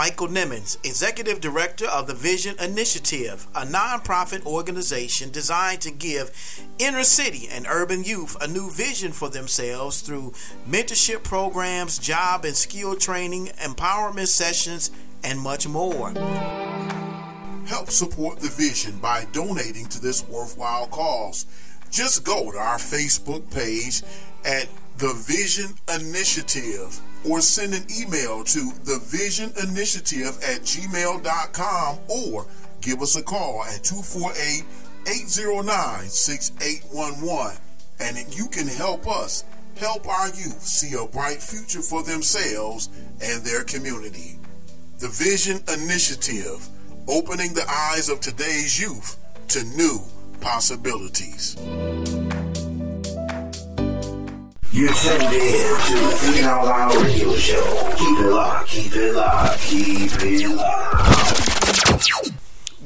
Michael 0.00 0.28
Nimmons, 0.28 0.78
Executive 0.82 1.42
Director 1.42 1.84
of 1.84 2.06
the 2.06 2.14
Vision 2.14 2.56
Initiative, 2.58 3.46
a 3.54 3.66
nonprofit 3.66 4.46
organization 4.46 5.30
designed 5.30 5.82
to 5.82 5.90
give 5.90 6.30
inner 6.78 7.04
city 7.04 7.48
and 7.52 7.66
urban 7.68 8.02
youth 8.02 8.34
a 8.40 8.48
new 8.48 8.70
vision 8.70 9.12
for 9.12 9.28
themselves 9.28 10.00
through 10.00 10.32
mentorship 10.66 11.22
programs, 11.22 11.98
job 11.98 12.46
and 12.46 12.56
skill 12.56 12.96
training, 12.96 13.48
empowerment 13.58 14.28
sessions, 14.28 14.90
and 15.22 15.38
much 15.38 15.68
more. 15.68 16.12
Help 17.66 17.90
support 17.90 18.40
the 18.40 18.48
vision 18.48 18.98
by 19.00 19.26
donating 19.32 19.84
to 19.84 20.00
this 20.00 20.26
worthwhile 20.26 20.86
cause. 20.86 21.44
Just 21.90 22.24
go 22.24 22.50
to 22.50 22.56
our 22.56 22.78
Facebook 22.78 23.52
page 23.52 24.00
at 24.46 24.66
The 24.96 25.12
Vision 25.12 25.74
Initiative 25.94 26.98
or 27.28 27.40
send 27.40 27.74
an 27.74 27.84
email 28.00 28.44
to 28.44 28.70
thevisioninitiative 28.84 30.36
at 30.42 30.62
gmail.com 30.62 31.98
or 32.08 32.46
give 32.80 33.02
us 33.02 33.16
a 33.16 33.22
call 33.22 33.62
at 33.64 33.84
248 33.84 34.64
809 35.06 36.08
6811 36.08 37.58
and 38.00 38.34
you 38.34 38.46
can 38.48 38.66
help 38.66 39.06
us 39.06 39.44
help 39.76 40.06
our 40.06 40.28
youth 40.28 40.62
see 40.62 40.96
a 40.96 41.06
bright 41.06 41.42
future 41.42 41.80
for 41.80 42.02
themselves 42.02 42.88
and 43.22 43.42
their 43.44 43.64
community. 43.64 44.38
The 44.98 45.08
Vision 45.08 45.60
Initiative, 45.72 46.68
opening 47.08 47.54
the 47.54 47.68
eyes 47.68 48.08
of 48.10 48.20
today's 48.20 48.78
youth 48.78 49.16
to 49.48 49.64
new 49.64 50.00
possibilities. 50.40 51.56
You're 54.80 54.94
tuned 54.94 55.22
in 55.24 55.28
to 55.28 55.34
the 56.32 56.42
Out 56.48 56.94
radio 57.04 57.34
show. 57.34 57.92
Keep 57.98 58.18
it 58.18 58.30
locked, 58.30 58.68
keep 58.70 58.96
it 58.96 59.14
locked, 59.14 59.60
keep 59.60 60.10
it 60.22 60.56
locked. 60.56 62.32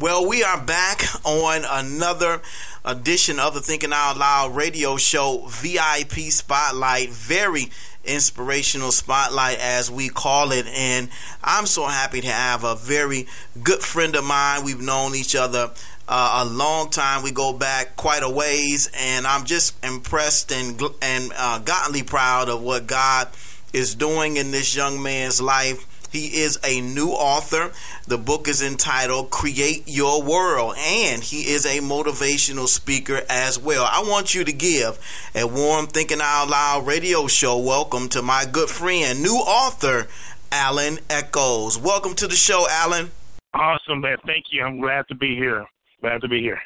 Well, 0.00 0.26
we 0.28 0.42
are 0.42 0.60
back 0.60 1.04
on 1.24 1.62
another 1.70 2.42
edition 2.84 3.38
of 3.38 3.54
the 3.54 3.60
Thinking 3.60 3.92
Out 3.92 4.18
Loud 4.18 4.56
radio 4.56 4.96
show, 4.96 5.46
VIP 5.46 6.32
Spotlight. 6.32 7.10
Very 7.10 7.70
inspirational 8.04 8.90
spotlight, 8.90 9.60
as 9.60 9.88
we 9.88 10.08
call 10.08 10.50
it. 10.50 10.66
And 10.66 11.08
I'm 11.44 11.66
so 11.66 11.86
happy 11.86 12.20
to 12.22 12.26
have 12.26 12.64
a 12.64 12.74
very 12.74 13.28
good 13.62 13.82
friend 13.82 14.16
of 14.16 14.24
mine. 14.24 14.64
We've 14.64 14.80
known 14.80 15.14
each 15.14 15.36
other 15.36 15.70
uh, 16.08 16.44
a 16.46 16.48
long 16.48 16.90
time. 16.90 17.22
We 17.22 17.32
go 17.32 17.52
back 17.52 17.96
quite 17.96 18.22
a 18.22 18.30
ways, 18.30 18.90
and 18.98 19.26
I'm 19.26 19.44
just 19.44 19.82
impressed 19.84 20.52
and 20.52 20.80
and 21.02 21.32
uh, 21.36 21.58
godly 21.60 22.02
proud 22.02 22.48
of 22.48 22.62
what 22.62 22.86
God 22.86 23.28
is 23.72 23.94
doing 23.94 24.36
in 24.36 24.50
this 24.50 24.74
young 24.76 25.02
man's 25.02 25.40
life. 25.40 25.86
He 26.14 26.42
is 26.42 26.60
a 26.64 26.80
new 26.80 27.08
author. 27.08 27.72
The 28.06 28.18
book 28.18 28.46
is 28.46 28.62
entitled 28.62 29.30
Create 29.30 29.82
Your 29.86 30.22
World, 30.22 30.76
and 30.78 31.20
he 31.20 31.50
is 31.52 31.66
a 31.66 31.80
motivational 31.80 32.68
speaker 32.68 33.22
as 33.28 33.58
well. 33.58 33.84
I 33.84 34.04
want 34.06 34.32
you 34.32 34.44
to 34.44 34.52
give 34.52 35.00
a 35.34 35.44
warm 35.44 35.88
Thinking 35.88 36.20
Out 36.22 36.48
Loud 36.48 36.86
radio 36.86 37.26
show 37.26 37.58
welcome 37.58 38.08
to 38.10 38.22
my 38.22 38.44
good 38.44 38.70
friend, 38.70 39.24
new 39.24 39.34
author, 39.34 40.06
Alan 40.52 41.00
Echols. 41.10 41.76
Welcome 41.76 42.14
to 42.14 42.28
the 42.28 42.36
show, 42.36 42.64
Alan. 42.70 43.10
Awesome, 43.52 44.00
man. 44.00 44.18
Thank 44.24 44.46
you. 44.52 44.62
I'm 44.62 44.80
glad 44.80 45.08
to 45.08 45.16
be 45.16 45.34
here. 45.34 45.66
Glad 46.04 46.20
to 46.20 46.28
be 46.28 46.42
here. 46.42 46.60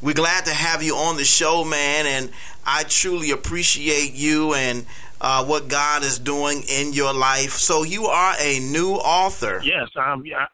We're 0.00 0.14
glad 0.14 0.46
to 0.46 0.54
have 0.54 0.82
you 0.82 0.94
on 0.94 1.18
the 1.18 1.24
show, 1.26 1.64
man, 1.64 2.06
and 2.06 2.30
I 2.64 2.84
truly 2.84 3.30
appreciate 3.30 4.14
you 4.14 4.54
and 4.54 4.86
uh, 5.20 5.44
what 5.44 5.68
God 5.68 6.02
is 6.02 6.18
doing 6.18 6.62
in 6.66 6.94
your 6.94 7.12
life. 7.12 7.50
So 7.50 7.82
you 7.82 8.06
are 8.06 8.34
a 8.40 8.58
new 8.60 8.92
author. 8.92 9.60
Yes, 9.62 9.88
um, 9.96 10.24
yeah. 10.24 10.46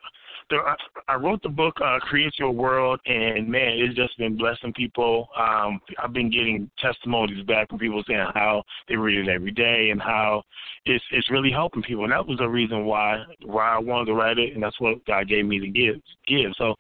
I, 0.50 0.74
I 1.06 1.14
wrote 1.14 1.40
the 1.44 1.48
book 1.48 1.74
uh, 1.80 2.00
"Create 2.00 2.32
Your 2.36 2.50
World," 2.50 2.98
and 3.06 3.48
man, 3.48 3.78
it's 3.78 3.94
just 3.94 4.18
been 4.18 4.36
blessing 4.36 4.72
people. 4.72 5.28
Um, 5.36 5.80
I've 6.02 6.12
been 6.12 6.30
getting 6.30 6.68
testimonies 6.80 7.44
back 7.46 7.68
from 7.68 7.78
people 7.78 8.02
saying 8.08 8.26
how 8.34 8.64
they 8.88 8.96
read 8.96 9.18
it 9.18 9.30
every 9.30 9.52
day 9.52 9.90
and 9.90 10.02
how 10.02 10.42
it's 10.84 11.04
it's 11.12 11.30
really 11.30 11.52
helping 11.52 11.82
people. 11.82 12.02
And 12.02 12.12
that 12.12 12.26
was 12.26 12.38
the 12.38 12.48
reason 12.48 12.86
why 12.86 13.22
why 13.44 13.76
I 13.76 13.78
wanted 13.78 14.06
to 14.06 14.14
write 14.14 14.38
it, 14.38 14.54
and 14.54 14.62
that's 14.62 14.80
what 14.80 15.04
God 15.06 15.28
gave 15.28 15.46
me 15.46 15.60
to 15.60 15.68
give 15.68 15.96
give. 16.26 16.52
So 16.58 16.74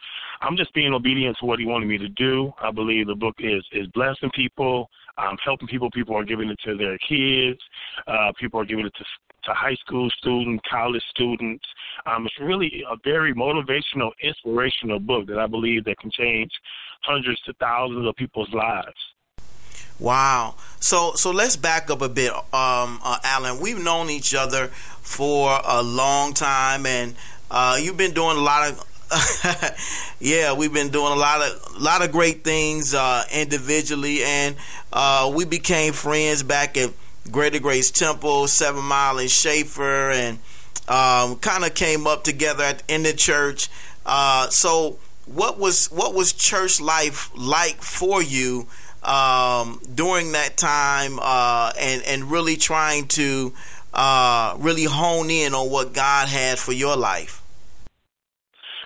I'm 0.44 0.56
just 0.56 0.74
being 0.74 0.92
obedient 0.92 1.36
to 1.40 1.46
what 1.46 1.58
He 1.58 1.66
wanted 1.66 1.88
me 1.88 1.98
to 1.98 2.08
do. 2.08 2.52
I 2.62 2.70
believe 2.70 3.06
the 3.06 3.14
book 3.14 3.36
is 3.38 3.64
is 3.72 3.86
blessing 3.88 4.30
people 4.34 4.90
um, 5.18 5.36
helping 5.44 5.68
people. 5.68 5.90
People 5.90 6.16
are 6.16 6.24
giving 6.24 6.50
it 6.50 6.58
to 6.64 6.76
their 6.76 6.98
kids. 6.98 7.60
Uh, 8.06 8.32
people 8.38 8.60
are 8.60 8.64
giving 8.64 8.86
it 8.86 8.94
to 8.98 9.04
to 9.44 9.52
high 9.52 9.74
school 9.74 10.08
students, 10.18 10.62
college 10.70 11.02
students. 11.10 11.64
Um, 12.06 12.24
it's 12.26 12.38
really 12.40 12.82
a 12.90 12.96
very 13.04 13.34
motivational, 13.34 14.10
inspirational 14.22 14.98
book 14.98 15.26
that 15.26 15.38
I 15.38 15.46
believe 15.46 15.84
that 15.84 15.98
can 15.98 16.10
change 16.10 16.50
hundreds 17.02 17.40
to 17.42 17.52
thousands 17.60 18.06
of 18.08 18.16
people's 18.16 18.52
lives. 18.54 18.96
Wow. 19.98 20.56
So 20.80 21.12
so 21.14 21.30
let's 21.30 21.56
back 21.56 21.90
up 21.90 22.02
a 22.02 22.08
bit, 22.08 22.32
um, 22.32 23.00
uh, 23.04 23.18
Alan. 23.22 23.60
We've 23.60 23.82
known 23.82 24.10
each 24.10 24.34
other 24.34 24.68
for 24.68 25.58
a 25.64 25.82
long 25.82 26.32
time, 26.32 26.86
and 26.86 27.14
uh, 27.50 27.78
you've 27.80 27.96
been 27.96 28.14
doing 28.14 28.36
a 28.36 28.40
lot 28.40 28.68
of 28.68 28.93
yeah, 30.20 30.54
we've 30.54 30.72
been 30.72 30.90
doing 30.90 31.12
a 31.12 31.16
lot 31.16 31.42
of 31.42 31.76
a 31.76 31.78
lot 31.78 32.02
of 32.02 32.10
great 32.10 32.42
things 32.42 32.94
uh, 32.94 33.24
individually, 33.32 34.22
and 34.24 34.56
uh, 34.92 35.30
we 35.34 35.44
became 35.44 35.92
friends 35.92 36.42
back 36.42 36.76
at 36.76 36.90
Greater 37.30 37.58
Grace 37.58 37.90
Temple, 37.90 38.48
Seven 38.48 38.84
Mile 38.84 39.18
and 39.18 39.30
Schaefer, 39.30 40.10
and 40.10 40.38
um, 40.88 41.36
kind 41.36 41.64
of 41.64 41.74
came 41.74 42.06
up 42.06 42.24
together 42.24 42.64
at, 42.64 42.82
in 42.88 43.02
the 43.02 43.12
church. 43.12 43.68
Uh, 44.06 44.48
so, 44.48 44.98
what 45.26 45.58
was 45.58 45.86
what 45.90 46.14
was 46.14 46.32
church 46.32 46.80
life 46.80 47.30
like 47.36 47.82
for 47.82 48.22
you 48.22 48.66
um, 49.02 49.80
during 49.94 50.32
that 50.32 50.56
time, 50.56 51.18
uh, 51.20 51.72
and 51.78 52.02
and 52.04 52.30
really 52.30 52.56
trying 52.56 53.06
to 53.08 53.52
uh, 53.92 54.56
really 54.58 54.84
hone 54.84 55.30
in 55.30 55.54
on 55.54 55.70
what 55.70 55.92
God 55.92 56.28
had 56.28 56.58
for 56.58 56.72
your 56.72 56.96
life? 56.96 57.43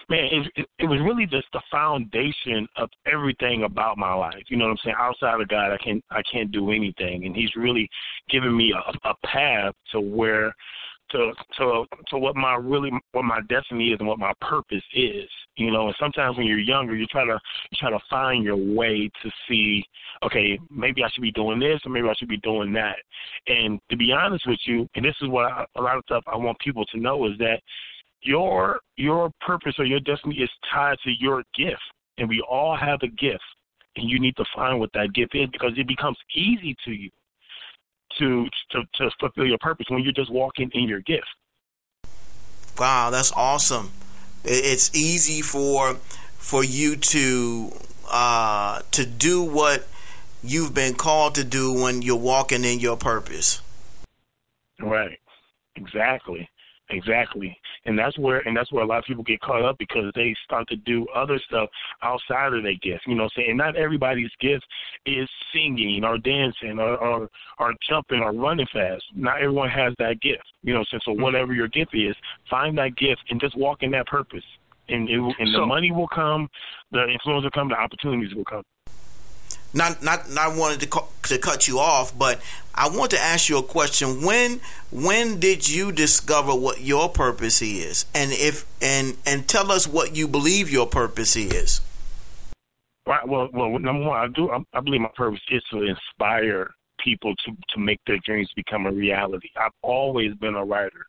Man, 0.08 0.24
it, 0.24 0.52
it, 0.56 0.66
it 0.78 0.86
was 0.86 1.00
really 1.00 1.26
just 1.26 1.46
the 1.52 1.60
foundation 1.70 2.66
of 2.76 2.88
everything 3.10 3.64
about 3.64 3.98
my 3.98 4.12
life. 4.14 4.42
You 4.48 4.56
know 4.56 4.66
what 4.66 4.72
I'm 4.72 4.78
saying? 4.84 4.96
Outside 4.98 5.40
of 5.40 5.48
God, 5.48 5.72
I 5.72 5.76
can't 5.78 6.04
I 6.10 6.22
can't 6.30 6.50
do 6.52 6.70
anything, 6.70 7.24
and 7.24 7.34
He's 7.34 7.54
really 7.56 7.88
given 8.30 8.56
me 8.56 8.72
a, 8.72 9.08
a 9.08 9.14
path 9.26 9.74
to 9.92 10.00
where 10.00 10.52
to 11.10 11.32
to 11.56 11.84
to 12.08 12.18
what 12.18 12.36
my 12.36 12.54
really 12.54 12.90
what 13.12 13.24
my 13.24 13.40
destiny 13.48 13.90
is 13.90 13.96
and 13.98 14.08
what 14.08 14.18
my 14.18 14.32
purpose 14.40 14.82
is. 14.94 15.28
You 15.56 15.72
know, 15.72 15.86
and 15.86 15.96
sometimes 15.98 16.36
when 16.36 16.46
you're 16.46 16.58
younger, 16.58 16.94
you 16.94 17.06
try 17.06 17.24
to 17.24 17.38
you 17.70 17.78
try 17.78 17.90
to 17.90 17.98
find 18.08 18.44
your 18.44 18.56
way 18.56 19.10
to 19.22 19.30
see, 19.48 19.84
okay, 20.24 20.58
maybe 20.70 21.02
I 21.02 21.08
should 21.10 21.22
be 21.22 21.32
doing 21.32 21.58
this 21.58 21.80
or 21.84 21.90
maybe 21.90 22.08
I 22.08 22.14
should 22.14 22.28
be 22.28 22.38
doing 22.38 22.72
that. 22.74 22.96
And 23.48 23.80
to 23.90 23.96
be 23.96 24.12
honest 24.12 24.46
with 24.46 24.60
you, 24.66 24.88
and 24.94 25.04
this 25.04 25.16
is 25.20 25.28
what 25.28 25.46
I, 25.46 25.64
a 25.76 25.82
lot 25.82 25.96
of 25.96 26.04
stuff 26.06 26.24
I 26.26 26.36
want 26.36 26.58
people 26.60 26.84
to 26.86 26.98
know 26.98 27.26
is 27.26 27.36
that 27.38 27.60
your 28.22 28.80
your 28.96 29.30
purpose 29.40 29.74
or 29.78 29.84
your 29.84 30.00
destiny 30.00 30.36
is 30.36 30.50
tied 30.72 30.98
to 31.04 31.10
your 31.18 31.42
gift, 31.56 31.82
and 32.18 32.28
we 32.28 32.44
all 32.48 32.76
have 32.76 33.00
a 33.02 33.08
gift, 33.08 33.44
and 33.96 34.08
you 34.08 34.18
need 34.18 34.36
to 34.36 34.44
find 34.54 34.78
what 34.80 34.90
that 34.94 35.12
gift 35.12 35.34
is 35.34 35.48
because 35.50 35.72
it 35.76 35.86
becomes 35.86 36.18
easy 36.34 36.76
to 36.84 36.92
you 36.92 37.10
to 38.18 38.46
to 38.70 38.82
to 38.94 39.10
fulfill 39.20 39.46
your 39.46 39.58
purpose 39.58 39.86
when 39.88 40.02
you're 40.02 40.12
just 40.12 40.30
walking 40.30 40.70
in 40.74 40.88
your 40.88 41.00
gift. 41.00 41.26
Wow, 42.78 43.10
that's 43.10 43.32
awesome. 43.32 43.90
It's 44.44 44.94
easy 44.94 45.42
for 45.42 45.94
for 46.38 46.64
you 46.64 46.96
to 46.96 47.72
uh, 48.10 48.82
to 48.92 49.04
do 49.04 49.42
what 49.42 49.86
you've 50.42 50.74
been 50.74 50.94
called 50.94 51.34
to 51.34 51.44
do 51.44 51.72
when 51.72 52.02
you're 52.02 52.16
walking 52.16 52.64
in 52.64 52.78
your 52.78 52.96
purpose. 52.96 53.60
Right. 54.80 55.18
Exactly. 55.76 56.48
Exactly. 56.90 57.58
And 57.88 57.98
that's 57.98 58.18
where 58.18 58.40
and 58.46 58.54
that's 58.54 58.70
where 58.70 58.84
a 58.84 58.86
lot 58.86 58.98
of 58.98 59.04
people 59.04 59.24
get 59.24 59.40
caught 59.40 59.64
up 59.64 59.78
because 59.78 60.12
they 60.14 60.36
start 60.44 60.68
to 60.68 60.76
do 60.76 61.06
other 61.16 61.40
stuff 61.48 61.70
outside 62.02 62.52
of 62.52 62.62
their 62.62 62.74
gift. 62.74 63.04
You 63.06 63.14
know, 63.14 63.30
saying 63.34 63.56
not 63.56 63.76
everybody's 63.76 64.30
gift 64.40 64.66
is 65.06 65.26
singing 65.54 66.04
or 66.04 66.18
dancing 66.18 66.78
or, 66.78 66.98
or 66.98 67.30
or 67.58 67.74
jumping 67.88 68.20
or 68.20 68.32
running 68.34 68.66
fast. 68.74 69.02
Not 69.14 69.40
everyone 69.40 69.70
has 69.70 69.94
that 69.98 70.20
gift. 70.20 70.44
You 70.62 70.74
know, 70.74 70.84
so, 70.90 70.98
so 71.02 71.12
mm-hmm. 71.12 71.22
whatever 71.22 71.54
your 71.54 71.68
gift 71.68 71.94
is, 71.94 72.14
find 72.50 72.76
that 72.76 72.94
gift 72.96 73.22
and 73.30 73.40
just 73.40 73.56
walk 73.56 73.82
in 73.82 73.90
that 73.92 74.06
purpose. 74.06 74.44
And 74.90 75.08
it, 75.08 75.18
and 75.18 75.48
so, 75.54 75.60
the 75.60 75.66
money 75.66 75.90
will 75.90 76.08
come, 76.08 76.48
the 76.92 77.06
influence 77.08 77.44
will 77.44 77.50
come, 77.50 77.68
the 77.70 77.74
opportunities 77.74 78.34
will 78.34 78.44
come 78.44 78.64
not 79.74 80.02
not 80.02 80.30
not 80.30 80.56
wanted 80.56 80.80
to 80.80 80.86
cu- 80.88 81.06
to 81.24 81.38
cut 81.38 81.68
you 81.68 81.78
off, 81.78 82.16
but 82.16 82.40
I 82.74 82.88
want 82.88 83.10
to 83.10 83.18
ask 83.18 83.48
you 83.48 83.58
a 83.58 83.62
question. 83.62 84.22
When 84.22 84.60
when 84.90 85.40
did 85.40 85.68
you 85.68 85.92
discover 85.92 86.54
what 86.54 86.80
your 86.80 87.08
purpose 87.08 87.60
is, 87.60 88.06
and 88.14 88.32
if 88.32 88.64
and 88.80 89.16
and 89.26 89.48
tell 89.48 89.70
us 89.70 89.86
what 89.86 90.16
you 90.16 90.28
believe 90.28 90.70
your 90.70 90.86
purpose 90.86 91.36
is? 91.36 91.80
Right. 93.06 93.26
Well, 93.26 93.48
well, 93.52 93.78
number 93.78 94.06
one, 94.06 94.18
I 94.18 94.28
do. 94.28 94.50
I, 94.50 94.58
I 94.74 94.80
believe 94.80 95.00
my 95.00 95.10
purpose 95.16 95.40
is 95.50 95.62
to 95.70 95.82
inspire 95.82 96.70
people 97.02 97.34
to 97.36 97.52
to 97.74 97.80
make 97.80 98.00
their 98.06 98.18
dreams 98.24 98.50
become 98.54 98.86
a 98.86 98.92
reality. 98.92 99.48
I've 99.60 99.72
always 99.82 100.34
been 100.34 100.54
a 100.54 100.64
writer. 100.64 101.06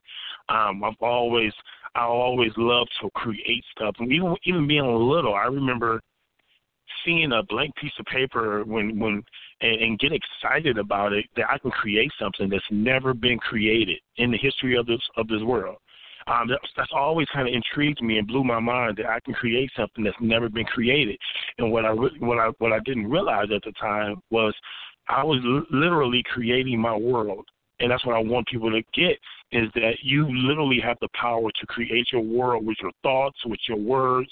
Um, 0.49 0.83
I've 0.83 1.01
always 1.01 1.53
I 1.95 2.03
always 2.03 2.51
loved 2.57 2.91
to 3.01 3.09
create 3.15 3.63
stuff, 3.75 3.95
and 3.99 4.11
even 4.11 4.35
even 4.45 4.67
being 4.67 4.85
little, 4.85 5.35
I 5.35 5.45
remember 5.45 6.01
seeing 7.05 7.31
a 7.31 7.43
blank 7.43 7.75
piece 7.75 7.91
of 7.99 8.05
paper 8.05 8.63
when 8.63 8.99
when 8.99 9.23
and, 9.61 9.81
and 9.81 9.99
get 9.99 10.11
excited 10.11 10.77
about 10.77 11.13
it 11.13 11.25
that 11.35 11.49
I 11.49 11.57
can 11.57 11.71
create 11.71 12.11
something 12.19 12.49
that's 12.49 12.63
never 12.71 13.13
been 13.13 13.37
created 13.39 13.99
in 14.17 14.31
the 14.31 14.37
history 14.37 14.77
of 14.77 14.85
this 14.85 15.01
of 15.17 15.27
this 15.27 15.41
world. 15.41 15.77
Um, 16.27 16.47
that's, 16.47 16.71
that's 16.77 16.91
always 16.93 17.27
kind 17.33 17.47
of 17.47 17.53
intrigued 17.53 18.03
me 18.03 18.19
and 18.19 18.27
blew 18.27 18.43
my 18.43 18.59
mind 18.59 18.97
that 18.97 19.07
I 19.07 19.19
can 19.21 19.33
create 19.33 19.71
something 19.75 20.03
that's 20.03 20.17
never 20.21 20.47
been 20.47 20.65
created. 20.65 21.17
And 21.57 21.71
what 21.71 21.85
I 21.85 21.91
what 21.91 22.37
I 22.37 22.49
what 22.59 22.73
I 22.73 22.79
didn't 22.85 23.09
realize 23.09 23.47
at 23.53 23.63
the 23.63 23.71
time 23.73 24.21
was 24.29 24.53
I 25.07 25.23
was 25.23 25.39
literally 25.71 26.23
creating 26.31 26.79
my 26.79 26.95
world. 26.95 27.45
And 27.79 27.89
that's 27.89 28.05
what 28.05 28.15
I 28.15 28.19
want 28.19 28.47
people 28.47 28.69
to 28.71 28.81
get 28.93 29.17
is 29.51 29.69
that 29.73 29.93
you 30.03 30.27
literally 30.29 30.79
have 30.83 30.97
the 31.01 31.07
power 31.19 31.49
to 31.49 31.65
create 31.67 32.07
your 32.11 32.21
world 32.21 32.65
with 32.65 32.77
your 32.81 32.91
thoughts, 33.01 33.37
with 33.45 33.59
your 33.67 33.77
words, 33.77 34.29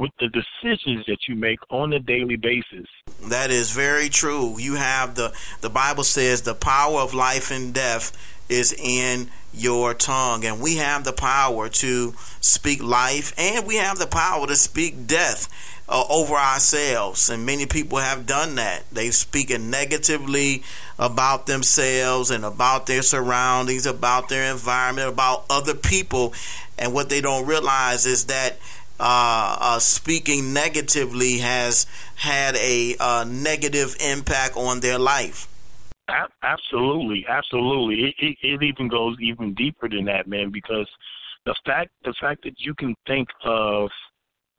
with 0.00 0.10
the 0.18 0.28
decisions 0.28 1.04
that 1.06 1.28
you 1.28 1.36
make 1.36 1.58
on 1.68 1.92
a 1.92 2.00
daily 2.00 2.36
basis. 2.36 2.86
That 3.28 3.50
is 3.50 3.70
very 3.70 4.08
true. 4.08 4.58
You 4.58 4.76
have 4.76 5.14
the 5.14 5.32
the 5.60 5.68
Bible 5.68 6.04
says 6.04 6.42
the 6.42 6.54
power 6.54 7.00
of 7.00 7.12
life 7.12 7.50
and 7.50 7.74
death 7.74 8.16
is 8.48 8.72
in 8.72 9.28
your 9.52 9.94
tongue 9.94 10.44
and 10.44 10.60
we 10.60 10.76
have 10.76 11.04
the 11.04 11.12
power 11.12 11.68
to 11.68 12.14
speak 12.40 12.82
life 12.82 13.32
and 13.36 13.66
we 13.66 13.76
have 13.76 13.98
the 13.98 14.06
power 14.06 14.46
to 14.46 14.56
speak 14.56 15.06
death 15.06 15.48
uh, 15.88 16.04
over 16.08 16.34
ourselves 16.34 17.28
and 17.28 17.44
many 17.44 17.66
people 17.66 17.98
have 17.98 18.26
done 18.26 18.54
that 18.54 18.84
they've 18.92 19.14
spoken 19.14 19.70
negatively 19.70 20.62
about 20.98 21.46
themselves 21.46 22.30
and 22.30 22.44
about 22.44 22.86
their 22.86 23.02
surroundings 23.02 23.86
about 23.86 24.28
their 24.28 24.52
environment 24.52 25.08
about 25.08 25.44
other 25.50 25.74
people 25.74 26.32
and 26.78 26.94
what 26.94 27.08
they 27.08 27.20
don't 27.20 27.46
realize 27.46 28.06
is 28.06 28.26
that 28.26 28.56
uh, 29.00 29.56
uh, 29.60 29.78
speaking 29.78 30.52
negatively 30.52 31.38
has 31.38 31.86
had 32.16 32.54
a 32.56 32.96
uh, 33.00 33.24
negative 33.26 33.96
impact 34.00 34.56
on 34.56 34.80
their 34.80 34.98
life. 34.98 35.48
Absolutely, 36.42 37.24
absolutely. 37.28 38.08
It, 38.08 38.14
it, 38.18 38.36
it 38.42 38.62
even 38.62 38.88
goes 38.88 39.16
even 39.20 39.54
deeper 39.54 39.88
than 39.88 40.04
that, 40.06 40.26
man. 40.26 40.50
Because 40.50 40.88
the 41.46 41.54
fact 41.64 41.90
the 42.04 42.14
fact 42.20 42.42
that 42.44 42.54
you 42.58 42.74
can 42.74 42.94
think 43.06 43.28
of 43.44 43.90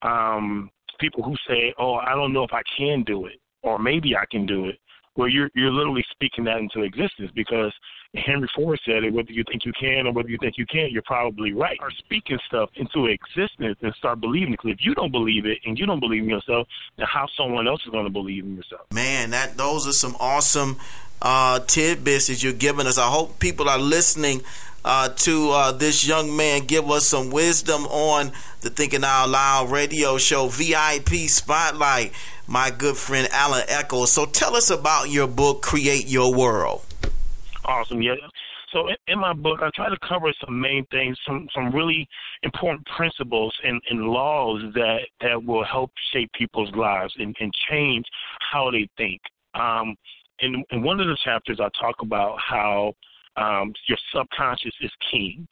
um, 0.01 0.69
people 0.99 1.23
who 1.23 1.35
say, 1.47 1.73
"Oh, 1.77 1.95
I 1.95 2.15
don't 2.15 2.33
know 2.33 2.43
if 2.43 2.53
I 2.53 2.61
can 2.77 3.03
do 3.03 3.25
it," 3.25 3.39
or 3.63 3.79
maybe 3.79 4.15
I 4.15 4.25
can 4.31 4.45
do 4.45 4.67
it, 4.67 4.79
well, 5.15 5.27
you're 5.27 5.49
you're 5.55 5.71
literally 5.71 6.05
speaking 6.11 6.45
that 6.45 6.57
into 6.57 6.81
existence 6.81 7.31
because 7.35 7.73
Henry 8.15 8.49
Ford 8.53 8.79
said 8.85 9.03
it. 9.03 9.13
Whether 9.13 9.31
you 9.31 9.43
think 9.49 9.65
you 9.65 9.71
can 9.79 10.05
or 10.05 10.11
whether 10.11 10.29
you 10.29 10.37
think 10.39 10.57
you 10.57 10.65
can't, 10.65 10.91
you're 10.91 11.01
probably 11.03 11.53
right. 11.53 11.77
Or 11.79 11.91
speaking 11.91 12.37
stuff 12.45 12.69
into 12.75 13.07
existence 13.07 13.77
and 13.81 13.93
start 13.95 14.19
believing 14.19 14.53
it. 14.53 14.59
Because 14.61 14.71
if 14.71 14.85
you 14.85 14.93
don't 14.93 15.11
believe 15.11 15.45
it 15.45 15.59
and 15.65 15.79
you 15.79 15.85
don't 15.85 16.01
believe 16.01 16.23
in 16.23 16.29
yourself, 16.29 16.67
then 16.97 17.07
how 17.07 17.27
someone 17.37 17.67
else 17.67 17.81
is 17.85 17.91
going 17.91 18.03
to 18.03 18.11
believe 18.11 18.43
in 18.43 18.55
yourself? 18.55 18.81
Man, 18.93 19.31
that 19.31 19.57
those 19.57 19.87
are 19.87 19.93
some 19.93 20.15
awesome 20.19 20.77
uh, 21.21 21.59
tidbits 21.59 22.27
that 22.27 22.43
you're 22.43 22.51
giving 22.51 22.85
us. 22.85 22.97
I 22.97 23.07
hope 23.07 23.39
people 23.39 23.69
are 23.69 23.79
listening 23.79 24.41
uh, 24.83 25.09
to 25.09 25.51
uh, 25.51 25.71
this 25.71 26.05
young 26.05 26.35
man 26.35 26.65
give 26.65 26.89
us 26.89 27.07
some 27.07 27.29
wisdom 27.29 27.85
on 27.85 28.31
the 28.61 28.69
Thinking 28.69 29.03
Out 29.05 29.29
Loud 29.29 29.71
radio 29.71 30.17
show 30.17 30.47
VIP 30.47 31.29
Spotlight 31.29 32.11
my 32.47 32.69
good 32.69 32.97
friend 32.97 33.29
Alan 33.31 33.63
Echols. 33.69 34.11
So 34.11 34.25
tell 34.25 34.57
us 34.57 34.69
about 34.69 35.09
your 35.09 35.27
book, 35.27 35.61
Create 35.61 36.07
Your 36.07 36.35
World. 36.35 36.81
Awesome. 37.65 38.01
Yeah. 38.01 38.15
So 38.73 38.87
in, 38.87 38.95
in, 39.07 39.19
my 39.19 39.33
book, 39.33 39.59
I 39.61 39.69
try 39.75 39.89
to 39.89 39.97
cover 40.07 40.33
some 40.43 40.59
main 40.59 40.85
things, 40.87 41.17
some 41.27 41.47
some 41.53 41.73
really 41.73 42.07
important 42.43 42.85
principles 42.95 43.53
and, 43.63 43.79
and 43.89 44.01
laws 44.01 44.61
that 44.73 44.99
that 45.21 45.43
will 45.43 45.63
help 45.63 45.91
shape 46.11 46.31
people's 46.33 46.73
lives 46.75 47.13
and, 47.19 47.35
and 47.39 47.51
change 47.69 48.05
how 48.51 48.71
they 48.71 48.87
think. 48.97 49.21
Um, 49.53 49.95
in, 50.39 50.63
in 50.71 50.81
one 50.81 50.99
of 50.99 51.07
the 51.07 51.17
chapters, 51.23 51.59
I 51.59 51.69
talk 51.79 51.95
about 52.01 52.37
how 52.39 52.93
um, 53.37 53.73
your 53.87 53.97
subconscious 54.13 54.73
is 54.81 54.91
king. 55.11 55.47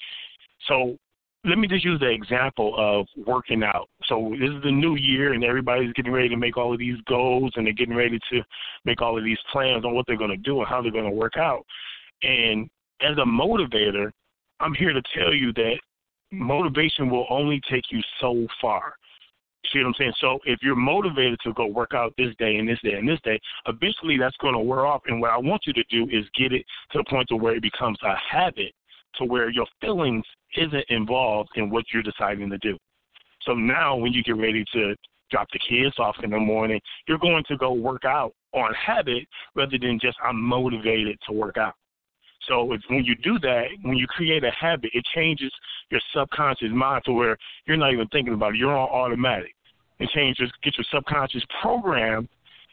So 0.67 0.97
let 1.45 1.57
me 1.57 1.67
just 1.67 1.85
use 1.85 1.99
the 1.99 2.09
example 2.09 2.73
of 2.77 3.07
working 3.25 3.63
out. 3.63 3.87
So 4.05 4.35
this 4.39 4.49
is 4.49 4.61
the 4.63 4.71
new 4.71 4.95
year, 4.95 5.33
and 5.33 5.43
everybody's 5.43 5.93
getting 5.93 6.11
ready 6.11 6.29
to 6.29 6.37
make 6.37 6.57
all 6.57 6.73
of 6.73 6.79
these 6.79 6.97
goals, 7.07 7.51
and 7.55 7.65
they're 7.65 7.73
getting 7.73 7.95
ready 7.95 8.19
to 8.31 8.41
make 8.83 9.01
all 9.01 9.17
of 9.17 9.23
these 9.23 9.37
plans 9.51 9.85
on 9.85 9.93
what 9.93 10.05
they're 10.05 10.17
going 10.17 10.31
to 10.31 10.37
do 10.37 10.59
and 10.59 10.67
how 10.67 10.81
they're 10.81 10.91
going 10.91 11.09
to 11.09 11.11
work 11.11 11.37
out. 11.37 11.65
And 12.23 12.69
as 13.01 13.17
a 13.17 13.25
motivator, 13.25 14.12
I'm 14.60 14.73
here 14.73 14.93
to 14.93 15.01
tell 15.15 15.34
you 15.34 15.53
that 15.53 15.75
motivation 16.32 17.10
will 17.10 17.25
only 17.29 17.62
take 17.69 17.84
you 17.91 18.01
so 18.19 18.45
far. 18.62 18.93
See 19.71 19.79
what 19.79 19.88
I'm 19.88 19.93
saying? 19.97 20.13
So 20.19 20.39
if 20.45 20.60
you're 20.62 20.75
motivated 20.75 21.39
to 21.43 21.53
go 21.53 21.67
work 21.67 21.93
out 21.93 22.13
this 22.17 22.34
day 22.39 22.55
and 22.55 22.67
this 22.67 22.79
day 22.84 22.93
and 22.93 23.08
this 23.08 23.19
day, 23.23 23.39
eventually 23.67 24.17
that's 24.17 24.38
going 24.38 24.53
to 24.53 24.60
wear 24.60 24.86
off. 24.86 25.01
And 25.08 25.21
what 25.21 25.32
I 25.32 25.38
want 25.38 25.63
you 25.65 25.73
to 25.73 25.84
do 25.89 26.05
is 26.05 26.25
get 26.38 26.53
it 26.53 26.65
to 26.91 26.99
the 26.99 27.03
point 27.10 27.27
to 27.29 27.36
where 27.36 27.55
it 27.55 27.62
becomes 27.62 27.97
a 28.03 28.15
habit 28.15 28.73
to 29.15 29.25
where 29.25 29.49
your 29.49 29.65
feelings 29.82 30.23
isn't 30.58 30.86
involved 30.89 31.49
in 31.55 31.69
what 31.69 31.86
you're 31.93 32.03
deciding 32.03 32.49
to 32.49 32.58
do. 32.60 32.77
So 33.43 33.53
now 33.53 33.95
when 33.95 34.13
you 34.13 34.23
get 34.23 34.38
ready 34.38 34.65
to 34.73 34.95
drop 35.32 35.47
the 35.51 35.60
kids 35.60 35.95
off 35.99 36.15
in 36.23 36.32
the 36.32 36.39
morning, 36.39 36.79
you're 37.08 37.19
going 37.19 37.43
to 37.47 37.58
go 37.58 37.73
work 37.73 38.05
out 38.05 38.34
on 38.53 38.73
habit 38.73 39.27
rather 39.55 39.77
than 39.77 39.99
just 40.01 40.17
I'm 40.23 40.41
motivated 40.41 41.17
to 41.27 41.34
work 41.34 41.58
out. 41.58 41.75
So 42.49 42.73
it's 42.73 42.83
when 42.89 43.05
you 43.05 43.15
do 43.15 43.39
that, 43.39 43.65
when 43.83 43.95
you 43.95 44.07
create 44.07 44.43
a 44.43 44.51
habit, 44.51 44.89
it 44.93 45.05
changes 45.15 45.51
your 45.89 46.01
subconscious 46.13 46.71
mind 46.73 47.03
to 47.05 47.13
where 47.13 47.38
you're 47.65 47.77
not 47.77 47.93
even 47.93 48.07
thinking 48.07 48.33
about 48.33 48.55
it. 48.55 48.57
You're 48.57 48.75
on 48.75 48.89
automatic. 48.89 49.53
It 49.99 50.09
changes, 50.09 50.51
get 50.63 50.77
your 50.77 50.85
subconscious 50.91 51.43
programmed, 51.62 52.27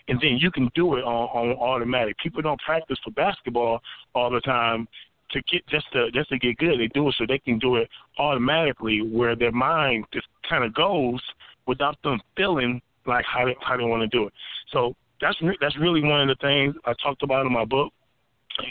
and 0.09 0.19
then 0.21 0.39
you 0.39 0.51
can 0.51 0.71
do 0.75 0.97
it 0.97 1.05
on, 1.05 1.51
on 1.51 1.57
automatic. 1.59 2.17
People 2.19 2.41
don't 2.41 2.61
practice 2.61 2.99
for 3.05 3.11
basketball 3.11 3.81
all 4.15 4.31
the 4.31 4.41
time 4.41 4.89
to 5.31 5.43
get 5.51 5.67
just 5.67 5.87
to 5.93 6.11
just 6.13 6.29
to 6.31 6.39
get 6.39 6.57
good. 6.59 6.79
They 6.79 6.87
do 6.89 7.09
it 7.09 7.15
so 7.19 7.27
they 7.29 7.39
can 7.39 7.59
do 7.59 7.77
it 7.77 7.89
automatically, 8.19 9.03
where 9.03 9.35
their 9.37 9.53
mind 9.53 10.05
just 10.13 10.29
kind 10.49 10.65
of 10.65 10.73
goes 10.73 11.21
without 11.67 12.01
them 12.03 12.21
feeling 12.37 12.81
like 13.07 13.25
how 13.25 13.45
they, 13.45 13.57
how 13.61 13.77
they 13.77 13.85
want 13.85 14.09
to 14.09 14.17
do 14.17 14.29
it. 14.29 14.33
So 14.73 14.95
that's 15.21 15.41
re- 15.43 15.59
that's 15.61 15.77
really 15.79 16.03
one 16.03 16.29
of 16.29 16.29
the 16.29 16.41
things 16.41 16.75
I 16.85 16.95
talked 17.03 17.23
about 17.23 17.45
in 17.45 17.53
my 17.53 17.65
book. 17.65 17.93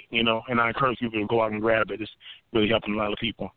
You 0.09 0.23
know, 0.23 0.41
and 0.47 0.59
I 0.59 0.69
encourage 0.69 0.99
people 0.99 1.19
to 1.19 1.27
go 1.27 1.41
out 1.41 1.51
and 1.51 1.61
grab 1.61 1.91
it. 1.91 2.01
It's 2.01 2.11
really 2.53 2.69
helping 2.69 2.93
a 2.93 2.97
lot 2.97 3.11
of 3.11 3.19
people. 3.19 3.51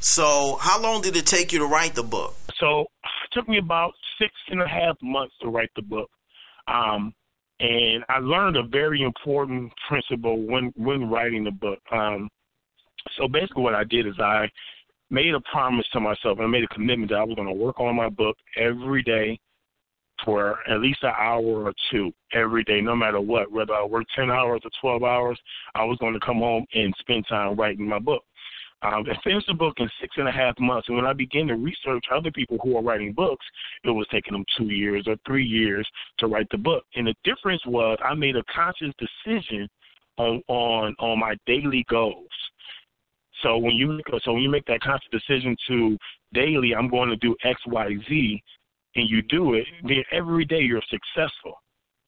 So, 0.00 0.56
how 0.60 0.80
long 0.80 1.02
did 1.02 1.16
it 1.16 1.26
take 1.26 1.52
you 1.52 1.58
to 1.58 1.66
write 1.66 1.94
the 1.94 2.02
book? 2.02 2.36
So, 2.58 2.82
it 2.82 3.32
took 3.32 3.48
me 3.48 3.58
about 3.58 3.92
six 4.20 4.32
and 4.48 4.62
a 4.62 4.68
half 4.68 4.96
months 5.02 5.34
to 5.42 5.48
write 5.48 5.70
the 5.76 5.82
book. 5.82 6.10
Um, 6.68 7.14
and 7.60 8.04
I 8.08 8.18
learned 8.20 8.56
a 8.56 8.62
very 8.62 9.02
important 9.02 9.72
principle 9.88 10.40
when 10.46 10.72
when 10.76 11.10
writing 11.10 11.44
the 11.44 11.50
book. 11.50 11.80
Um, 11.90 12.28
so 13.16 13.26
basically, 13.26 13.62
what 13.62 13.74
I 13.74 13.84
did 13.84 14.06
is 14.06 14.14
I 14.20 14.48
made 15.10 15.34
a 15.34 15.40
promise 15.52 15.86
to 15.92 16.00
myself 16.00 16.38
and 16.38 16.42
I 16.42 16.46
made 16.46 16.64
a 16.64 16.74
commitment 16.74 17.10
that 17.10 17.18
I 17.18 17.24
was 17.24 17.34
going 17.34 17.48
to 17.48 17.54
work 17.54 17.80
on 17.80 17.96
my 17.96 18.08
book 18.08 18.36
every 18.56 19.02
day 19.02 19.40
for 20.24 20.58
at 20.68 20.80
least 20.80 21.02
an 21.02 21.12
hour 21.18 21.64
or 21.64 21.72
two 21.90 22.12
every 22.32 22.64
day, 22.64 22.80
no 22.80 22.96
matter 22.96 23.20
what. 23.20 23.50
Whether 23.50 23.74
I 23.74 23.84
work 23.84 24.06
10 24.14 24.30
hours 24.30 24.60
or 24.64 24.70
12 24.80 25.02
hours, 25.02 25.38
I 25.74 25.84
was 25.84 25.98
going 25.98 26.14
to 26.14 26.20
come 26.20 26.38
home 26.38 26.66
and 26.74 26.94
spend 26.98 27.26
time 27.28 27.56
writing 27.56 27.88
my 27.88 27.98
book. 27.98 28.22
Um, 28.82 29.04
I 29.10 29.16
finished 29.24 29.48
the 29.48 29.54
book 29.54 29.74
in 29.78 29.90
six 30.00 30.14
and 30.18 30.28
a 30.28 30.32
half 30.32 30.58
months, 30.60 30.86
and 30.88 30.96
when 30.96 31.06
I 31.06 31.12
began 31.12 31.48
to 31.48 31.56
research 31.56 32.04
other 32.14 32.30
people 32.30 32.58
who 32.62 32.76
are 32.76 32.82
writing 32.82 33.12
books, 33.12 33.44
it 33.82 33.90
was 33.90 34.06
taking 34.10 34.34
them 34.34 34.44
two 34.56 34.68
years 34.68 35.04
or 35.08 35.16
three 35.26 35.44
years 35.44 35.88
to 36.18 36.28
write 36.28 36.46
the 36.50 36.58
book. 36.58 36.84
And 36.94 37.08
the 37.08 37.14
difference 37.24 37.62
was 37.66 37.98
I 38.04 38.14
made 38.14 38.36
a 38.36 38.44
conscious 38.54 38.94
decision 38.98 39.68
on 40.16 40.42
on 40.46 40.94
on 41.00 41.18
my 41.18 41.34
daily 41.46 41.84
goals. 41.88 42.28
So 43.42 43.58
when 43.58 43.74
you 43.74 44.00
so 44.22 44.32
when 44.32 44.42
you 44.42 44.50
make 44.50 44.66
that 44.66 44.80
conscious 44.80 45.08
decision 45.10 45.56
to 45.68 45.98
daily, 46.32 46.72
I'm 46.74 46.88
going 46.88 47.08
to 47.08 47.16
do 47.16 47.34
X, 47.44 47.60
Y, 47.66 47.96
Z, 48.08 48.42
and 48.98 49.08
you 49.08 49.22
do 49.22 49.54
it, 49.54 49.66
then 49.82 50.02
every 50.12 50.44
day 50.44 50.60
you're 50.60 50.82
successful. 50.90 51.54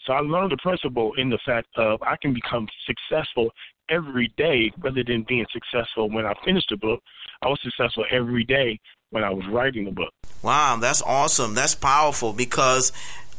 So 0.07 0.12
I 0.14 0.20
learned 0.20 0.53
the 0.53 0.57
principle 0.62 1.12
in 1.18 1.28
the 1.28 1.38
fact 1.45 1.68
of 1.76 2.03
I 2.03 2.16
can 2.20 2.32
become 2.32 2.66
successful 2.86 3.51
every 3.91 4.32
day 4.36 4.70
rather 4.78 5.05
than 5.05 5.24
being 5.28 5.47
successful 5.53 6.11
when 6.11 6.24
I 6.24 6.32
finished 6.45 6.68
the 6.70 6.76
book. 6.76 7.01
I 7.43 7.49
was 7.49 7.59
successful 7.62 8.05
every 8.11 8.45
day 8.45 8.78
when 9.11 9.24
I 9.24 9.30
was 9.30 9.45
writing 9.51 9.84
the 9.84 9.91
book. 9.91 10.12
Wow, 10.43 10.78
that's 10.80 11.03
awesome. 11.03 11.55
That's 11.55 11.74
powerful 11.74 12.32
because 12.32 12.93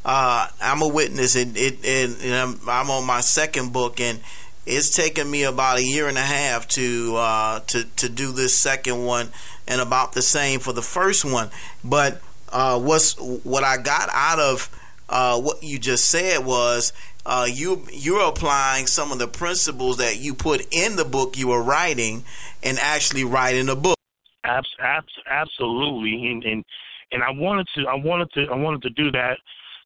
uh, 0.05 0.47
I'm 0.61 0.81
a 0.81 0.87
witness, 0.87 1.35
and 1.35 1.57
it, 1.57 1.79
it, 1.83 2.23
and 2.23 2.33
I'm, 2.33 2.69
I'm, 2.69 2.89
on 2.89 3.05
my 3.05 3.21
second 3.21 3.73
book, 3.73 3.99
and 3.99 4.19
it's 4.65 4.95
taken 4.95 5.29
me 5.29 5.43
about 5.43 5.79
a 5.79 5.83
year 5.83 6.07
and 6.07 6.17
a 6.17 6.21
half 6.21 6.67
to 6.69 7.15
uh, 7.15 7.59
to 7.67 7.85
to 7.97 8.09
do 8.09 8.31
this 8.31 8.53
second 8.53 9.03
one, 9.03 9.29
and 9.67 9.81
about 9.81 10.13
the 10.13 10.21
same 10.21 10.59
for 10.59 10.73
the 10.73 10.81
first 10.81 11.25
one. 11.25 11.49
But 11.83 12.21
uh, 12.51 12.79
what's 12.79 13.19
what 13.19 13.63
I 13.63 13.77
got 13.77 14.09
out 14.11 14.39
of 14.39 14.69
uh, 15.09 15.39
what 15.39 15.61
you 15.63 15.77
just 15.79 16.09
said 16.09 16.45
was 16.45 16.93
uh, 17.25 17.47
you 17.51 17.85
you're 17.91 18.27
applying 18.27 18.87
some 18.87 19.11
of 19.11 19.19
the 19.19 19.27
principles 19.27 19.97
that 19.97 20.19
you 20.19 20.33
put 20.33 20.65
in 20.71 20.95
the 20.95 21.05
book 21.05 21.37
you 21.37 21.49
were 21.49 21.61
writing 21.61 22.23
and 22.63 22.77
actually 22.79 23.23
writing 23.23 23.69
a 23.69 23.75
book. 23.75 23.97
Abs- 24.43 24.75
abs- 24.81 25.07
absolutely, 25.29 26.31
and, 26.31 26.43
and 26.43 26.63
and 27.11 27.23
I 27.23 27.31
wanted 27.31 27.67
to 27.75 27.87
I 27.87 27.95
wanted 27.95 28.31
to 28.33 28.45
I 28.51 28.55
wanted 28.55 28.81
to 28.83 28.89
do 28.91 29.11
that. 29.11 29.37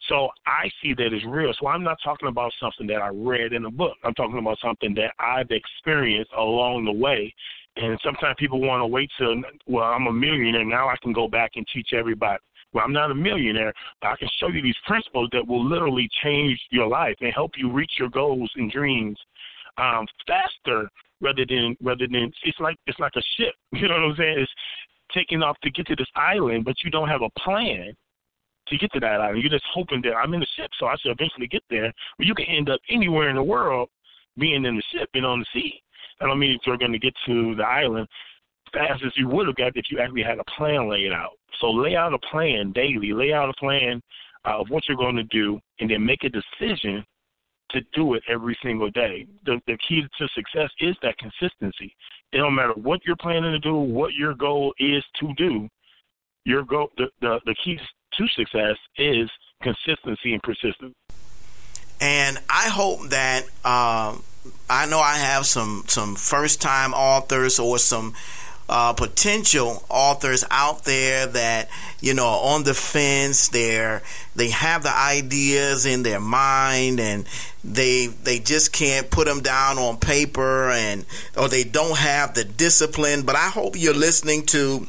So 0.09 0.29
I 0.45 0.69
see 0.81 0.93
that 0.93 1.13
as 1.13 1.25
real. 1.27 1.51
So 1.59 1.67
I'm 1.67 1.83
not 1.83 1.97
talking 2.03 2.29
about 2.29 2.53
something 2.61 2.85
that 2.87 3.01
I 3.01 3.09
read 3.09 3.53
in 3.53 3.65
a 3.65 3.71
book. 3.71 3.97
I'm 4.03 4.13
talking 4.13 4.37
about 4.37 4.59
something 4.63 4.93
that 4.95 5.13
I've 5.19 5.49
experienced 5.49 6.31
along 6.37 6.85
the 6.85 6.91
way. 6.91 7.33
And 7.75 7.99
sometimes 8.03 8.35
people 8.37 8.61
want 8.61 8.81
to 8.81 8.87
wait 8.87 9.09
till 9.17 9.35
well, 9.65 9.83
I'm 9.83 10.07
a 10.07 10.13
millionaire 10.13 10.63
now. 10.63 10.87
I 10.87 10.95
can 11.01 11.11
go 11.11 11.27
back 11.27 11.51
and 11.55 11.65
teach 11.73 11.89
everybody. 11.93 12.39
Well, 12.75 12.83
I'm 12.83 12.91
not 12.91 13.09
a 13.09 13.15
millionaire, 13.15 13.73
but 14.01 14.09
I 14.09 14.15
can 14.17 14.27
show 14.37 14.49
you 14.49 14.61
these 14.61 14.75
principles 14.85 15.29
that 15.31 15.47
will 15.47 15.65
literally 15.65 16.09
change 16.21 16.59
your 16.71 16.87
life 16.87 17.15
and 17.21 17.33
help 17.33 17.51
you 17.55 17.71
reach 17.71 17.93
your 17.97 18.09
goals 18.09 18.51
and 18.57 18.69
dreams 18.69 19.17
um, 19.77 20.05
faster 20.27 20.89
rather 21.21 21.45
than 21.47 21.77
rather 21.81 22.05
than 22.05 22.33
it's 22.43 22.59
like 22.59 22.75
it's 22.85 22.99
like 22.99 23.13
a 23.15 23.21
ship. 23.37 23.53
You 23.71 23.87
know 23.87 23.93
what 23.95 24.03
I'm 24.03 24.15
saying? 24.17 24.39
It's 24.39 24.51
taking 25.13 25.41
off 25.41 25.57
to 25.63 25.71
get 25.71 25.87
to 25.87 25.95
this 25.95 26.09
island, 26.17 26.65
but 26.65 26.75
you 26.83 26.91
don't 26.91 27.07
have 27.07 27.21
a 27.21 27.29
plan 27.39 27.93
to 28.67 28.77
get 28.77 28.91
to 28.91 28.99
that 28.99 29.21
island. 29.21 29.41
You're 29.41 29.51
just 29.51 29.63
hoping 29.73 30.01
that 30.01 30.15
I'm 30.15 30.33
in 30.33 30.41
the 30.41 30.47
ship, 30.57 30.69
so 30.77 30.87
I 30.87 30.95
should 30.97 31.11
eventually 31.11 31.47
get 31.47 31.63
there. 31.69 31.93
But 32.17 32.27
you 32.27 32.35
can 32.35 32.45
end 32.45 32.69
up 32.69 32.81
anywhere 32.89 33.29
in 33.29 33.37
the 33.37 33.43
world 33.43 33.87
being 34.37 34.65
in 34.65 34.75
the 34.75 34.83
ship 34.91 35.09
and 35.13 35.25
on 35.25 35.39
the 35.39 35.45
sea. 35.53 35.81
I 36.19 36.25
don't 36.25 36.39
mean 36.39 36.51
if 36.51 36.61
you're 36.65 36.77
going 36.77 36.91
to 36.91 36.99
get 36.99 37.13
to 37.27 37.55
the 37.55 37.63
island 37.63 38.07
fast 38.75 39.03
as 39.05 39.11
you 39.15 39.27
would 39.29 39.47
have 39.47 39.55
got 39.55 39.75
if 39.75 39.85
you 39.89 39.99
actually 39.99 40.23
had 40.23 40.39
a 40.39 40.43
plan 40.57 40.89
laid 40.89 41.11
out. 41.11 41.31
So 41.59 41.71
lay 41.71 41.95
out 41.95 42.13
a 42.13 42.19
plan 42.19 42.71
daily. 42.73 43.13
Lay 43.13 43.33
out 43.33 43.49
a 43.49 43.53
plan 43.53 44.01
uh, 44.45 44.59
of 44.59 44.69
what 44.69 44.83
you're 44.87 44.97
going 44.97 45.15
to 45.15 45.23
do, 45.23 45.59
and 45.79 45.89
then 45.89 46.05
make 46.05 46.23
a 46.23 46.29
decision 46.29 47.03
to 47.71 47.81
do 47.93 48.13
it 48.13 48.23
every 48.29 48.57
single 48.61 48.89
day. 48.91 49.25
The, 49.45 49.59
the 49.65 49.77
key 49.87 50.03
to 50.19 50.27
success 50.35 50.69
is 50.79 50.95
that 51.01 51.17
consistency. 51.17 51.95
It 52.31 52.37
don't 52.37 52.55
matter 52.55 52.73
what 52.73 52.99
you're 53.05 53.15
planning 53.15 53.51
to 53.51 53.59
do, 53.59 53.75
what 53.75 54.13
your 54.13 54.33
goal 54.33 54.73
is 54.77 55.03
to 55.19 55.33
do. 55.35 55.67
Your 56.45 56.63
goal, 56.63 56.89
the, 56.97 57.07
the, 57.21 57.39
the 57.45 57.55
key 57.63 57.79
to 58.17 58.27
success 58.35 58.75
is 58.97 59.29
consistency 59.63 60.33
and 60.33 60.43
persistence. 60.43 60.93
And 61.99 62.37
I 62.49 62.69
hope 62.69 63.09
that 63.09 63.43
um, 63.63 64.23
I 64.69 64.85
know 64.85 64.99
I 64.99 65.15
have 65.15 65.45
some 65.45 65.85
some 65.87 66.15
first 66.15 66.61
time 66.61 66.93
authors 66.93 67.57
or 67.57 67.79
some 67.79 68.13
uh, 68.67 68.93
potential 68.93 69.83
authors 69.89 70.43
out 70.49 70.85
there 70.85 71.27
that 71.27 71.69
you 72.01 72.13
know 72.13 72.27
on 72.27 72.63
the 72.63 72.73
fence. 72.73 73.49
They're 73.49 74.01
they 74.35 74.49
have 74.49 74.83
the 74.83 74.95
ideas 74.95 75.85
in 75.85 76.03
their 76.03 76.19
mind 76.19 76.99
and 76.99 77.25
they 77.63 78.07
they 78.07 78.39
just 78.39 78.73
can't 78.73 79.09
put 79.09 79.27
them 79.27 79.41
down 79.41 79.77
on 79.77 79.97
paper 79.97 80.69
and 80.69 81.05
or 81.37 81.47
they 81.47 81.63
don't 81.63 81.97
have 81.97 82.33
the 82.33 82.43
discipline. 82.43 83.23
But 83.23 83.35
I 83.35 83.49
hope 83.49 83.75
you're 83.77 83.93
listening 83.93 84.45
to 84.47 84.87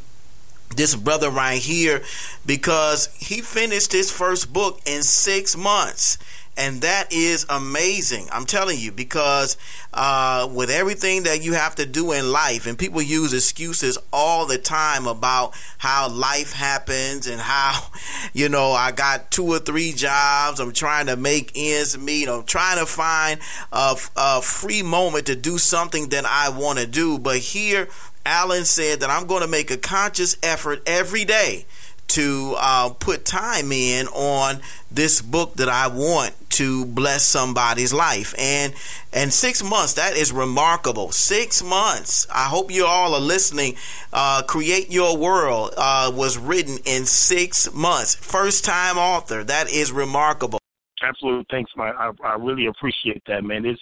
this 0.74 0.95
brother 0.95 1.31
right 1.31 1.61
here 1.61 2.03
because 2.45 3.09
he 3.18 3.41
finished 3.41 3.93
his 3.93 4.11
first 4.11 4.53
book 4.53 4.81
in 4.85 5.03
six 5.03 5.57
months 5.57 6.18
and 6.57 6.81
that 6.81 7.13
is 7.13 7.45
amazing. 7.49 8.29
I'm 8.33 8.47
telling 8.47 8.79
you 8.79 8.91
because 8.91 9.57
uh, 9.93 10.49
with 10.53 10.71
everything 10.71 11.25
that 11.25 11.43
you 11.43 11.53
have 11.53 11.75
to 11.77 11.87
do 11.87 12.13
in 12.13 12.33
life, 12.33 12.67
and 12.67 12.79
people 12.79 13.03
use 13.03 13.35
excuses 13.35 13.99
all 14.13 14.47
the 14.47 14.59
time 14.59 15.07
about 15.07 15.55
how 15.79 16.09
life 16.09 16.53
happens 16.53 17.27
and 17.27 17.41
how 17.41 17.89
you 18.33 18.49
know 18.49 18.73
I 18.73 18.93
got 18.93 19.31
two 19.31 19.45
or 19.45 19.59
three 19.59 19.93
jobs. 19.93 20.61
I'm 20.61 20.73
trying 20.73 21.07
to 21.07 21.17
make 21.17 21.53
ends 21.55 21.99
meet. 21.99 22.29
I'm 22.29 22.45
trying 22.45 22.79
to 22.79 22.87
find 22.87 23.41
a, 23.73 23.97
a 24.17 24.43
free 24.43 24.83
moment 24.83 25.27
to 25.27 25.37
do 25.37 25.59
something 25.59 26.09
that 26.11 26.25
I 26.25 26.49
want 26.49 26.79
to 26.79 26.87
do. 26.87 27.19
But 27.19 27.39
here, 27.39 27.89
Alan 28.25 28.65
said 28.65 29.01
that 29.01 29.11
I'm 29.11 29.27
going 29.27 29.43
to 29.43 29.49
make 29.49 29.71
a 29.71 29.77
conscious 29.77 30.37
effort 30.43 30.83
every 30.87 31.25
day 31.25 31.67
to 32.09 32.55
uh, 32.59 32.91
put 32.91 33.25
time 33.25 33.73
in 33.73 34.07
on 34.09 34.61
this 34.91 35.21
book 35.21 35.55
that 35.55 35.69
I 35.69 35.89
want 35.89 36.35
to 36.51 36.87
bless 36.87 37.25
somebody's 37.25 37.93
life. 37.93 38.35
And 38.39 38.75
and 39.13 39.33
six 39.33 39.63
months, 39.63 39.95
that 39.95 40.17
is 40.17 40.33
remarkable. 40.33 41.13
Six 41.13 41.63
months. 41.63 42.27
I 42.33 42.45
hope 42.45 42.71
you 42.71 42.87
all 42.87 43.15
are 43.15 43.21
listening. 43.21 43.77
Uh, 44.13 44.43
Create 44.43 44.91
Your 44.91 45.17
World 45.17 45.75
uh, 45.77 46.13
was 46.15 46.39
written 46.39 46.79
in 46.85 47.05
six 47.05 47.73
months. 47.75 48.15
First 48.15 48.65
time 48.65 48.97
author. 48.97 49.45
That 49.45 49.71
is 49.71 49.93
remarkable. 49.93 50.59
Absolutely. 51.03 51.45
Thanks, 51.51 51.71
Mike. 51.77 51.95
I, 51.99 52.11
I 52.25 52.37
really 52.37 52.67
appreciate 52.67 53.23
that, 53.27 53.45
man. 53.45 53.67
It's 53.67 53.81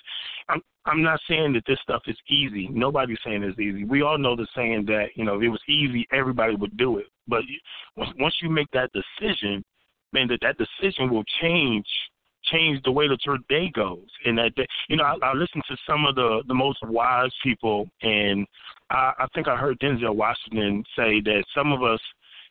I'm 0.87 1.03
not 1.03 1.21
saying 1.29 1.55
that 1.55 1.65
this 1.67 1.79
stuff 1.83 2.03
is 2.07 2.17
easy. 2.29 2.69
Nobody's 2.71 3.19
saying 3.25 3.43
it's 3.43 3.59
easy. 3.59 3.85
We 3.85 4.03
all 4.03 4.19
know 4.19 4.37
the 4.37 4.47
saying 4.55 4.85
that 4.87 5.09
you 5.15 5.25
know 5.25 5.37
if 5.37 5.43
it 5.43 5.49
was 5.49 5.63
easy, 5.69 6.07
everybody 6.13 6.55
would 6.55 6.77
do 6.77 6.99
it. 6.99 7.07
But 7.27 7.43
once 7.97 8.35
you 8.43 8.51
make 8.51 8.71
that 8.73 8.91
decision, 8.93 9.65
man, 10.13 10.29
that 10.29 10.41
that 10.43 10.57
decision 10.59 11.11
will 11.11 11.25
change 11.41 11.87
change 12.45 12.83
the 12.85 12.93
way 12.93 13.09
that 13.09 13.25
your 13.25 13.39
day 13.49 13.71
goes. 13.75 14.07
And 14.27 14.37
that 14.37 14.55
day, 14.55 14.67
you 14.89 14.97
know, 14.97 15.05
I, 15.05 15.17
I 15.23 15.33
listen 15.33 15.63
to 15.69 15.77
some 15.89 16.05
of 16.05 16.15
the 16.15 16.43
the 16.49 16.55
most 16.55 16.79
wise 16.85 17.33
people, 17.43 17.89
and 18.03 18.47
I, 18.91 19.13
I 19.21 19.27
think 19.35 19.49
I 19.49 19.57
heard 19.57 19.79
Denzel 19.81 20.15
Washington 20.15 20.85
say 20.97 21.21
that 21.23 21.45
some 21.55 21.73
of 21.73 21.83
us 21.83 22.01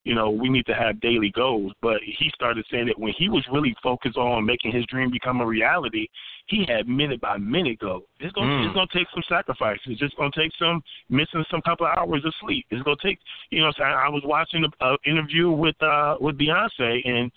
you 0.03 0.15
know, 0.15 0.29
we 0.29 0.49
need 0.49 0.65
to 0.65 0.73
have 0.73 0.99
daily 0.99 1.31
goals. 1.31 1.71
But 1.81 1.97
he 2.03 2.29
started 2.35 2.65
saying 2.69 2.87
that 2.87 2.99
when 2.99 3.13
he 3.17 3.29
was 3.29 3.45
really 3.51 3.75
focused 3.81 4.17
on 4.17 4.45
making 4.45 4.71
his 4.71 4.85
dream 4.87 5.09
become 5.09 5.41
a 5.41 5.45
reality, 5.45 6.07
he 6.47 6.65
had 6.67 6.87
minute 6.87 7.21
by 7.21 7.37
minute 7.37 7.79
goals. 7.79 8.03
It's 8.19 8.33
gonna 8.33 8.47
mm. 8.47 8.65
it's 8.65 8.73
gonna 8.73 8.87
take 8.93 9.07
some 9.13 9.23
sacrifices. 9.29 9.81
It's 9.87 9.99
just 9.99 10.17
gonna 10.17 10.31
take 10.35 10.51
some 10.59 10.81
missing 11.09 11.43
some 11.49 11.61
couple 11.61 11.87
of 11.87 11.97
hours 11.97 12.23
of 12.25 12.33
sleep. 12.41 12.65
It's 12.69 12.83
gonna 12.83 12.97
take 13.01 13.19
you 13.49 13.61
know. 13.61 13.71
So 13.77 13.83
I, 13.83 14.07
I 14.07 14.09
was 14.09 14.23
watching 14.25 14.63
an 14.63 14.97
interview 15.05 15.51
with 15.51 15.81
uh 15.81 16.17
with 16.19 16.37
Beyonce 16.37 17.07
and 17.07 17.31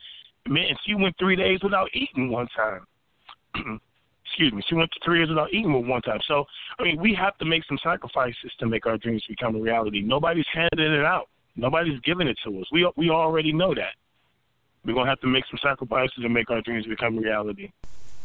man, 0.48 0.66
she 0.84 0.94
went 0.94 1.16
three 1.18 1.36
days 1.36 1.60
without 1.62 1.88
eating 1.94 2.30
one 2.30 2.48
time. 2.56 2.86
excuse 4.26 4.52
me, 4.52 4.62
she 4.68 4.74
went 4.74 4.90
three 5.04 5.18
years 5.18 5.28
without 5.28 5.52
eating 5.52 5.88
one 5.88 6.02
time. 6.02 6.18
So, 6.26 6.44
I 6.78 6.82
mean, 6.82 7.00
we 7.00 7.14
have 7.14 7.38
to 7.38 7.44
make 7.44 7.64
some 7.64 7.78
sacrifices 7.82 8.52
to 8.58 8.66
make 8.66 8.86
our 8.86 8.98
dreams 8.98 9.24
become 9.28 9.56
a 9.56 9.60
reality. 9.60 10.02
Nobody's 10.02 10.46
handing 10.52 10.92
it 10.92 11.04
out. 11.04 11.28
Nobody's 11.56 12.00
giving 12.00 12.28
it 12.28 12.36
to 12.44 12.60
us. 12.60 12.66
We 12.70 12.90
we 12.96 13.10
already 13.10 13.52
know 13.52 13.74
that. 13.74 13.94
We're 14.84 14.94
gonna 14.94 15.08
have 15.08 15.20
to 15.20 15.26
make 15.26 15.44
some 15.50 15.58
sacrifices 15.62 16.22
to 16.22 16.28
make 16.28 16.50
our 16.50 16.60
dreams 16.60 16.86
become 16.86 17.16
reality. 17.16 17.72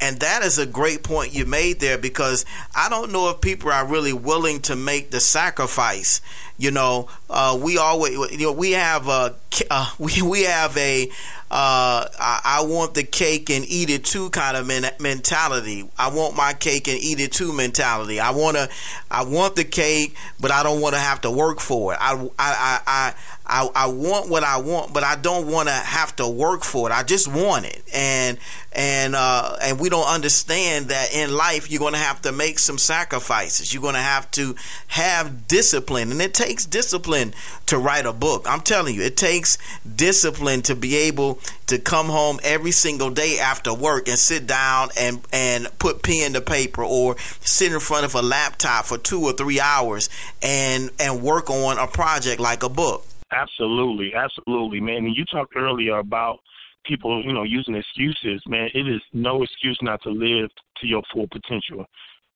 And 0.02 0.20
that 0.22 0.42
is 0.42 0.58
a 0.58 0.66
great 0.66 1.04
point 1.04 1.34
you 1.34 1.46
made 1.46 1.80
there 1.80 1.98
because 1.98 2.44
I 2.76 2.90
don't 2.90 3.12
know 3.12 3.30
if 3.30 3.40
people 3.40 3.72
are 3.72 3.86
really 3.86 4.14
willing 4.14 4.60
to 4.62 4.76
make 4.76 5.12
the 5.12 5.20
sacrifice. 5.20 6.22
You 6.58 6.72
know, 6.72 7.08
uh, 7.30 7.58
we 7.62 7.78
always, 7.78 8.14
you 8.32 8.48
know, 8.48 8.52
we 8.52 8.72
have 8.72 9.08
a, 9.08 9.36
uh, 9.70 9.92
we 10.00 10.22
we 10.24 10.44
have 10.44 10.76
a 10.76 11.12
uh, 11.54 12.08
I, 12.18 12.62
I, 12.62 12.66
want 12.66 12.94
the 12.94 13.04
cake 13.04 13.50
and 13.50 13.66
eat 13.68 13.90
it 13.90 14.06
too 14.06 14.30
kind 14.30 14.56
of 14.56 14.66
men- 14.66 14.90
mentality. 15.02 15.84
I 15.98 16.10
want 16.10 16.38
my 16.38 16.54
cake 16.54 16.88
and 16.88 16.98
eat 16.98 17.20
it 17.20 17.34
too 17.34 17.52
mentality. 17.52 18.22
I 18.22 18.32
want 18.32 18.56
to, 18.56 18.70
I 19.12 19.26
want 19.26 19.58
the 19.58 19.66
cake, 19.66 20.16
but 20.40 20.50
I 20.50 20.64
don't 20.64 20.80
want 20.80 20.96
to 20.96 21.02
have 21.02 21.20
to 21.22 21.32
work 21.32 21.60
for 21.60 21.92
it. 21.92 22.00
I, 22.00 22.14
I, 22.40 22.80
I, 22.88 23.14
I, 23.52 23.70
I 23.76 23.88
want 23.88 24.30
what 24.30 24.46
I 24.46 24.60
want, 24.60 24.94
but 24.94 25.04
I 25.04 25.18
don't 25.18 25.48
want 25.48 25.68
to 25.68 25.74
have 25.74 26.16
to 26.16 26.28
work 26.28 26.64
for 26.64 26.90
it. 26.90 26.94
I 26.94 27.04
just 27.04 27.28
want 27.28 27.66
it, 27.66 27.84
and 27.94 28.38
and 28.72 29.14
uh, 29.14 29.58
and 29.62 29.78
we 29.78 29.90
don't 29.90 30.08
understand 30.08 30.86
that 30.86 31.14
in 31.14 31.36
life 31.36 31.70
you're 31.70 31.82
going 31.82 31.92
to 31.92 32.00
have 32.00 32.22
to 32.22 32.32
make 32.32 32.60
some 32.60 32.78
sacrifices. 32.78 33.74
You're 33.74 33.82
going 33.82 33.96
to 33.96 34.00
have 34.00 34.32
to 34.32 34.56
have 34.88 35.50
discipline, 35.50 36.12
and 36.12 36.22
it 36.22 36.34
takes 36.34 36.66
discipline 36.66 37.34
to 37.66 37.78
write 37.78 38.06
a 38.06 38.14
book. 38.14 38.46
I'm 38.48 38.62
telling 38.62 38.96
you, 38.96 39.02
it 39.02 39.18
takes 39.18 39.58
discipline 39.86 40.62
to 40.62 40.76
be 40.76 40.96
able 40.96 41.41
to 41.68 41.80
come 41.80 42.08
home 42.08 42.40
every 42.44 42.72
single 42.72 43.10
day 43.10 43.40
after 43.40 43.74
work 43.74 44.08
and 44.08 44.18
sit 44.18 44.48
down 44.48 44.90
and 44.98 45.22
and 45.32 45.68
put 45.80 46.04
pen 46.04 46.34
to 46.34 46.42
paper 46.42 46.84
or 46.84 47.16
sit 47.40 47.72
in 47.72 47.80
front 47.80 48.06
of 48.06 48.16
a 48.16 48.22
laptop 48.22 48.86
for 48.86 48.98
two 48.98 49.22
or 49.22 49.34
three 49.34 49.60
hours 49.60 50.10
and 50.42 50.90
and 51.00 51.22
work 51.22 51.50
on 51.50 51.78
a 51.78 51.88
project 51.88 52.40
like 52.40 52.64
a 52.64 52.70
book. 52.70 53.06
Absolutely, 53.32 54.14
absolutely, 54.14 54.82
man. 54.82 55.06
And 55.06 55.16
you 55.16 55.24
talked 55.26 55.56
earlier 55.56 55.98
about 55.98 56.40
people, 56.86 57.24
you 57.24 57.34
know, 57.34 57.44
using 57.44 57.76
excuses, 57.76 58.42
man. 58.48 58.70
It 58.74 58.88
is 58.88 59.02
no 59.14 59.44
excuse 59.44 59.80
not 59.82 60.02
to 60.04 60.10
live 60.10 60.50
to 60.82 60.88
your 60.88 61.02
full 61.14 61.28
potential. 61.32 61.86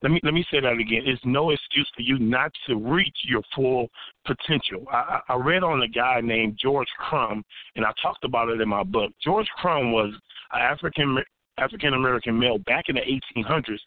Let 0.06 0.12
me 0.12 0.20
let 0.22 0.36
me 0.36 0.46
say 0.52 0.60
that 0.60 0.74
again. 0.74 1.02
It's 1.04 1.20
no 1.26 1.50
excuse 1.50 1.90
for 1.96 2.04
you 2.04 2.20
not 2.20 2.52
to 2.68 2.76
reach 2.76 3.18
your 3.24 3.42
full 3.56 3.90
potential. 4.24 4.86
I, 4.92 5.20
I 5.30 5.34
read 5.34 5.64
on 5.64 5.82
a 5.82 5.88
guy 5.88 6.22
named 6.22 6.60
George 6.62 6.88
Crum, 7.00 7.44
and 7.76 7.84
I 7.84 7.92
talked 8.00 8.24
about 8.24 8.50
it 8.50 8.62
in 8.62 8.70
my 8.70 8.84
book. 8.84 9.12
George 9.24 9.48
Crum 9.58 9.92
was 9.92 10.14
an 10.54 10.62
African 10.62 11.18
African 11.58 11.96
American 11.96 12.38
male 12.38 12.60
back 12.60 12.86
in 12.88 12.98
the 12.98 13.02
1800s. 13.36 13.80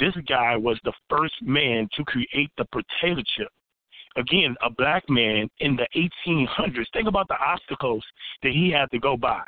This 0.00 0.12
guy 0.26 0.56
was 0.56 0.76
the 0.82 0.92
first 1.08 1.34
man 1.40 1.88
to 1.94 2.02
create 2.02 2.50
the 2.58 2.64
potato 2.72 3.22
chip 3.36 3.48
again, 4.16 4.56
a 4.66 4.70
black 4.70 5.08
man 5.08 5.48
in 5.60 5.76
the 5.76 5.86
1800s. 6.26 6.86
Think 6.92 7.06
about 7.06 7.28
the 7.28 7.38
obstacles 7.38 8.04
that 8.42 8.50
he 8.50 8.72
had 8.72 8.90
to 8.90 8.98
go 8.98 9.16
by. 9.16 9.42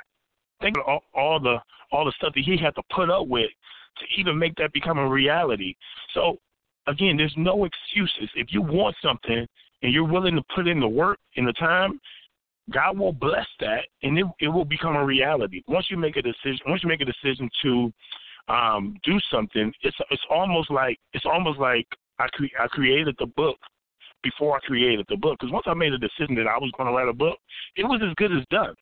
Think 0.61 0.77
of 0.79 0.85
all, 0.87 1.03
all 1.15 1.41
the 1.41 1.57
all 1.91 2.05
the 2.05 2.13
stuff 2.13 2.33
that 2.35 2.45
he 2.45 2.57
had 2.57 2.77
to 2.77 2.83
put 2.95 3.11
up 3.11 3.27
with 3.27 3.51
to 3.99 4.21
even 4.21 4.39
make 4.39 4.55
that 4.57 4.73
become 4.73 4.99
a 4.99 5.09
reality. 5.09 5.75
So 6.15 6.39
again, 6.87 7.17
there's 7.17 7.35
no 7.37 7.65
excuses. 7.65 8.31
If 8.35 8.49
you 8.51 8.63
want 8.63 8.97
something 9.03 9.47
and 9.83 9.93
you're 9.93 10.05
willing 10.05 10.37
to 10.37 10.43
put 10.55 10.69
in 10.69 10.81
the 10.81 10.89
work 10.89 11.19
and 11.37 11.47
the 11.47 11.53
time, 11.55 12.01
God 12.71 12.97
will 12.97 13.13
bless 13.13 13.47
that 13.61 13.83
and 14.03 14.19
it 14.19 14.27
it 14.41 14.49
will 14.49 14.65
become 14.65 14.97
a 14.97 15.05
reality. 15.05 15.63
Once 15.67 15.87
you 15.91 15.97
make 15.97 16.17
a 16.17 16.23
decision 16.23 16.61
once 16.67 16.83
you 16.83 16.89
make 16.89 17.01
a 17.01 17.05
decision 17.05 17.51
to 17.63 17.93
um 18.49 18.97
do 19.05 19.19
something, 19.31 19.73
it's 19.83 19.97
it's 20.11 20.23
almost 20.31 20.71
like 20.71 20.99
it's 21.13 21.27
almost 21.27 21.59
like 21.59 21.87
I 22.19 22.29
cre- 22.33 22.57
I 22.61 22.69
created 22.69 23.17
the 23.19 23.27
book 23.27 23.59
before 24.23 24.57
I 24.57 24.61
created 24.61 25.07
the 25.09 25.17
book. 25.17 25.39
Because 25.39 25.53
once 25.53 25.67
I 25.67 25.75
made 25.75 25.93
a 25.93 25.99
decision 25.99 26.35
that 26.37 26.47
I 26.47 26.59
was 26.59 26.71
going 26.77 26.89
to 26.89 26.95
write 26.95 27.09
a 27.09 27.13
book, 27.13 27.39
it 27.77 27.85
was 27.85 28.01
as 28.03 28.15
good 28.17 28.33
as 28.33 28.45
done. 28.51 28.75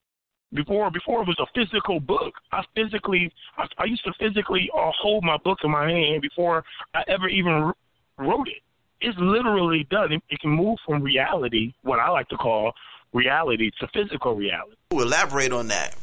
Before 0.53 0.91
before 0.91 1.23
it 1.23 1.29
was 1.29 1.39
a 1.39 1.47
physical 1.55 2.01
book, 2.01 2.35
I 2.51 2.63
physically 2.75 3.33
I, 3.57 3.67
I 3.79 3.85
used 3.85 4.05
to 4.05 4.13
physically 4.19 4.69
uh, 4.77 4.91
hold 5.01 5.23
my 5.23 5.37
book 5.45 5.59
in 5.63 5.71
my 5.71 5.89
hand 5.89 6.23
before 6.23 6.65
I 6.93 7.05
ever 7.07 7.29
even 7.29 7.73
wrote 8.19 8.49
it. 8.49 8.63
It's 9.01 9.17
literally 9.19 9.87
done. 9.91 10.13
It, 10.13 10.23
it 10.29 10.41
can 10.41 10.51
move 10.51 10.79
from 10.85 11.03
reality, 11.03 11.73
what 11.83 12.01
I 12.01 12.09
like 12.11 12.29
to 12.29 12.37
call 12.37 12.73
reality, 13.13 13.71
to 13.81 13.89
physical 13.95 14.35
reality. 14.35 14.77
Elaborate 14.91 15.53
on 15.53 15.69
that. 15.69 15.97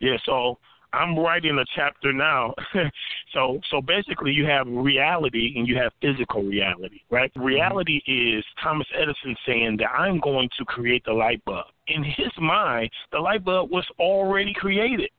Yeah, 0.00 0.16
so 0.26 0.58
I'm 0.92 1.18
writing 1.18 1.58
a 1.58 1.64
chapter 1.74 2.12
now. 2.12 2.54
so 3.32 3.60
so 3.70 3.80
basically 3.80 4.32
you 4.32 4.44
have 4.46 4.66
reality 4.66 5.54
and 5.56 5.66
you 5.66 5.76
have 5.76 5.92
physical 6.00 6.42
reality, 6.42 7.00
right? 7.10 7.32
Mm-hmm. 7.34 7.44
Reality 7.44 8.02
is 8.06 8.44
Thomas 8.62 8.86
Edison 8.94 9.34
saying 9.46 9.78
that 9.78 9.90
I'm 9.90 10.20
going 10.20 10.48
to 10.58 10.64
create 10.64 11.04
the 11.04 11.12
light 11.12 11.44
bulb. 11.44 11.66
In 11.88 12.04
his 12.04 12.32
mind, 12.38 12.90
the 13.10 13.18
light 13.18 13.44
bulb 13.44 13.70
was 13.70 13.86
already 13.98 14.52
created. 14.54 15.10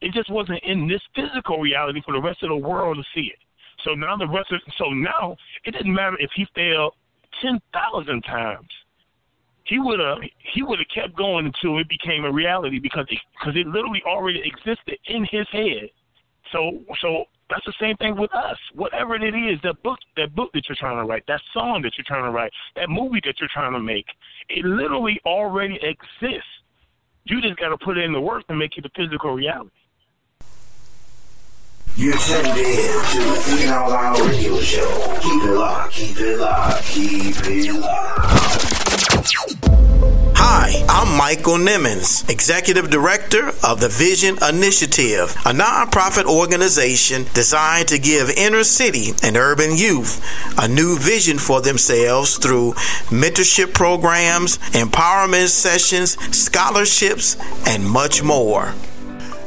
It 0.00 0.12
just 0.12 0.30
wasn't 0.30 0.62
in 0.62 0.86
this 0.86 1.02
physical 1.14 1.58
reality 1.58 2.00
for 2.04 2.12
the 2.12 2.22
rest 2.22 2.42
of 2.42 2.50
the 2.50 2.56
world 2.56 2.96
to 2.96 3.02
see 3.14 3.26
it. 3.26 3.38
So 3.84 3.94
now 3.94 4.16
the 4.16 4.28
rest 4.28 4.52
of 4.52 4.60
so 4.76 4.90
now 4.90 5.36
it 5.64 5.72
doesn't 5.72 5.92
matter 5.92 6.16
if 6.20 6.30
he 6.36 6.46
failed 6.54 6.94
ten 7.42 7.60
thousand 7.72 8.22
times 8.22 8.68
he 9.68 9.78
would 9.78 10.00
have 10.00 10.18
he 10.52 10.62
would 10.62 10.78
have 10.78 10.88
kept 10.92 11.16
going 11.16 11.46
until 11.46 11.78
it 11.78 11.88
became 11.88 12.24
a 12.24 12.32
reality 12.32 12.78
because 12.78 13.06
it, 13.10 13.18
because 13.38 13.54
it 13.54 13.66
literally 13.66 14.02
already 14.06 14.40
existed 14.44 14.98
in 15.06 15.24
his 15.30 15.46
head. 15.52 15.90
So 16.50 16.80
so 17.00 17.24
that's 17.50 17.64
the 17.66 17.74
same 17.80 17.96
thing 17.96 18.16
with 18.16 18.34
us. 18.34 18.56
Whatever 18.74 19.14
it 19.14 19.34
is, 19.34 19.60
that 19.62 19.82
book 19.82 19.98
that 20.16 20.34
book 20.34 20.50
that 20.54 20.68
you're 20.68 20.76
trying 20.76 20.96
to 20.96 21.04
write, 21.04 21.24
that 21.28 21.42
song 21.52 21.82
that 21.82 21.92
you're 21.98 22.04
trying 22.06 22.24
to 22.24 22.30
write, 22.30 22.52
that 22.76 22.88
movie 22.88 23.20
that 23.24 23.38
you're 23.40 23.50
trying 23.52 23.72
to 23.74 23.80
make, 23.80 24.06
it 24.48 24.64
literally 24.64 25.20
already 25.26 25.78
exists. 25.82 26.48
You 27.24 27.42
just 27.42 27.56
got 27.58 27.68
to 27.68 27.76
put 27.76 27.98
it 27.98 28.04
in 28.04 28.12
the 28.12 28.20
work 28.20 28.46
to 28.48 28.54
make 28.54 28.78
it 28.78 28.86
a 28.86 28.90
physical 28.96 29.34
reality. 29.34 29.70
You're 31.94 32.16
tuned 32.16 32.46
in 32.46 32.54
to 32.54 33.66
the 33.66 33.66
Loud 33.70 34.20
radio 34.20 34.60
show. 34.60 35.18
Keep 35.20 35.42
it 35.42 35.52
locked, 35.52 35.92
keep 35.92 36.16
it 36.16 36.38
locked, 36.38 36.84
keep 36.84 37.36
it 37.44 37.74
locked. 37.74 38.57
Hi, 39.00 40.84
I'm 40.88 41.16
Michael 41.16 41.54
Nimmons, 41.54 42.28
Executive 42.28 42.90
Director 42.90 43.48
of 43.62 43.80
the 43.80 43.88
Vision 43.88 44.36
Initiative, 44.42 45.30
a 45.46 45.52
nonprofit 45.52 46.24
organization 46.24 47.24
designed 47.32 47.88
to 47.88 47.98
give 47.98 48.28
inner 48.30 48.64
city 48.64 49.12
and 49.22 49.36
urban 49.36 49.76
youth 49.76 50.24
a 50.58 50.66
new 50.66 50.98
vision 50.98 51.38
for 51.38 51.60
themselves 51.60 52.38
through 52.38 52.72
mentorship 53.10 53.72
programs, 53.72 54.58
empowerment 54.74 55.48
sessions, 55.48 56.18
scholarships, 56.36 57.36
and 57.66 57.88
much 57.88 58.22
more. 58.24 58.74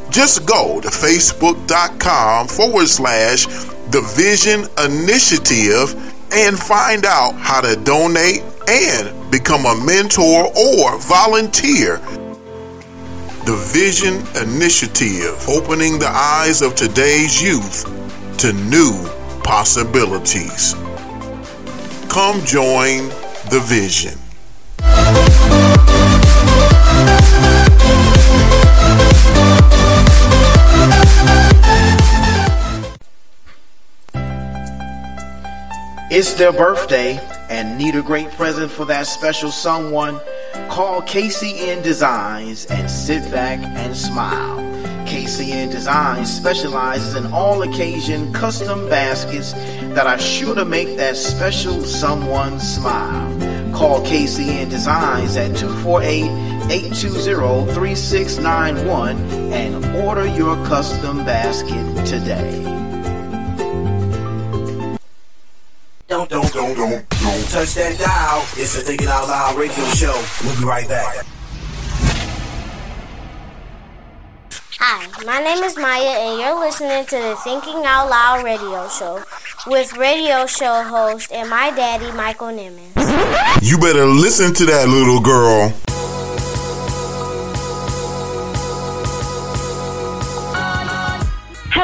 Just 0.09 0.45
go 0.45 0.79
to 0.81 0.87
facebook.com 0.87 2.47
forward 2.47 2.87
slash 2.87 3.45
the 3.91 4.01
Vision 4.15 4.65
Initiative 4.85 5.93
and 6.33 6.57
find 6.57 7.05
out 7.05 7.33
how 7.33 7.59
to 7.59 7.75
donate 7.83 8.43
and 8.67 9.31
become 9.31 9.65
a 9.65 9.75
mentor 9.85 10.51
or 10.57 10.97
volunteer. 10.99 11.97
The 13.45 13.55
Vision 13.73 14.23
Initiative, 14.41 15.47
opening 15.49 15.97
the 15.99 16.09
eyes 16.09 16.61
of 16.61 16.75
today's 16.75 17.41
youth 17.41 17.85
to 18.37 18.53
new 18.53 19.07
possibilities. 19.43 20.73
Come 22.09 22.43
join 22.45 23.09
the 23.49 23.61
Vision. 23.63 24.17
It's 36.13 36.33
their 36.33 36.51
birthday 36.51 37.25
and 37.49 37.77
need 37.77 37.95
a 37.95 38.01
great 38.01 38.29
present 38.31 38.69
for 38.69 38.83
that 38.83 39.07
special 39.07 39.49
someone. 39.49 40.19
Call 40.67 41.01
KCN 41.03 41.83
Designs 41.83 42.65
and 42.65 42.91
sit 42.91 43.31
back 43.31 43.59
and 43.61 43.95
smile. 43.95 44.57
KCN 45.05 45.71
Designs 45.71 46.29
specializes 46.29 47.15
in 47.15 47.31
all 47.31 47.61
occasion 47.61 48.33
custom 48.33 48.89
baskets 48.89 49.53
that 49.53 50.05
are 50.05 50.19
sure 50.19 50.53
to 50.53 50.65
make 50.65 50.97
that 50.97 51.15
special 51.15 51.81
someone 51.85 52.59
smile. 52.59 53.31
Call 53.73 54.01
KCN 54.01 54.69
Designs 54.69 55.37
at 55.37 55.55
248 55.55 56.23
820 56.69 57.73
3691 57.73 59.17
and 59.53 59.85
order 59.95 60.27
your 60.27 60.57
custom 60.65 61.19
basket 61.23 62.05
today. 62.05 62.90
Don't, 66.11 66.29
don't, 66.29 66.51
don't, 66.51 66.75
don't, 66.75 67.09
don't 67.09 67.47
touch 67.47 67.73
that 67.75 67.97
dial. 67.97 68.41
It's 68.57 68.75
the 68.75 68.81
Thinking 68.81 69.07
Out 69.07 69.29
Loud 69.29 69.57
radio 69.57 69.85
show. 69.91 70.11
We'll 70.43 70.59
be 70.59 70.65
right 70.65 70.85
back. 70.85 71.25
Hi, 74.77 75.07
my 75.25 75.41
name 75.41 75.63
is 75.63 75.77
Maya, 75.77 76.03
and 76.03 76.41
you're 76.41 76.59
listening 76.59 77.05
to 77.05 77.15
the 77.15 77.37
Thinking 77.45 77.85
Out 77.85 78.09
Loud 78.09 78.43
radio 78.43 78.89
show 78.89 79.23
with 79.67 79.95
radio 79.95 80.45
show 80.47 80.83
host 80.83 81.31
and 81.31 81.49
my 81.49 81.71
daddy, 81.71 82.11
Michael 82.11 82.49
Nimmons. 82.49 83.61
You 83.61 83.77
better 83.77 84.03
listen 84.03 84.53
to 84.55 84.65
that 84.65 84.89
little 84.89 85.21
girl. 85.21 85.73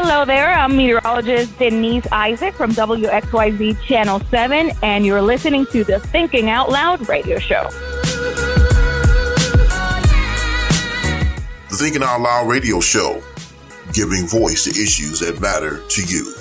Hello 0.10 0.24
there, 0.24 0.54
I'm 0.54 0.78
meteorologist 0.78 1.60
Denise 1.60 2.08
Isaac 2.14 2.54
from 2.54 2.72
WXYZ 2.72 3.82
Channel 3.82 4.22
7, 4.32 4.72
and 4.82 5.06
you're 5.06 5.22
listening 5.22 5.66
to 5.66 5.84
the 5.84 6.00
Thinking 6.00 6.50
Out 6.50 6.70
Loud 6.70 7.10
radio 7.10 7.38
show. 7.40 7.64
The 11.70 11.78
Thinking 11.78 12.04
Out 12.04 12.22
Loud 12.22 12.48
radio 12.48 12.80
show, 12.80 13.22
giving 13.92 14.26
voice 14.28 14.64
to 14.64 14.70
issues 14.70 15.20
that 15.20 15.42
matter 15.42 15.86
to 15.90 16.02
you. 16.06 16.34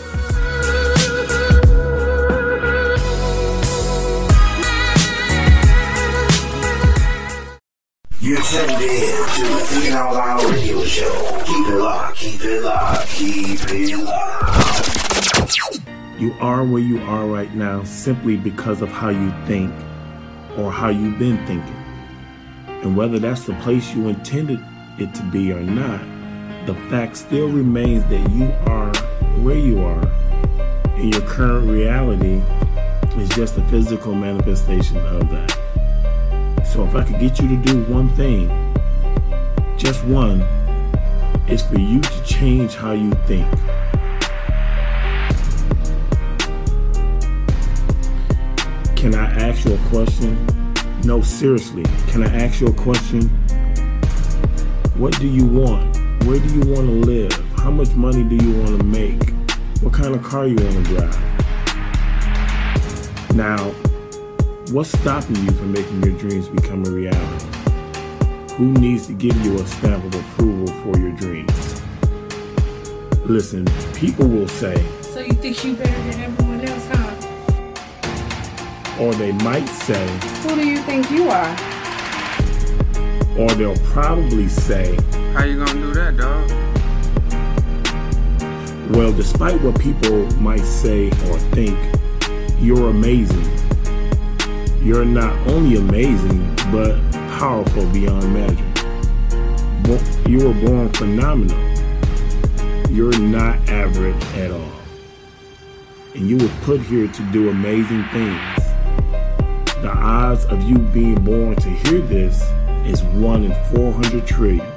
You're 8.27 8.43
tuned 8.43 8.73
in 8.73 8.79
to 8.79 9.81
the 9.81 9.93
Out 9.93 10.13
Loud 10.13 10.53
radio 10.53 10.83
show. 10.83 11.43
Keep 11.47 11.69
it 11.69 11.77
locked, 11.77 12.17
keep 12.17 12.41
it 12.43 12.61
locked, 12.61 13.09
keep 13.11 13.61
it 13.69 13.97
locked. 13.99 15.57
You 16.19 16.35
are 16.41 16.65
where 16.65 16.83
you 16.83 17.01
are 17.03 17.25
right 17.25 17.55
now 17.55 17.85
simply 17.85 18.37
because 18.37 18.83
of 18.83 18.89
how 18.89 19.11
you 19.11 19.33
think 19.47 19.73
or 20.59 20.73
how 20.73 20.89
you've 20.89 21.21
been 21.21 21.37
thinking. 21.47 21.77
And 22.67 22.97
whether 22.97 23.21
that's 23.21 23.45
the 23.45 23.55
place 23.61 23.95
you 23.95 24.09
intended 24.09 24.59
it 24.99 25.15
to 25.15 25.23
be 25.31 25.53
or 25.53 25.61
not, 25.61 26.01
the 26.67 26.75
fact 26.91 27.17
still 27.19 27.47
remains 27.47 28.03
that 28.07 28.29
you 28.31 28.47
are 28.69 28.93
where 29.43 29.57
you 29.57 29.85
are, 29.85 30.05
and 30.97 31.15
your 31.15 31.23
current 31.29 31.71
reality 31.71 32.43
is 33.23 33.29
just 33.37 33.57
a 33.57 33.63
physical 33.69 34.17
manifestation 34.17 34.97
of 34.97 35.31
that. 35.31 35.66
So 36.73 36.85
if 36.85 36.95
I 36.95 37.05
could 37.05 37.19
get 37.21 37.41
you 37.41 37.49
to 37.49 37.57
do 37.57 37.83
one 37.85 38.09
thing, 38.17 38.49
just 39.77 40.05
one, 40.05 40.41
it's 41.49 41.63
for 41.63 41.79
you 41.79 42.01
to 42.01 42.25
change 42.25 42.75
how 42.75 42.93
you 42.93 43.13
think. 43.27 43.49
Can 48.97 49.15
I 49.15 49.27
ask 49.41 49.65
you 49.65 49.75
a 49.75 49.79
question? 49.89 50.47
No, 51.05 51.21
seriously. 51.23 51.85
Can 52.09 52.25
I 52.25 52.45
ask 52.45 52.61
you 52.61 52.67
a 52.67 52.75
question? 52.75 53.29
What 54.97 55.19
do 55.21 55.29
you 55.29 55.45
want? 55.47 55.97
Where 56.25 56.41
do 56.41 56.49
you 56.53 56.61
want 56.73 56.89
to 56.89 56.95
live? 57.07 57.33
How 57.59 57.71
much 57.71 57.91
money 57.95 58.25
do 58.25 58.35
you 58.35 58.53
want 58.61 58.79
to 58.81 58.85
make? 58.85 59.31
What 59.83 59.93
kind 59.93 60.15
of 60.15 60.23
car 60.23 60.47
you 60.49 60.57
want 60.57 60.75
to 60.75 60.95
drive? 60.95 61.17
Now, 63.37 63.73
what's 64.73 64.91
stopping 64.99 65.37
you 65.37 65.51
from 65.53 65.73
making 65.73 66.03
your 66.03 66.19
dreams 66.19 66.49
become 66.49 66.85
a 66.87 66.91
reality? 66.91 67.47
Who 68.55 68.73
needs 68.73 69.07
to 69.07 69.13
give 69.13 69.37
you 69.45 69.55
a 69.57 69.67
stamp 69.67 70.05
of 70.05 70.15
approval 70.15 70.67
for 70.83 70.99
your 70.99 71.13
dreams? 71.13 71.83
Listen, 73.27 73.65
people 73.95 74.27
will 74.27 74.49
say, 74.49 74.77
So 75.03 75.21
you 75.21 75.33
think 75.35 75.65
you 75.65 75.77
better 75.77 76.11
than 76.11 76.21
everyone 76.21 76.61
else, 76.65 76.87
huh? 76.91 77.15
Or 79.03 79.15
they 79.15 79.33
might 79.33 79.67
say, 79.67 80.07
Who 80.43 80.57
do 80.57 80.67
you 80.67 80.79
think 80.79 81.11
you 81.11 81.29
are? 81.29 81.57
or 83.39 83.51
they'll 83.51 83.77
probably 83.93 84.49
say, 84.49 84.97
How 85.35 85.45
you 85.45 85.63
gonna 85.63 85.75
do 85.75 85.93
that, 85.93 86.17
dog? 86.17 86.51
Well, 88.97 89.13
despite 89.13 89.61
what 89.61 89.79
people 89.79 90.25
might 90.41 90.65
say 90.65 91.09
or 91.09 91.39
think, 91.53 91.77
you're 92.59 92.89
amazing. 92.89 93.66
You're 94.87 95.05
not 95.05 95.35
only 95.49 95.79
amazing, 95.79 96.47
but 96.71 96.97
powerful 97.41 97.85
beyond 97.87 98.33
measure. 98.33 98.65
You 100.29 100.47
were 100.47 100.55
born 100.65 100.93
phenomenal. 100.93 101.59
You're 102.89 103.19
not 103.19 103.69
average 103.69 104.23
at 104.37 104.53
all. 104.53 104.73
And 106.15 106.31
you 106.31 106.37
were 106.37 106.53
put 106.63 106.81
here 106.83 107.09
to 107.09 107.23
do 107.33 107.49
amazing 107.51 108.05
things. 108.13 108.41
The 109.83 109.91
odds 109.93 110.45
of 110.45 110.63
you 110.63 110.79
being 110.79 111.17
born 111.17 111.57
to 111.57 111.69
hear 111.69 112.01
this 112.03 112.41
is 112.87 113.03
1 113.03 113.43
in 113.43 113.55
400 113.75 114.25
trillion. 114.25 114.73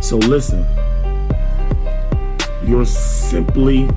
So 0.00 0.16
listen, 0.16 0.64
you're 2.62 2.86
simply 2.86 3.88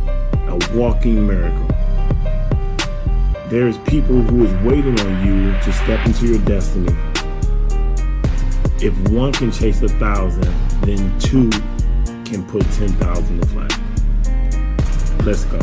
a 0.48 0.58
walking 0.74 1.28
miracle. 1.28 1.79
There's 3.50 3.80
people 3.80 4.22
who 4.22 4.46
is 4.46 4.54
waiting 4.64 5.00
on 5.00 5.26
you 5.26 5.52
to 5.64 5.74
step 5.74 6.06
into 6.06 6.28
your 6.28 6.38
destiny. 6.46 6.96
If 8.80 8.96
one 9.10 9.34
can 9.34 9.52
chase 9.52 9.82
a 9.82 9.90
thousand, 9.90 10.44
then 10.82 11.20
two 11.20 11.50
can 12.30 12.46
put 12.48 12.62
10,000 12.74 13.42
to 13.42 13.48
flight. 13.48 13.80
Let's 15.26 15.46
go. 15.46 15.58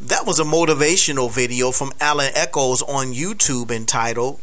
That 0.00 0.26
was 0.26 0.40
a 0.40 0.44
motivational 0.44 1.30
video 1.30 1.70
from 1.70 1.92
Alan 2.00 2.32
Echols 2.34 2.82
on 2.82 3.12
YouTube 3.12 3.70
entitled 3.70 4.40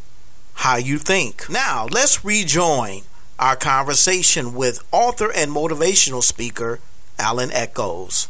How 0.60 0.76
You 0.76 0.98
Think. 0.98 1.50
Now, 1.50 1.88
let's 1.90 2.26
rejoin 2.26 3.04
our 3.40 3.56
conversation 3.56 4.54
with 4.54 4.86
author 4.92 5.32
and 5.34 5.50
motivational 5.50 6.22
speaker 6.22 6.82
Alan 7.18 7.50
Echols. 7.54 8.28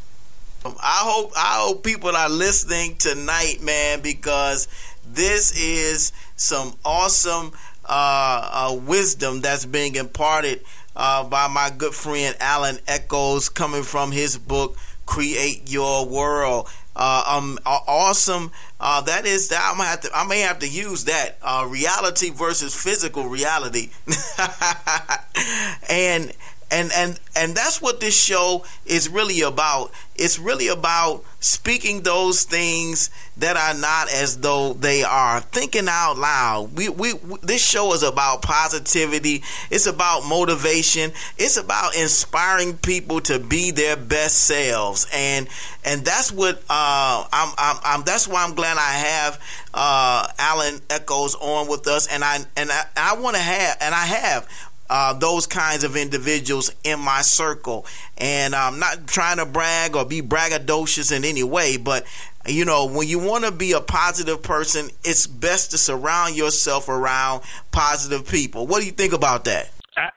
I 0.64 1.00
hope 1.02 1.32
I 1.36 1.56
hope 1.58 1.84
people 1.84 2.16
are 2.16 2.30
listening 2.30 2.98
tonight, 2.98 3.64
man, 3.64 4.02
because 4.02 4.68
this 5.12 5.60
is 5.60 6.12
some 6.36 6.76
awesome 6.86 7.52
uh, 7.84 8.50
uh, 8.54 8.76
wisdom 8.76 9.42
that's 9.42 9.66
being 9.66 9.96
imparted 9.96 10.64
uh, 10.96 11.24
by 11.24 11.48
my 11.48 11.72
good 11.76 11.96
friend 11.96 12.36
Alan 12.40 12.78
Echols, 12.88 13.50
coming 13.50 13.82
from 13.82 14.12
his 14.12 14.38
book 14.38 14.78
"Create 15.08 15.68
Your 15.72 16.06
World." 16.06 16.70
Uh, 16.96 17.24
um, 17.26 17.58
awesome. 17.66 18.52
Uh, 18.82 19.02
that 19.02 19.26
is 19.26 19.50
that 19.50 19.62
I'm 19.62 19.78
gonna 19.78 19.90
have 19.90 20.02
to. 20.02 20.10
I 20.16 20.26
may 20.26 20.40
have 20.40 20.60
to 20.60 20.68
use 20.68 21.06
that 21.06 21.38
uh, 21.42 21.68
reality 21.70 22.30
versus 22.30 22.74
physical 22.74 23.28
reality, 23.28 23.90
and 25.90 26.32
and 26.72 26.91
and 26.93 27.20
and 27.36 27.55
that's 27.55 27.82
what 27.82 27.99
this 27.99 28.20
show 28.20 28.63
is 28.86 29.09
really 29.09 29.41
about. 29.41 29.91
It's 30.15 30.38
really 30.38 30.67
about 30.67 31.24
speaking 31.39 32.01
those 32.01 32.43
things 32.43 33.09
that 33.38 33.55
are 33.55 33.74
not 33.80 34.11
as 34.11 34.39
though 34.39 34.74
they 34.74 35.03
are. 35.03 35.39
Thinking 35.39 35.88
out 35.88 36.17
loud. 36.17 36.78
We, 36.78 36.89
we 36.89 37.13
we 37.13 37.38
this 37.41 37.65
show 37.65 37.93
is 37.93 38.03
about 38.03 38.41
positivity. 38.41 39.41
It's 39.72 39.88
about 39.88 40.28
motivation. 40.28 41.11
It's 41.38 41.57
about 41.57 41.95
inspiring 41.95 42.78
people 42.78 43.22
to 43.22 43.39
be 43.39 43.72
their 43.72 43.95
best 43.95 44.43
selves. 44.43 45.07
And 45.13 45.47
and 45.84 46.05
that's 46.05 46.32
what 46.32 46.57
uh, 46.70 47.26
I'm, 47.32 47.53
I'm 47.57 47.78
I'm 47.84 48.03
that's 48.03 48.28
why 48.28 48.43
I'm 48.43 48.53
glad 48.53 48.78
I 48.78 48.91
have 48.91 49.41
uh, 49.74 50.28
Alan 50.38 50.82
Echols 50.89 51.36
on 51.36 51.67
with 51.67 51.88
us. 51.88 52.07
And 52.07 52.24
I 52.24 52.39
and 52.55 52.70
I, 52.72 52.84
I 52.95 53.20
want 53.20 53.38
to 53.38 53.41
have 53.41 53.78
and 53.82 53.95
I 53.95 54.05
have 54.05 54.47
uh, 54.90 55.14
those 55.14 55.46
kinds 55.46 55.84
of 55.84 55.96
individuals 55.96 56.72
in 56.84 57.00
my 57.00 57.22
circle. 57.22 57.86
And 58.18 58.56
I'm 58.56 58.80
not 58.80 59.08
trying 59.08 59.38
to 59.38 59.46
brag 59.46 59.96
or 59.96 60.06
be 60.06 60.22
braggadocious 60.22 61.16
in 61.16 61.24
any 61.24 61.44
way, 61.44 61.78
but 61.78 62.06
you 62.48 62.66
know, 62.66 62.86
when 62.86 63.08
you 63.08 63.20
want 63.20 63.46
to 63.46 63.52
be 63.52 63.74
a 63.74 63.82
positive 63.82 64.42
person, 64.42 64.90
it's 65.04 65.28
best 65.28 65.72
to 65.72 65.78
surround 65.78 66.36
yourself 66.36 66.90
around 66.90 67.44
positive 67.72 68.28
people. 68.28 68.66
What 68.66 68.80
do 68.80 68.86
you 68.86 68.92
think 68.92 69.14
about 69.14 69.46
that? 69.46 69.72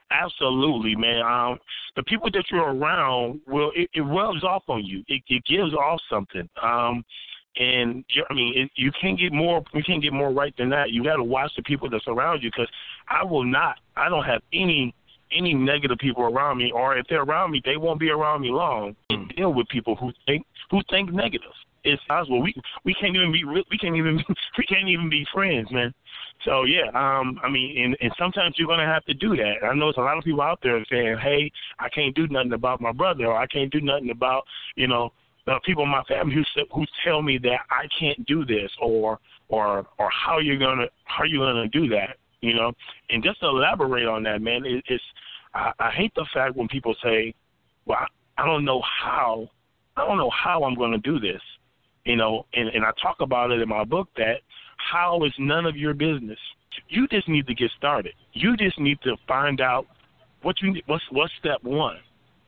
Absolutely, 0.09 0.95
man. 0.95 1.21
Um, 1.21 1.59
the 1.95 2.03
people 2.03 2.29
that 2.31 2.45
you're 2.49 2.73
around 2.73 3.41
will 3.45 3.71
it, 3.75 3.89
it 3.93 4.01
rubs 4.01 4.43
off 4.43 4.63
on 4.67 4.85
you. 4.85 5.03
It, 5.07 5.21
it 5.27 5.43
gives 5.45 5.73
off 5.73 5.99
something. 6.09 6.49
Um, 6.61 7.03
and 7.57 8.03
you- 8.09 8.25
I 8.29 8.33
mean, 8.33 8.57
it, 8.57 8.71
you 8.75 8.91
can't 8.99 9.17
get 9.17 9.31
more. 9.31 9.63
You 9.73 9.83
can't 9.83 10.01
get 10.01 10.13
more 10.13 10.31
right 10.31 10.55
than 10.57 10.69
that. 10.69 10.91
You 10.91 11.03
got 11.03 11.17
to 11.17 11.23
watch 11.23 11.51
the 11.55 11.63
people 11.63 11.89
that 11.89 12.03
surround 12.03 12.43
you 12.43 12.49
because 12.49 12.69
I 13.07 13.23
will 13.23 13.43
not. 13.43 13.79
I 13.95 14.09
don't 14.09 14.23
have 14.23 14.41
any 14.51 14.93
any 15.31 15.53
negative 15.53 15.97
people 15.97 16.23
around 16.23 16.57
me, 16.57 16.71
or 16.71 16.95
if 16.97 17.07
they're 17.07 17.23
around 17.23 17.51
me, 17.51 17.61
they 17.65 17.77
won't 17.77 17.99
be 17.99 18.09
around 18.09 18.41
me 18.41 18.49
long. 18.51 18.95
And 19.09 19.29
deal 19.35 19.53
with 19.53 19.67
people 19.69 19.95
who 19.95 20.11
think 20.25 20.45
who 20.69 20.81
think 20.89 21.11
negative. 21.11 21.51
It's 21.83 22.01
possible. 22.05 22.41
We 22.41 22.53
we 22.85 22.93
can't 22.93 23.15
even 23.15 23.31
be 23.31 23.43
we 23.43 23.77
can't 23.77 23.95
even 23.95 24.23
we 24.57 24.63
can't 24.65 24.87
even 24.87 25.09
be 25.09 25.25
friends, 25.33 25.71
man. 25.71 25.93
So 26.45 26.63
yeah, 26.63 26.87
um, 26.93 27.39
I 27.43 27.49
mean, 27.49 27.83
and, 27.83 27.97
and 28.01 28.11
sometimes 28.17 28.55
you're 28.57 28.67
gonna 28.67 28.85
have 28.85 29.05
to 29.05 29.13
do 29.13 29.35
that. 29.35 29.63
I 29.63 29.73
know 29.73 29.87
there's 29.87 29.97
a 29.97 30.01
lot 30.01 30.17
of 30.17 30.23
people 30.23 30.41
out 30.41 30.59
there 30.61 30.83
saying, 30.89 31.17
"Hey, 31.17 31.51
I 31.79 31.89
can't 31.89 32.15
do 32.15 32.27
nothing 32.27 32.53
about 32.53 32.81
my 32.81 32.91
brother, 32.91 33.27
or 33.27 33.37
I 33.37 33.47
can't 33.47 33.71
do 33.71 33.81
nothing 33.81 34.09
about 34.09 34.43
you 34.75 34.87
know 34.87 35.11
the 35.45 35.59
people 35.65 35.83
in 35.83 35.89
my 35.89 36.03
family 36.03 36.35
who 36.35 36.43
who 36.73 36.85
tell 37.03 37.21
me 37.21 37.37
that 37.39 37.59
I 37.69 37.87
can't 37.99 38.25
do 38.25 38.45
this, 38.45 38.71
or 38.81 39.19
or 39.49 39.85
or 39.99 40.09
how 40.09 40.39
you're 40.39 40.57
gonna 40.57 40.87
how 41.05 41.23
you 41.23 41.39
gonna 41.39 41.67
do 41.67 41.87
that, 41.89 42.17
you 42.41 42.53
know." 42.53 42.71
And 43.09 43.23
just 43.23 43.39
to 43.41 43.47
elaborate 43.47 44.07
on 44.07 44.23
that, 44.23 44.41
man, 44.41 44.65
it, 44.65 44.83
it's 44.87 45.03
I, 45.53 45.71
I 45.79 45.91
hate 45.91 46.13
the 46.15 46.25
fact 46.33 46.55
when 46.55 46.67
people 46.67 46.95
say, 47.03 47.33
"Well, 47.85 47.99
I, 47.99 48.41
I 48.41 48.45
don't 48.45 48.65
know 48.65 48.81
how, 48.81 49.49
I 49.97 50.05
don't 50.05 50.17
know 50.17 50.31
how 50.31 50.63
I'm 50.63 50.75
gonna 50.75 50.97
do 50.99 51.19
this," 51.19 51.41
you 52.05 52.15
know, 52.15 52.45
and 52.53 52.69
and 52.69 52.85
I 52.85 52.91
talk 53.01 53.17
about 53.19 53.51
it 53.51 53.61
in 53.61 53.69
my 53.69 53.83
book 53.83 54.09
that 54.17 54.41
how 54.77 55.23
is 55.23 55.33
none 55.39 55.65
of 55.65 55.75
your 55.75 55.93
business. 55.93 56.39
You 56.89 57.07
just 57.07 57.27
need 57.27 57.47
to 57.47 57.53
get 57.53 57.71
started. 57.77 58.13
You 58.33 58.57
just 58.57 58.79
need 58.79 58.99
to 59.03 59.15
find 59.27 59.61
out 59.61 59.87
what 60.41 60.61
you. 60.61 60.81
What's 60.85 61.03
what's 61.11 61.33
step 61.39 61.63
one? 61.63 61.97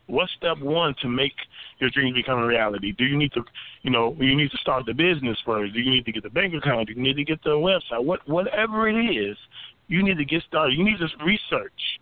What's 0.08 0.32
step 0.34 0.60
one 0.60 0.96
to 1.02 1.08
make 1.08 1.34
your 1.80 1.90
dreams 1.90 2.16
become 2.16 2.40
a 2.40 2.46
reality? 2.46 2.92
Do 2.92 3.06
you 3.06 3.18
need 3.18 3.32
to, 3.34 3.44
you 3.82 3.90
know, 3.90 4.16
you 4.20 4.36
need 4.36 4.52
to 4.52 4.58
start 4.58 4.86
the 4.86 4.94
business 4.94 5.38
first? 5.46 5.74
Do 5.74 5.80
you 5.80 5.90
need 5.90 6.06
to 6.06 6.12
get 6.12 6.24
the 6.24 6.30
bank 6.30 6.54
account? 6.54 6.88
Do 6.88 6.94
you 6.94 7.02
need 7.02 7.16
to 7.16 7.24
get 7.24 7.44
the 7.44 7.52
website? 7.52 8.04
What 8.04 8.28
whatever 8.28 8.88
it 8.88 8.96
is, 8.96 9.38
you 9.88 10.04
need 10.04 10.18
to 10.18 10.26
get 10.26 10.44
started. 10.44 10.78
You 10.78 10.84
need 10.84 11.00
to 11.00 11.10
research. 11.24 12.00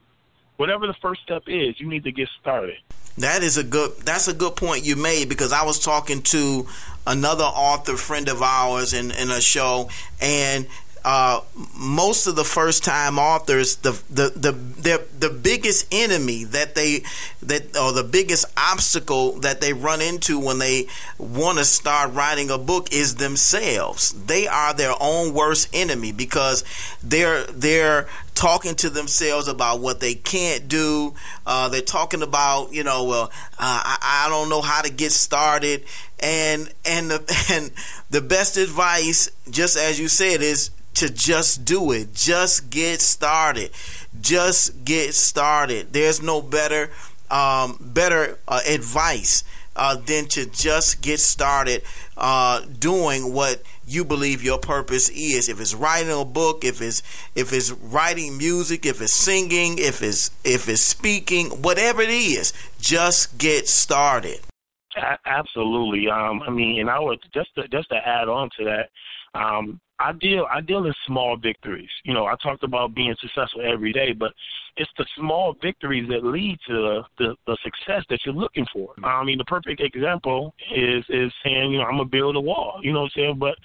Whatever 0.57 0.85
the 0.85 0.93
first 1.01 1.21
step 1.21 1.43
is, 1.47 1.79
you 1.79 1.87
need 1.87 2.03
to 2.03 2.11
get 2.11 2.29
started. 2.39 2.77
That 3.17 3.43
is 3.43 3.57
a 3.57 3.63
good. 3.63 3.91
That's 4.01 4.27
a 4.27 4.33
good 4.33 4.55
point 4.55 4.85
you 4.85 4.95
made 4.95 5.29
because 5.29 5.53
I 5.53 5.63
was 5.65 5.79
talking 5.79 6.21
to 6.23 6.67
another 7.05 7.43
author 7.43 7.95
friend 7.95 8.27
of 8.27 8.41
ours 8.41 8.93
in 8.93 9.11
in 9.11 9.29
a 9.29 9.39
show, 9.39 9.89
and 10.19 10.67
uh, 11.05 11.41
most 11.77 12.27
of 12.27 12.35
the 12.35 12.45
first 12.45 12.83
time 12.83 13.19
authors, 13.19 13.77
the 13.77 13.91
the 14.09 14.31
the 14.35 14.51
their, 14.51 14.99
the 15.19 15.29
biggest 15.29 15.85
enemy 15.91 16.45
that 16.45 16.75
they 16.75 17.03
that 17.41 17.75
or 17.77 17.91
the 17.91 18.05
biggest 18.05 18.45
obstacle 18.55 19.33
that 19.39 19.59
they 19.59 19.73
run 19.73 20.01
into 20.01 20.39
when 20.39 20.59
they 20.59 20.87
want 21.17 21.57
to 21.57 21.65
start 21.65 22.13
writing 22.13 22.49
a 22.49 22.57
book 22.57 22.93
is 22.93 23.15
themselves. 23.15 24.13
They 24.13 24.47
are 24.47 24.73
their 24.73 24.93
own 24.99 25.33
worst 25.33 25.69
enemy 25.73 26.13
because 26.13 26.63
they're 27.03 27.43
they're 27.47 28.07
talking 28.33 28.75
to 28.75 28.89
themselves 28.89 29.47
about 29.47 29.81
what 29.81 29.99
they 29.99 30.15
can't 30.15 30.67
do. 30.67 31.13
Uh, 31.45 31.69
they're 31.69 31.81
talking 31.81 32.21
about, 32.21 32.73
you 32.73 32.83
know, 32.83 33.03
well, 33.03 33.23
uh, 33.59 33.81
I, 33.83 34.25
I 34.25 34.29
don't 34.29 34.49
know 34.49 34.61
how 34.61 34.81
to 34.81 34.91
get 34.91 35.11
started, 35.11 35.83
and 36.19 36.73
and 36.85 37.11
the, 37.11 37.45
and 37.51 37.71
the 38.09 38.21
best 38.21 38.57
advice, 38.57 39.29
just 39.49 39.77
as 39.77 39.99
you 39.99 40.07
said, 40.07 40.41
is 40.41 40.71
to 40.95 41.09
just 41.09 41.65
do 41.65 41.91
it. 41.91 42.13
Just 42.13 42.69
get 42.69 43.01
started. 43.01 43.71
Just 44.19 44.85
get 44.85 45.13
started. 45.13 45.93
There's 45.93 46.21
no 46.21 46.41
better 46.41 46.91
um, 47.29 47.77
better 47.79 48.37
uh, 48.47 48.61
advice 48.67 49.43
uh, 49.75 49.95
than 49.95 50.25
to 50.27 50.45
just 50.45 51.01
get 51.01 51.19
started 51.19 51.81
uh, 52.15 52.61
doing 52.79 53.33
what 53.33 53.61
you 53.87 54.05
believe 54.05 54.43
your 54.43 54.59
purpose 54.59 55.09
is. 55.09 55.49
If 55.49 55.59
it's 55.59 55.73
writing 55.73 56.11
a 56.11 56.25
book, 56.25 56.63
if 56.63 56.81
it's 56.81 57.01
if 57.35 57.51
it's 57.53 57.71
writing 57.71 58.37
music, 58.37 58.85
if 58.85 59.01
it's 59.01 59.13
singing, 59.13 59.79
if 59.79 60.01
it's 60.01 60.31
if 60.43 60.69
it's 60.69 60.81
speaking, 60.81 61.49
whatever 61.61 62.01
it 62.01 62.09
is, 62.09 62.53
just 62.79 63.37
get 63.37 63.67
started. 63.67 64.39
Absolutely. 65.25 66.07
Um, 66.09 66.43
I 66.45 66.51
mean, 66.51 66.79
and 66.79 66.89
I 66.89 66.99
would 66.99 67.19
just 67.33 67.49
to, 67.55 67.67
just 67.67 67.89
to 67.89 67.95
add 67.95 68.27
on 68.29 68.49
to 68.59 68.65
that. 68.65 68.89
Um, 69.39 69.81
I 70.03 70.11
deal 70.13 70.45
I 70.51 70.59
deal 70.59 70.85
in 70.85 70.93
small 71.07 71.37
victories. 71.37 71.89
You 72.03 72.13
know, 72.13 72.25
I 72.25 72.35
talked 72.43 72.63
about 72.63 72.93
being 72.93 73.15
successful 73.21 73.61
every 73.65 73.93
day, 73.93 74.11
but 74.11 74.33
it's 74.75 74.91
the 74.97 75.05
small 75.17 75.55
victories 75.61 76.09
that 76.09 76.25
lead 76.25 76.59
to 76.67 76.73
the, 76.73 77.03
the, 77.19 77.35
the 77.47 77.57
success 77.63 78.03
that 78.09 78.19
you're 78.25 78.35
looking 78.35 78.65
for. 78.73 78.89
Mm-hmm. 78.89 79.05
I 79.05 79.23
mean, 79.23 79.37
the 79.37 79.45
perfect 79.45 79.81
example 79.81 80.53
is 80.75 81.05
is 81.09 81.31
saying, 81.43 81.71
you 81.71 81.77
know, 81.77 81.85
I'm 81.85 81.97
gonna 81.97 82.05
build 82.05 82.35
a 82.35 82.41
wall. 82.41 82.79
You 82.83 82.91
know 82.91 83.01
what 83.01 83.11
I'm 83.15 83.21
saying? 83.21 83.39
But 83.39 83.55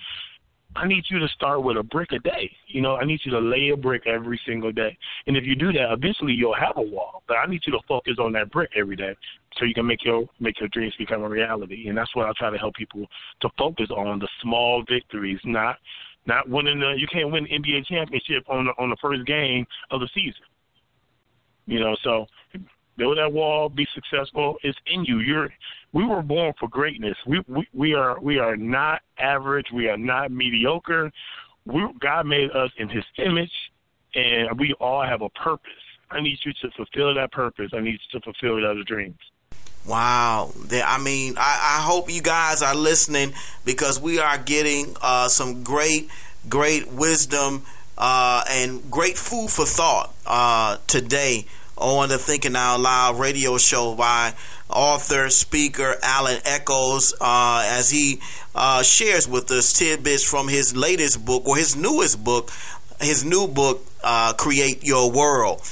I 0.77 0.87
need 0.87 1.05
you 1.11 1.19
to 1.19 1.29
start 1.29 1.65
with 1.65 1.77
a 1.77 1.83
brick 1.83 2.13
a 2.13 2.21
day. 2.21 2.51
You 2.69 2.83
know, 2.83 2.97
I 2.97 3.05
need 3.05 3.21
you 3.25 3.33
to 3.33 3.41
lay 3.41 3.71
a 3.71 3.77
brick 3.77 4.07
every 4.07 4.41
single 4.47 4.71
day. 4.71 4.97
And 5.27 5.37
if 5.37 5.45
you 5.45 5.57
do 5.57 5.73
that, 5.73 5.93
eventually 5.93 6.35
you'll 6.35 6.55
have 6.55 6.77
a 6.77 6.83
wall. 6.83 7.23
But 7.27 7.39
I 7.39 7.47
need 7.47 7.63
you 7.67 7.73
to 7.73 7.81
focus 7.89 8.15
on 8.21 8.33
that 8.35 8.53
brick 8.53 8.71
every 8.77 8.95
day 8.95 9.17
so 9.57 9.65
you 9.65 9.75
can 9.75 9.87
make 9.87 10.05
your 10.05 10.25
make 10.39 10.61
your 10.61 10.69
dreams 10.69 10.95
become 10.99 11.23
a 11.23 11.29
reality. 11.29 11.89
And 11.89 11.99
that's 11.99 12.15
what 12.15 12.27
I 12.27 12.33
try 12.37 12.51
to 12.51 12.59
help 12.59 12.75
people 12.75 13.07
to 13.41 13.49
focus 13.59 13.89
on 13.91 14.21
the 14.21 14.29
small 14.43 14.85
victories, 14.89 15.41
not 15.45 15.77
not 16.29 16.49
winning 16.49 16.79
the 16.79 16.95
you 16.97 17.09
can't 17.11 17.33
win 17.33 17.45
the 17.45 17.59
NBA 17.59 17.87
championship 17.87 18.45
on 18.49 18.67
the 18.67 18.73
on 18.79 18.91
the 18.91 18.97
first 19.03 19.27
game 19.27 19.67
of 19.91 20.01
the 20.01 20.09
season. 20.15 20.43
You 21.67 21.81
know, 21.81 21.97
so 22.05 22.27
build 22.97 23.19
that 23.19 23.33
wall, 23.33 23.69
be 23.69 23.87
successful. 23.95 24.57
It's 24.63 24.79
in 24.87 25.05
you. 25.05 25.21
You're 25.21 25.49
we 25.93 26.07
were 26.07 26.23
born 26.23 26.53
for 26.61 26.69
greatness. 26.69 27.17
We 27.27 27.43
we, 27.49 27.67
we 27.73 27.95
are 27.95 28.21
we 28.21 28.39
are 28.39 28.57
not 28.57 29.01
average. 29.19 29.67
We 29.75 29.89
are 29.89 29.99
not 29.99 30.31
mediocre. 30.31 31.11
We 31.65 31.87
God 32.01 32.27
made 32.27 32.51
us 32.51 32.71
in 32.77 32.89
His 32.89 33.05
image, 33.25 33.53
and 34.15 34.59
we 34.59 34.75
all 34.81 35.03
have 35.03 35.23
a 35.23 35.31
purpose. 35.31 35.71
I 36.11 36.21
need 36.21 36.39
you 36.45 36.53
to 36.63 36.71
fulfill 36.77 37.15
that 37.15 37.33
purpose. 37.33 37.71
I 37.75 37.81
need 37.81 37.99
you 38.13 38.21
to 38.21 38.25
fulfill 38.25 38.61
those 38.61 38.85
dreams. 38.87 39.19
Wow. 39.87 40.53
I 40.71 40.99
mean, 41.03 41.35
I, 41.39 41.79
I, 41.79 41.83
hope 41.83 42.13
you 42.13 42.21
guys 42.21 42.63
are 42.63 42.75
listening 42.75 43.33
because 43.65 43.99
we 43.99 44.19
are 44.19 44.37
getting 44.37 44.95
uh, 45.01 45.29
some 45.29 45.63
great, 45.63 46.11
great 46.49 46.93
wisdom 46.93 47.63
uh, 47.97 48.45
and 48.51 48.91
great 48.91 49.17
food 49.17 49.49
for 49.51 49.65
thought 49.65 50.15
uh, 50.27 50.77
today 50.87 51.47
on 51.77 52.09
the 52.09 52.19
Thinking 52.19 52.57
Out 52.57 52.81
Loud 52.81 53.19
radio 53.19 53.57
show 53.57 53.95
by 53.95 54.35
author, 54.69 55.31
speaker 55.31 55.97
Alan 56.03 56.41
Echols 56.45 57.15
uh, 57.21 57.65
as 57.67 57.91
he 57.91 58.21
uh, 58.55 58.83
shares 58.83 59.29
with 59.29 59.51
us 59.51 59.73
tidbits 59.73 60.29
from 60.29 60.49
his 60.49 60.77
latest 60.77 61.25
book 61.25 61.47
or 61.47 61.57
his 61.57 61.77
newest 61.77 62.23
book, 62.23 62.51
his 63.01 63.25
new 63.25 63.47
book, 63.47 63.85
uh, 64.03 64.33
Create 64.35 64.85
Your 64.85 65.11
World. 65.11 65.63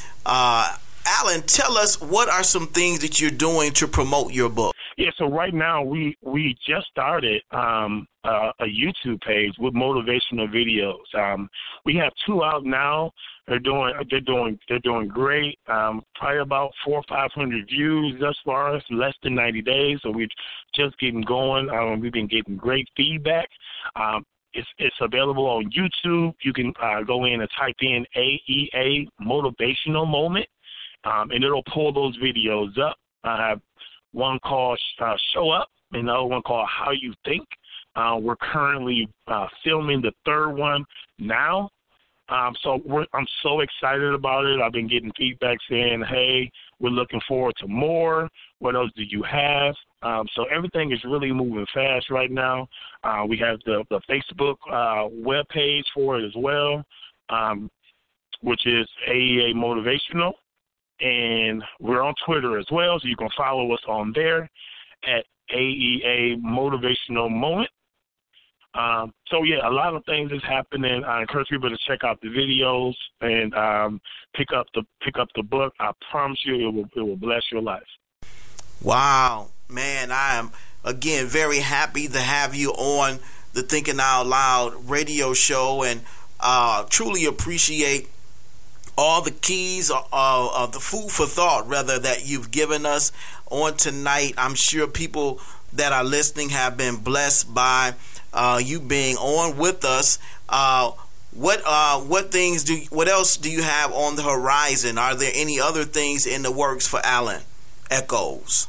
Alan, 1.07 1.43
tell 1.43 1.79
us 1.79 2.01
what 2.01 2.29
are 2.29 2.43
some 2.43 2.67
things 2.67 2.99
that 2.99 3.21
you're 3.21 3.31
doing 3.31 3.71
to 3.75 3.87
promote 3.87 4.33
your 4.33 4.51
book? 4.51 4.75
Yeah, 4.99 5.11
so 5.19 5.27
right 5.27 5.55
now 5.55 5.83
we 5.83 6.17
we 6.23 6.57
just 6.67 6.87
started 6.89 7.43
um, 7.53 8.09
uh, 8.25 8.51
a 8.61 8.65
YouTube 8.65 9.21
page 9.21 9.53
with 9.59 9.75
motivational 9.75 10.49
videos. 10.49 11.15
Um, 11.15 11.49
we 11.85 11.95
have 11.97 12.13
two 12.27 12.43
out 12.43 12.65
now. 12.65 13.13
They're 13.47 13.61
doing 13.61 13.93
they're 14.11 14.21
doing 14.21 14.59
they're 14.69 14.81
doing 14.81 15.07
great. 15.07 15.59
Um, 15.69 16.03
probably 16.17 16.41
about 16.41 16.73
four 16.85 16.97
or 16.97 17.05
five 17.09 17.31
hundred 17.35 17.69
views 17.69 18.15
thus 18.21 18.37
far. 18.45 18.75
It's 18.75 18.87
less 18.91 19.15
than 19.23 19.35
ninety 19.35 19.63
days, 19.63 20.01
so 20.03 20.11
we're 20.11 20.29
just 20.75 20.99
getting 20.99 21.23
going. 21.23 21.69
Um, 21.69 22.01
we've 22.01 22.13
been 22.13 22.27
getting 22.27 22.57
great 22.57 22.89
feedback. 22.97 23.49
Um, 23.95 24.25
it's 24.55 24.69
it's 24.79 24.97
available 25.01 25.47
on 25.47 25.71
YouTube. 25.71 26.35
You 26.43 26.53
can 26.53 26.73
uh, 26.83 27.03
go 27.03 27.27
in 27.27 27.43
and 27.43 27.51
type 27.57 27.77
in 27.81 28.07
AEA 28.17 29.09
motivational 29.21 30.09
moment 30.11 30.47
um, 31.07 31.31
and 31.31 31.45
it'll 31.45 31.63
pull 31.73 31.93
those 31.93 32.19
videos 32.19 32.77
up. 32.79 32.97
I 33.25 33.49
have 33.49 33.61
one 34.13 34.39
called 34.41 34.79
uh, 35.01 35.15
Show 35.33 35.51
Up, 35.51 35.69
and 35.93 36.03
another 36.03 36.25
one 36.25 36.43
called 36.43 36.69
How 36.69 36.91
You 36.91 37.15
Think. 37.25 37.47
Uh, 37.95 38.19
we're 38.21 38.37
currently 38.37 39.09
uh, 39.29 39.47
filming 39.65 40.03
the 40.03 40.13
third 40.25 40.53
one 40.53 40.85
now. 41.19 41.71
Um, 42.29 42.55
so 42.63 42.81
I'm 43.15 43.27
so 43.43 43.61
excited 43.61 44.13
about 44.13 44.47
it. 44.47 44.61
I've 44.61 44.73
been 44.73 44.89
getting 44.89 45.13
feedback 45.17 45.59
saying, 45.71 46.03
hey, 46.09 46.51
we're 46.81 46.91
looking 46.91 47.21
forward 47.29 47.55
to 47.59 47.69
more. 47.69 48.29
What 48.59 48.75
else 48.75 48.91
do 48.97 49.05
you 49.05 49.23
have? 49.23 49.75
Um, 50.03 50.27
so 50.35 50.45
everything 50.45 50.93
is 50.93 50.99
really 51.05 51.33
moving 51.33 51.67
fast 51.73 52.11
right 52.11 52.31
now. 52.31 52.69
Uh, 53.05 53.25
we 53.29 53.39
have 53.39 53.61
the, 53.65 53.85
the 53.91 54.01
Facebook 54.11 54.57
uh, 54.71 55.09
web 55.13 55.47
page 55.51 55.85
for 55.95 56.19
it 56.19 56.27
as 56.27 56.33
well, 56.37 56.85
um, 57.31 57.71
which 58.43 58.67
is 58.67 58.89
AEA 59.09 59.55
Motivational 59.55 60.33
and 61.01 61.63
we're 61.81 62.03
on 62.03 62.15
Twitter 62.25 62.59
as 62.59 62.67
well, 62.71 62.99
so 62.99 63.09
you 63.09 63.17
can 63.17 63.29
follow 63.37 63.73
us 63.73 63.83
on 63.89 64.13
there 64.15 64.49
at 65.05 65.25
AEA 65.55 66.41
Motivational 66.43 67.31
Moment. 67.31 67.71
Um, 68.75 69.13
so 69.29 69.43
yeah, 69.43 69.67
a 69.67 69.71
lot 69.71 69.95
of 69.95 70.05
things 70.05 70.31
is 70.33 70.43
happening. 70.43 71.03
I 71.05 71.23
encourage 71.23 71.49
people 71.49 71.71
to 71.71 71.79
check 71.89 72.05
out 72.05 72.21
the 72.21 72.29
videos 72.29 72.93
and 73.23 73.55
um, 73.55 74.01
pick 74.35 74.49
up 74.55 74.67
the 74.75 74.83
pick 75.03 75.19
up 75.19 75.29
the 75.35 75.43
book. 75.43 75.73
I 75.81 75.93
promise 76.11 76.39
you, 76.45 76.69
it 76.69 76.75
will 76.75 76.89
it 76.95 77.01
will 77.01 77.17
bless 77.17 77.43
your 77.51 77.63
life. 77.63 77.87
Wow, 78.83 79.49
man, 79.69 80.13
I 80.13 80.35
am 80.35 80.53
again 80.85 81.27
very 81.27 81.61
happy 81.61 82.07
to 82.09 82.21
have 82.21 82.55
you 82.55 82.71
on 82.73 83.19
the 83.55 83.63
Thinking 83.63 83.99
Out 83.99 84.27
Loud 84.27 84.89
radio 84.89 85.33
show, 85.33 85.83
and 85.83 86.03
uh, 86.39 86.85
truly 86.91 87.25
appreciate 87.25 88.11
all 88.97 89.23
the 89.23 89.31
keys 89.31 89.91
of, 89.91 90.09
of 90.13 90.73
the 90.73 90.81
food 90.81 91.11
for 91.11 91.27
thought, 91.27 91.69
rather, 91.69 91.99
that 91.99 92.27
you've 92.27 92.51
given 92.51 92.87
us 92.87 93.13
on 93.51 93.77
tonight. 93.77 94.35
I'm 94.39 94.55
sure 94.55 94.87
people 94.87 95.41
that 95.73 95.93
are 95.93 96.05
listening 96.05 96.51
have 96.51 96.77
been 96.77 96.97
blessed 96.97 97.53
by 97.53 97.95
uh, 98.33 98.61
you 98.63 98.81
being 98.81 99.17
on 99.17 99.57
with 99.57 99.85
us. 99.85 100.19
Uh, 100.49 100.93
what 101.33 101.61
uh, 101.67 102.01
what 102.01 102.33
things 102.33 102.65
do 102.65 102.81
what 102.91 103.09
else 103.09 103.37
do 103.37 103.51
you 103.51 103.63
have 103.63 103.93
on 103.93 104.17
the 104.17 104.23
horizon? 104.23 104.97
Are 104.97 105.15
there 105.15 105.33
any 105.35 105.61
other 105.61 105.85
things 105.85 106.27
in 106.27 106.43
the 106.43 106.51
works 106.51 106.87
for 106.87 107.01
Alan 107.05 107.43
Echols? 107.91 108.69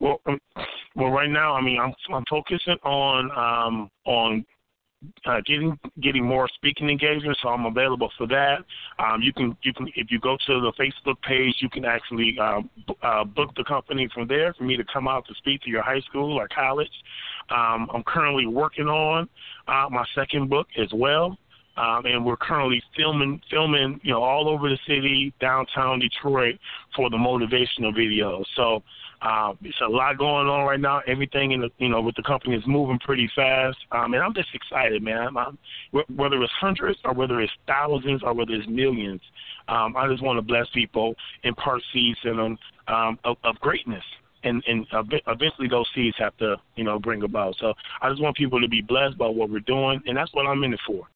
Well, 0.00 0.20
um, 0.26 0.40
well, 0.96 1.10
right 1.10 1.30
now, 1.30 1.54
I 1.54 1.60
mean, 1.60 1.78
I'm 1.78 1.94
I'm 2.12 2.24
focusing 2.28 2.78
on 2.82 3.30
um, 3.30 3.90
on 4.06 4.44
uh, 5.24 5.40
getting 5.46 5.78
getting 6.02 6.24
more 6.24 6.48
speaking 6.54 6.90
engagements, 6.90 7.40
so 7.42 7.48
I'm 7.48 7.64
available 7.64 8.10
for 8.18 8.26
that. 8.28 8.58
Um, 8.98 9.22
you 9.22 9.32
can 9.32 9.56
you 9.62 9.72
can 9.72 9.88
if 9.96 10.10
you 10.10 10.20
go 10.20 10.36
to 10.46 10.60
the 10.60 10.72
Facebook 10.78 11.20
page, 11.22 11.54
you 11.60 11.70
can 11.70 11.84
actually 11.84 12.36
uh, 12.40 12.60
b- 12.86 12.96
uh, 13.02 13.24
book 13.24 13.50
the 13.56 13.64
company 13.64 14.08
from 14.12 14.28
there 14.28 14.52
for 14.54 14.64
me 14.64 14.76
to 14.76 14.84
come 14.92 15.08
out 15.08 15.26
to 15.28 15.34
speak 15.34 15.62
to 15.62 15.70
your 15.70 15.82
high 15.82 16.00
school 16.00 16.38
or 16.38 16.48
college. 16.48 16.90
Um, 17.50 17.88
I'm 17.92 18.02
currently 18.06 18.46
working 18.46 18.86
on 18.86 19.28
uh, 19.68 19.86
my 19.90 20.04
second 20.14 20.50
book 20.50 20.66
as 20.78 20.88
well. 20.92 21.36
Um, 21.76 22.04
and 22.04 22.26
we're 22.26 22.36
currently 22.36 22.82
filming, 22.94 23.40
filming, 23.48 24.00
you 24.02 24.12
know, 24.12 24.22
all 24.22 24.50
over 24.50 24.68
the 24.68 24.78
city, 24.86 25.32
downtown 25.40 26.00
Detroit, 26.00 26.58
for 26.94 27.08
the 27.08 27.16
motivational 27.16 27.94
videos. 27.96 28.44
So 28.54 28.82
um, 29.22 29.58
it's 29.62 29.80
a 29.82 29.88
lot 29.88 30.16
going 30.16 30.48
on 30.48 30.66
right 30.66 30.80
now. 30.80 31.02
Everything 31.06 31.52
in 31.52 31.60
the 31.60 31.70
you 31.78 31.88
know 31.88 32.00
with 32.00 32.16
the 32.16 32.22
company 32.22 32.56
is 32.56 32.66
moving 32.66 32.98
pretty 32.98 33.30
fast, 33.36 33.76
um, 33.92 34.14
and 34.14 34.22
I'm 34.22 34.32
just 34.32 34.48
excited, 34.54 35.02
man. 35.02 35.36
I'm, 35.36 35.58
whether 36.14 36.42
it's 36.42 36.52
hundreds 36.58 36.98
or 37.04 37.12
whether 37.12 37.40
it's 37.40 37.52
thousands 37.66 38.22
or 38.22 38.32
whether 38.32 38.52
it's 38.52 38.68
millions, 38.68 39.20
um, 39.68 39.94
I 39.96 40.08
just 40.08 40.22
want 40.22 40.38
to 40.38 40.42
bless 40.42 40.68
people, 40.70 41.14
impart 41.42 41.82
seeds 41.92 42.18
in 42.24 42.36
them 42.38 42.58
um, 42.88 43.18
of, 43.24 43.36
of 43.44 43.60
greatness, 43.60 44.04
and 44.42 44.64
and 44.66 44.86
eventually 45.26 45.68
those 45.68 45.88
seeds 45.94 46.16
have 46.18 46.36
to 46.38 46.56
you 46.76 46.84
know 46.84 46.98
bring 46.98 47.22
about. 47.22 47.56
So 47.60 47.74
I 48.00 48.08
just 48.08 48.22
want 48.22 48.36
people 48.36 48.60
to 48.60 48.68
be 48.68 48.80
blessed 48.80 49.18
by 49.18 49.28
what 49.28 49.50
we're 49.50 49.60
doing, 49.60 50.00
and 50.06 50.16
that's 50.16 50.32
what 50.32 50.46
I'm 50.46 50.64
in 50.64 50.72
it 50.72 50.80
for. 50.86 51.06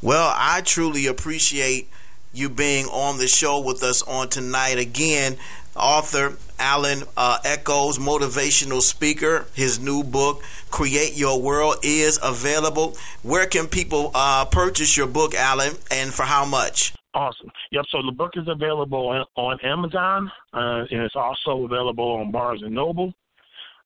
Well, 0.00 0.32
I 0.34 0.62
truly 0.62 1.06
appreciate 1.06 1.88
you 2.32 2.48
being 2.48 2.86
on 2.86 3.18
the 3.18 3.28
show 3.28 3.60
with 3.60 3.82
us 3.82 4.02
on 4.02 4.28
tonight 4.28 4.78
again 4.78 5.36
author 5.76 6.36
Alan 6.58 7.02
uh, 7.16 7.38
Echols, 7.44 7.98
motivational 7.98 8.80
speaker. 8.80 9.46
His 9.54 9.80
new 9.80 10.02
book, 10.02 10.42
Create 10.70 11.16
Your 11.16 11.40
World, 11.40 11.76
is 11.82 12.18
available. 12.22 12.96
Where 13.22 13.46
can 13.46 13.66
people 13.66 14.10
uh, 14.14 14.44
purchase 14.46 14.96
your 14.96 15.06
book, 15.06 15.34
Alan, 15.34 15.74
and 15.90 16.12
for 16.12 16.22
how 16.22 16.44
much? 16.44 16.94
Awesome. 17.14 17.50
Yep. 17.70 17.84
So 17.90 18.02
the 18.02 18.12
book 18.12 18.32
is 18.34 18.48
available 18.48 19.08
on, 19.08 19.24
on 19.36 19.60
Amazon, 19.60 20.30
uh, 20.52 20.84
and 20.90 21.02
it's 21.02 21.16
also 21.16 21.64
available 21.64 22.12
on 22.12 22.32
Barnes 22.32 22.62
and 22.62 22.74
Noble. 22.74 23.12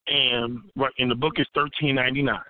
And 0.07 0.61
and 0.99 1.11
the 1.11 1.15
book 1.15 1.35
is 1.37 1.47
thirteen 1.55 1.97
ninety 1.97 2.23
nine. 2.23 2.41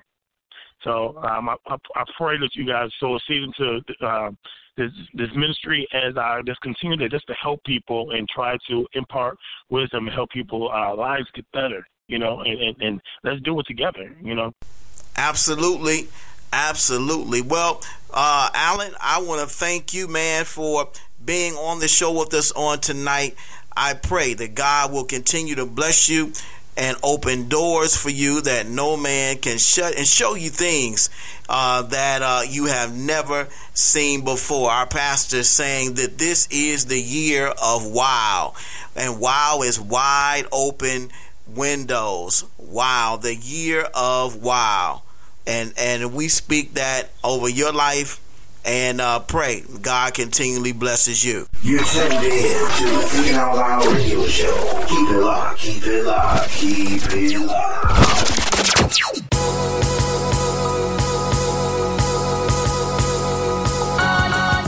So 0.85 1.17
um, 1.19 1.49
I, 1.49 1.57
I, 1.67 2.05
pray 2.17 2.39
that 2.39 2.51
you 2.55 2.65
guys 2.65 2.91
sow 3.01 3.17
a 3.17 3.21
seed 3.27 3.43
into 3.43 3.81
uh, 4.01 4.31
this 4.79 4.93
this 5.13 5.29
ministry 5.35 5.87
as 5.93 6.17
I 6.17 6.41
just 6.47 6.61
continue 6.63 6.97
to 6.97 7.09
just 7.09 7.27
to 7.27 7.35
help 7.35 7.63
people 7.65 8.13
and 8.13 8.27
try 8.29 8.57
to 8.71 8.87
impart 8.95 9.37
wisdom 9.69 10.07
and 10.07 10.15
help 10.15 10.31
people 10.31 10.71
uh, 10.73 10.95
lives 10.95 11.27
get 11.35 11.45
better. 11.53 11.87
You 12.07 12.19
know, 12.19 12.41
and, 12.41 12.59
and, 12.59 12.77
and 12.81 13.01
let's 13.23 13.43
do 13.43 13.61
it 13.61 13.67
together. 13.67 14.17
You 14.23 14.35
know. 14.35 14.53
Absolutely. 15.17 16.09
Absolutely. 16.53 17.43
Well, 17.43 17.83
uh, 18.11 18.49
Alan, 18.55 18.95
I 19.03 19.21
want 19.21 19.47
to 19.47 19.55
thank 19.55 19.93
you, 19.93 20.09
man, 20.09 20.47
for 20.47 20.89
being 21.23 21.53
on 21.55 21.81
the 21.81 21.89
show 21.89 22.19
with 22.19 22.33
us 22.33 22.51
on 22.53 22.81
tonight. 22.81 23.35
I 23.77 23.95
pray 23.95 24.33
that 24.35 24.55
God 24.55 24.93
will 24.93 25.05
continue 25.05 25.55
to 25.57 25.67
bless 25.67 26.09
you 26.09 26.33
and 26.79 26.97
open 27.03 27.49
doors 27.49 27.97
for 27.97 28.09
you 28.09 28.41
that 28.41 28.69
no 28.69 28.97
man 28.97 29.37
can 29.39 29.59
shut 29.59 29.97
and 29.97 30.07
show 30.07 30.37
you 30.37 30.49
things 30.49 31.11
uh, 31.49 31.83
that 31.83 32.23
uh, 32.23 32.43
you 32.49 32.67
have 32.67 32.97
never 32.97 33.49
seen 33.75 34.25
before. 34.25 34.71
Our 34.71 34.87
pastor 34.87 35.39
is 35.39 35.51
saying 35.51 35.95
that 35.95 36.19
this 36.19 36.47
is 36.53 36.87
the 36.87 37.01
year 37.01 37.49
of 37.49 37.85
wow, 37.85 38.55
and 38.95 39.19
wow 39.19 39.63
is 39.65 39.81
wide 39.81 40.45
open 40.53 41.11
windows. 41.49 42.45
Wow, 42.59 43.19
the 43.21 43.35
year 43.35 43.89
of 43.93 44.41
wow, 44.41 45.03
and 45.49 45.75
and 45.77 46.15
we 46.15 46.29
speak 46.29 46.75
that 46.75 47.11
over 47.25 47.49
your 47.49 47.73
life. 47.73 48.21
And 48.69 49.01
uh, 49.01 49.21
pray 49.21 49.63
God 49.81 50.13
continually 50.13 50.73
blesses 50.73 51.25
you. 51.25 51.49
You're 51.63 51.83
tuned 51.85 52.13
in 52.13 52.21
to 52.21 52.85
the 52.85 53.03
Thinking 53.09 53.35
Out 53.35 53.57
Loud 53.57 53.87
radio 53.87 54.27
show. 54.27 54.85
Keep 54.87 55.09
it 55.09 55.21
locked, 55.21 55.59
keep 55.59 55.87
it 55.87 56.05
locked, 56.05 56.51
keep 56.51 57.03
it 57.07 57.47
locked. 57.47 58.19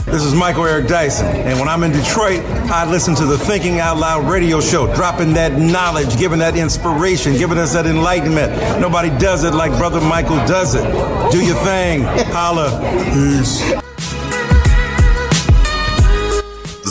This 0.07 0.23
is 0.23 0.33
Michael 0.33 0.65
Eric 0.65 0.87
Dyson, 0.87 1.27
and 1.27 1.59
when 1.59 1.69
I'm 1.69 1.83
in 1.83 1.91
Detroit, 1.91 2.41
I 2.71 2.89
listen 2.89 3.13
to 3.15 3.25
the 3.27 3.37
Thinking 3.37 3.79
Out 3.79 3.97
Loud 3.97 4.27
radio 4.27 4.59
show, 4.61 4.91
dropping 4.95 5.33
that 5.33 5.53
knowledge, 5.59 6.17
giving 6.17 6.39
that 6.39 6.57
inspiration, 6.57 7.37
giving 7.37 7.59
us 7.59 7.73
that 7.73 7.85
enlightenment. 7.85 8.81
Nobody 8.81 9.09
does 9.19 9.43
it 9.43 9.53
like 9.53 9.71
Brother 9.77 10.01
Michael 10.01 10.37
does 10.47 10.73
it. 10.73 10.83
Do 11.31 11.45
your 11.45 11.55
thing. 11.57 12.01
Holla. 12.01 12.81
Peace. 13.13 13.81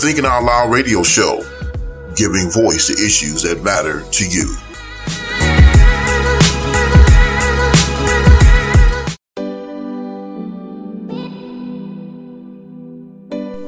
Thinking 0.00 0.24
Out 0.24 0.44
Loud 0.44 0.72
radio 0.72 1.02
show, 1.02 1.42
giving 2.16 2.48
voice 2.48 2.86
to 2.86 2.94
issues 2.94 3.42
that 3.42 3.62
matter 3.62 4.02
to 4.12 4.26
you. 4.26 4.56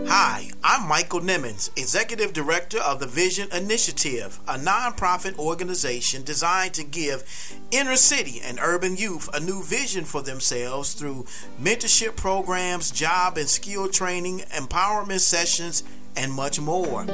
Hi, 0.09 0.49
I'm 0.65 0.89
Michael 0.89 1.21
Nimmons, 1.21 1.69
Executive 1.77 2.33
Director 2.33 2.79
of 2.79 2.99
the 2.99 3.07
Vision 3.07 3.49
Initiative, 3.53 4.41
a 4.49 4.57
nonprofit 4.57 5.39
organization 5.39 6.23
designed 6.23 6.73
to 6.73 6.83
give 6.83 7.25
inner 7.71 7.97
city 7.97 8.41
and 8.43 8.59
urban 8.59 8.97
youth 8.97 9.29
a 9.35 9.41
new 9.41 9.63
vision 9.63 10.07
for 10.07 10.23
themselves 10.23 10.95
through 10.95 11.27
mentorship 11.61 12.17
programs, 12.17 12.91
job 12.91 13.37
and 13.37 13.51
skill 13.51 13.87
training, 13.87 14.39
empowerment 14.55 15.21
sessions, 15.21 15.85
and 16.17 16.33
much 16.33 16.61
more. 16.61 17.05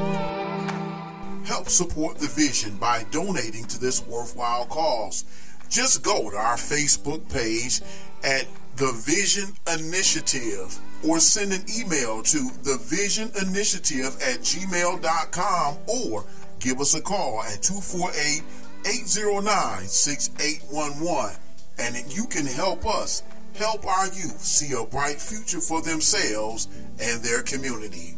Help 1.45 1.69
support 1.69 2.19
the 2.19 2.29
vision 2.29 2.77
by 2.77 3.05
donating 3.11 3.65
to 3.65 3.81
this 3.81 4.07
worthwhile 4.07 4.67
cause. 4.67 5.25
Just 5.71 6.03
go 6.03 6.31
to 6.31 6.37
our 6.37 6.57
Facebook 6.57 7.31
page 7.33 7.81
at 8.25 8.47
The 8.77 8.93
Vision 9.05 9.53
Initiative 9.73 10.79
or 11.07 11.21
send 11.21 11.53
an 11.53 11.65
email 11.79 12.23
to 12.23 12.51
the 12.63 12.79
Vision 12.83 13.31
Initiative 13.41 14.17
at 14.21 14.41
gmail.com 14.41 15.77
or 15.87 16.25
give 16.59 16.81
us 16.81 16.95
a 16.95 17.01
call 17.01 17.43
at 17.43 17.63
248 17.63 18.43
809 18.87 19.87
6811 19.87 21.37
and 21.79 22.13
you 22.13 22.25
can 22.27 22.47
help 22.47 22.87
us 22.87 23.23
help 23.55 23.87
our 23.87 24.07
youth 24.07 24.41
see 24.41 24.75
a 24.75 24.85
bright 24.85 25.21
future 25.21 25.61
for 25.61 25.83
themselves 25.83 26.69
and 27.01 27.23
their 27.23 27.43
community. 27.43 28.15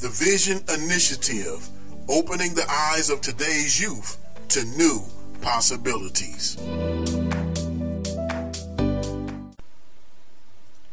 The 0.00 0.08
Vision 0.08 0.64
Initiative, 0.72 1.68
opening 2.08 2.54
the 2.54 2.64
eyes 2.70 3.10
of 3.10 3.20
today's 3.20 3.78
youth 3.78 4.16
to 4.48 4.64
new 4.64 5.02
possibilities. 5.42 6.56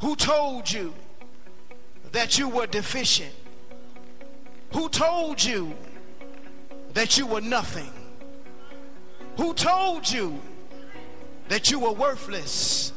Who 0.02 0.14
told 0.18 0.70
you 0.70 0.94
that 2.12 2.38
you 2.38 2.50
were 2.50 2.68
deficient? 2.68 3.34
Who 4.74 4.90
told 4.90 5.42
you 5.42 5.74
that 6.94 7.18
you 7.18 7.28
were 7.28 7.40
nothing? 7.40 7.94
Who 9.38 9.54
told 9.54 10.12
you 10.12 10.42
that 11.48 11.72
you 11.72 11.80
were 11.80 11.94
worthless? 11.94 12.92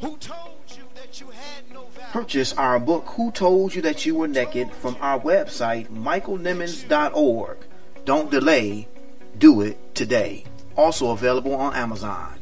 Who 0.00 0.16
told 0.16 0.61
Purchase 2.12 2.52
our 2.54 2.78
book, 2.78 3.04
Who 3.16 3.30
Told 3.32 3.74
You 3.74 3.82
That 3.82 4.06
You 4.06 4.14
Were 4.14 4.28
Naked, 4.28 4.72
from 4.72 4.96
our 5.00 5.18
website, 5.20 5.88
michaelnimmons.org. 5.88 7.58
Don't 8.04 8.30
delay, 8.30 8.88
do 9.38 9.60
it 9.60 9.94
today. 9.94 10.44
Also 10.76 11.10
available 11.10 11.54
on 11.54 11.74
Amazon. 11.74 12.38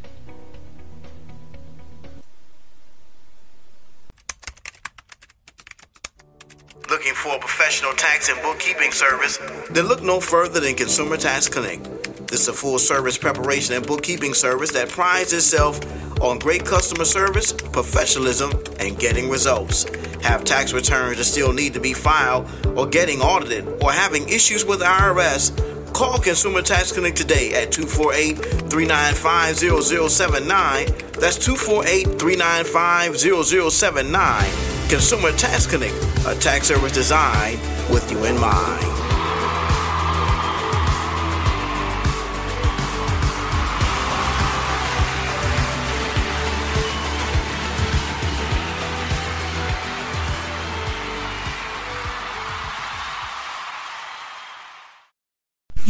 Looking 6.88 7.14
for 7.14 7.36
a 7.36 7.38
professional 7.38 7.92
tax 7.92 8.28
and 8.28 8.40
bookkeeping 8.42 8.90
service? 8.90 9.38
Then 9.70 9.86
look 9.86 10.02
no 10.02 10.18
further 10.20 10.58
than 10.58 10.74
Consumer 10.74 11.16
Tax 11.16 11.48
Connect. 11.48 12.09
This 12.30 12.42
is 12.42 12.48
a 12.48 12.52
full 12.52 12.78
service 12.78 13.18
preparation 13.18 13.74
and 13.74 13.84
bookkeeping 13.84 14.34
service 14.34 14.70
that 14.70 14.88
prides 14.88 15.32
itself 15.32 15.80
on 16.22 16.38
great 16.38 16.64
customer 16.64 17.04
service, 17.04 17.52
professionalism, 17.52 18.52
and 18.78 18.96
getting 18.96 19.28
results. 19.28 19.84
Have 20.22 20.44
tax 20.44 20.72
returns 20.72 21.18
that 21.18 21.24
still 21.24 21.52
need 21.52 21.74
to 21.74 21.80
be 21.80 21.92
filed, 21.92 22.48
or 22.76 22.86
getting 22.86 23.20
audited, 23.20 23.66
or 23.82 23.90
having 23.90 24.28
issues 24.28 24.64
with 24.64 24.80
IRS? 24.80 25.50
Call 25.92 26.20
Consumer 26.20 26.62
Tax 26.62 26.92
Connect 26.92 27.16
today 27.16 27.52
at 27.60 27.72
248 27.72 28.36
395 28.70 29.56
0079. 29.56 30.86
That's 31.18 31.36
248 31.36 32.04
395 32.16 33.18
0079. 33.18 34.44
Consumer 34.88 35.32
Tax 35.32 35.66
Connect, 35.66 35.94
a 36.26 36.38
tax 36.38 36.68
service 36.68 36.92
designed 36.92 37.58
with 37.90 38.08
you 38.12 38.24
in 38.24 38.40
mind. 38.40 39.09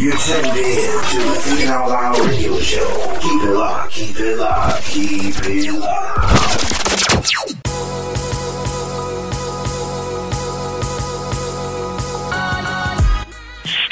You're 0.01 0.16
tuned 0.16 0.46
in 0.46 0.53
to 0.55 1.18
the 1.18 1.34
Thinking 1.42 1.68
Out 1.68 1.90
Loud 1.90 2.18
radio 2.20 2.59
show. 2.61 3.18
Keep 3.20 3.42
it 3.42 3.51
locked, 3.53 3.92
keep 3.92 4.18
it 4.18 4.38
locked, 4.38 4.84
keep 4.84 5.34
it 5.44 5.72
locked. 5.78 6.46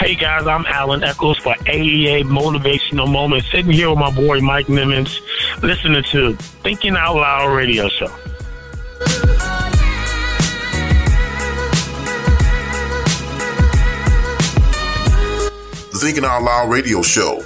Hey 0.01 0.15
guys, 0.15 0.47
I'm 0.47 0.65
Alan 0.65 1.05
Echols 1.05 1.37
for 1.41 1.53
AEA 1.67 2.25
Motivational 2.25 3.13
Moments, 3.13 3.51
sitting 3.51 3.73
here 3.73 3.91
with 3.91 3.99
my 3.99 4.11
boy 4.11 4.41
Mike 4.41 4.69
Nimmons, 4.69 5.21
listening 5.61 6.05
to 6.05 6.35
Thinking 6.63 6.97
Out 6.97 7.17
Loud 7.17 7.55
radio 7.55 7.87
show. 7.91 8.09
The 15.99 16.05
Thinking 16.07 16.25
Out 16.25 16.45
Loud 16.45 16.71
radio 16.71 17.03
show, 17.03 17.45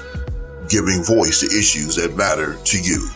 giving 0.69 1.03
voice 1.03 1.41
to 1.41 1.47
issues 1.47 1.97
that 1.97 2.15
matter 2.15 2.59
to 2.63 2.79
you. 2.79 3.09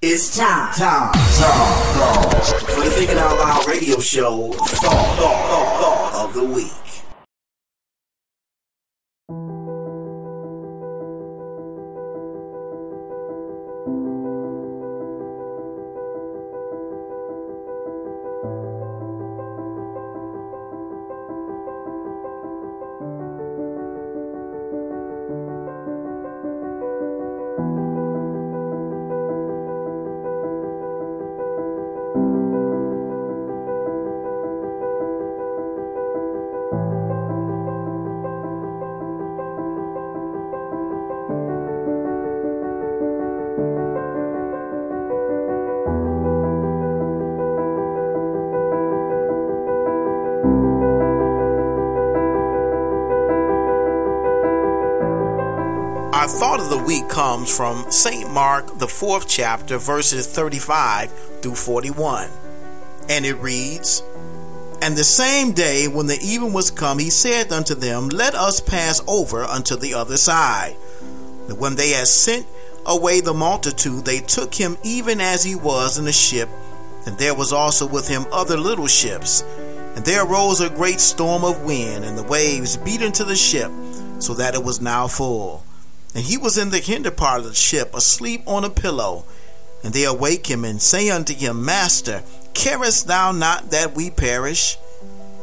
It's 0.00 0.38
time, 0.38 0.72
time, 0.72 1.12
time, 1.12 2.40
for 2.64 2.82
the 2.82 2.90
Thinking 2.92 3.18
Out 3.18 3.38
Loud 3.38 3.66
radio 3.66 3.98
show 3.98 4.52
thought, 4.52 5.18
thought, 5.18 6.12
thought 6.12 6.24
of 6.24 6.32
the 6.32 6.44
week. 6.44 6.89
Comes 57.30 57.56
from 57.56 57.88
St. 57.92 58.28
Mark, 58.32 58.80
the 58.80 58.88
fourth 58.88 59.28
chapter, 59.28 59.78
verses 59.78 60.26
35 60.26 61.12
through 61.40 61.54
41. 61.54 62.28
And 63.08 63.24
it 63.24 63.34
reads, 63.34 64.02
And 64.82 64.96
the 64.96 65.04
same 65.04 65.52
day 65.52 65.86
when 65.86 66.08
the 66.08 66.18
even 66.20 66.52
was 66.52 66.72
come, 66.72 66.98
he 66.98 67.08
said 67.08 67.52
unto 67.52 67.76
them, 67.76 68.08
Let 68.08 68.34
us 68.34 68.58
pass 68.58 69.00
over 69.06 69.44
unto 69.44 69.76
the 69.76 69.94
other 69.94 70.16
side. 70.16 70.74
And 71.48 71.56
when 71.56 71.76
they 71.76 71.90
had 71.90 72.08
sent 72.08 72.48
away 72.84 73.20
the 73.20 73.32
multitude, 73.32 74.04
they 74.04 74.18
took 74.18 74.52
him 74.52 74.76
even 74.82 75.20
as 75.20 75.44
he 75.44 75.54
was 75.54 75.98
in 75.98 76.06
the 76.06 76.12
ship, 76.12 76.48
and 77.06 77.16
there 77.16 77.36
was 77.36 77.52
also 77.52 77.86
with 77.86 78.08
him 78.08 78.26
other 78.32 78.56
little 78.56 78.88
ships. 78.88 79.42
And 79.94 80.04
there 80.04 80.24
arose 80.24 80.60
a 80.60 80.68
great 80.68 80.98
storm 80.98 81.44
of 81.44 81.62
wind, 81.62 82.04
and 82.04 82.18
the 82.18 82.24
waves 82.24 82.76
beat 82.76 83.02
into 83.02 83.22
the 83.22 83.36
ship, 83.36 83.70
so 84.18 84.34
that 84.34 84.56
it 84.56 84.64
was 84.64 84.80
now 84.80 85.06
full. 85.06 85.62
And 86.14 86.24
he 86.24 86.36
was 86.36 86.58
in 86.58 86.70
the 86.70 86.78
hinder 86.78 87.10
part 87.10 87.40
of 87.40 87.46
the 87.46 87.54
ship, 87.54 87.94
asleep 87.94 88.42
on 88.46 88.64
a 88.64 88.70
pillow. 88.70 89.24
And 89.82 89.94
they 89.94 90.04
awake 90.04 90.48
him, 90.48 90.64
and 90.64 90.82
say 90.82 91.08
unto 91.08 91.34
him, 91.34 91.64
Master, 91.64 92.22
carest 92.52 93.06
thou 93.06 93.32
not 93.32 93.70
that 93.70 93.94
we 93.94 94.10
perish? 94.10 94.76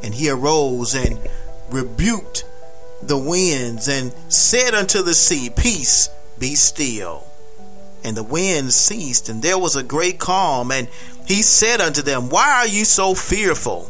And 0.03 0.13
he 0.13 0.30
arose 0.30 0.93
and 0.93 1.20
rebuked 1.70 2.43
the 3.01 3.18
winds, 3.18 3.88
and 3.88 4.13
said 4.28 4.74
unto 4.74 5.01
the 5.01 5.13
sea, 5.13 5.49
Peace, 5.49 6.09
be 6.38 6.55
still. 6.55 7.24
And 8.03 8.15
the 8.15 8.24
wind 8.24 8.74
ceased, 8.74 9.30
and 9.30 9.41
there 9.41 9.57
was 9.57 9.76
a 9.76 9.84
great 9.84 10.20
calm. 10.20 10.72
And 10.72 10.88
he 11.26 11.41
said 11.41 11.82
unto 11.82 12.01
them, 12.01 12.30
Why 12.30 12.59
are 12.59 12.68
you 12.68 12.86
so 12.86 13.15
fearful? 13.15 13.89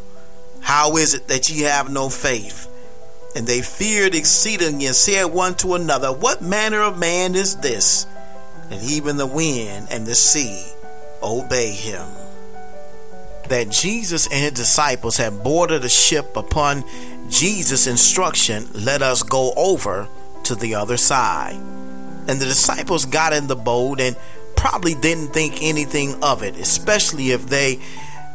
How 0.60 0.96
is 0.96 1.14
it 1.14 1.28
that 1.28 1.50
ye 1.50 1.62
have 1.62 1.90
no 1.90 2.08
faith? 2.08 2.67
And 3.36 3.46
they 3.46 3.60
feared 3.60 4.14
exceedingly 4.14 4.86
and 4.86 4.94
said 4.94 5.24
one 5.26 5.54
to 5.56 5.74
another, 5.74 6.12
What 6.12 6.42
manner 6.42 6.82
of 6.82 6.98
man 6.98 7.34
is 7.34 7.56
this? 7.56 8.06
And 8.70 8.82
even 8.82 9.16
the 9.16 9.26
wind 9.26 9.88
and 9.90 10.06
the 10.06 10.14
sea 10.14 10.64
obey 11.22 11.72
him. 11.72 12.06
That 13.48 13.70
Jesus 13.70 14.26
and 14.26 14.42
his 14.42 14.52
disciples 14.52 15.16
had 15.16 15.42
boarded 15.42 15.84
a 15.84 15.88
ship 15.88 16.36
upon 16.36 16.84
Jesus' 17.30 17.86
instruction, 17.86 18.68
let 18.74 19.02
us 19.02 19.22
go 19.22 19.52
over 19.56 20.08
to 20.44 20.54
the 20.54 20.74
other 20.74 20.96
side. 20.96 21.54
And 21.54 22.38
the 22.40 22.44
disciples 22.44 23.06
got 23.06 23.32
in 23.32 23.46
the 23.46 23.56
boat 23.56 24.00
and 24.00 24.16
probably 24.56 24.94
didn't 24.94 25.28
think 25.28 25.62
anything 25.62 26.22
of 26.22 26.42
it, 26.42 26.56
especially 26.56 27.30
if 27.30 27.46
they 27.46 27.78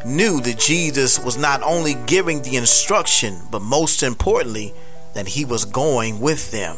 knew 0.06 0.42
that 0.42 0.60
Jesus 0.60 1.20
was 1.20 1.38
not 1.38 1.62
only 1.64 1.96
giving 2.06 2.42
the 2.42 2.56
instruction, 2.56 3.40
but 3.52 3.62
most 3.62 4.04
importantly, 4.04 4.74
that 5.14 5.30
he 5.30 5.46
was 5.46 5.66
going 5.66 6.20
with 6.20 6.52
them. 6.52 6.78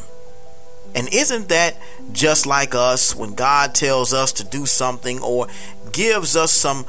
And 0.94 1.14
isn't 1.14 1.50
that 1.50 1.76
just 2.14 2.46
like 2.46 2.74
us 2.74 3.16
when 3.16 3.34
God 3.36 3.76
tells 3.76 4.14
us 4.14 4.32
to 4.34 4.44
do 4.46 4.66
something 4.66 5.22
or 5.22 5.48
gives 5.92 6.36
us 6.36 6.52
some 6.52 6.86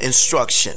instruction? 0.00 0.76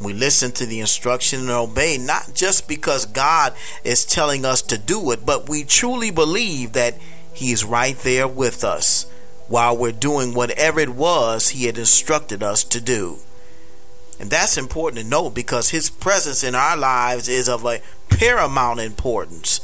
We 0.00 0.12
listen 0.12 0.52
to 0.52 0.66
the 0.66 0.80
instruction 0.80 1.40
and 1.40 1.50
obey, 1.50 1.98
not 1.98 2.30
just 2.34 2.68
because 2.68 3.04
God 3.04 3.54
is 3.84 4.04
telling 4.04 4.44
us 4.44 4.62
to 4.62 4.78
do 4.78 5.10
it, 5.12 5.26
but 5.26 5.48
we 5.48 5.64
truly 5.64 6.10
believe 6.10 6.72
that 6.72 6.96
He 7.32 7.52
is 7.52 7.64
right 7.64 7.96
there 7.98 8.28
with 8.28 8.64
us 8.64 9.06
while 9.48 9.76
we're 9.76 9.92
doing 9.92 10.34
whatever 10.34 10.80
it 10.80 10.90
was 10.90 11.50
He 11.50 11.66
had 11.66 11.78
instructed 11.78 12.42
us 12.42 12.62
to 12.64 12.80
do. 12.80 13.18
And 14.20 14.30
that's 14.30 14.58
important 14.58 15.02
to 15.02 15.08
know 15.08 15.30
because 15.30 15.70
His 15.70 15.90
presence 15.90 16.42
in 16.42 16.54
our 16.54 16.76
lives 16.76 17.28
is 17.28 17.48
of 17.48 17.64
a 17.64 17.80
paramount 18.08 18.80
importance. 18.80 19.60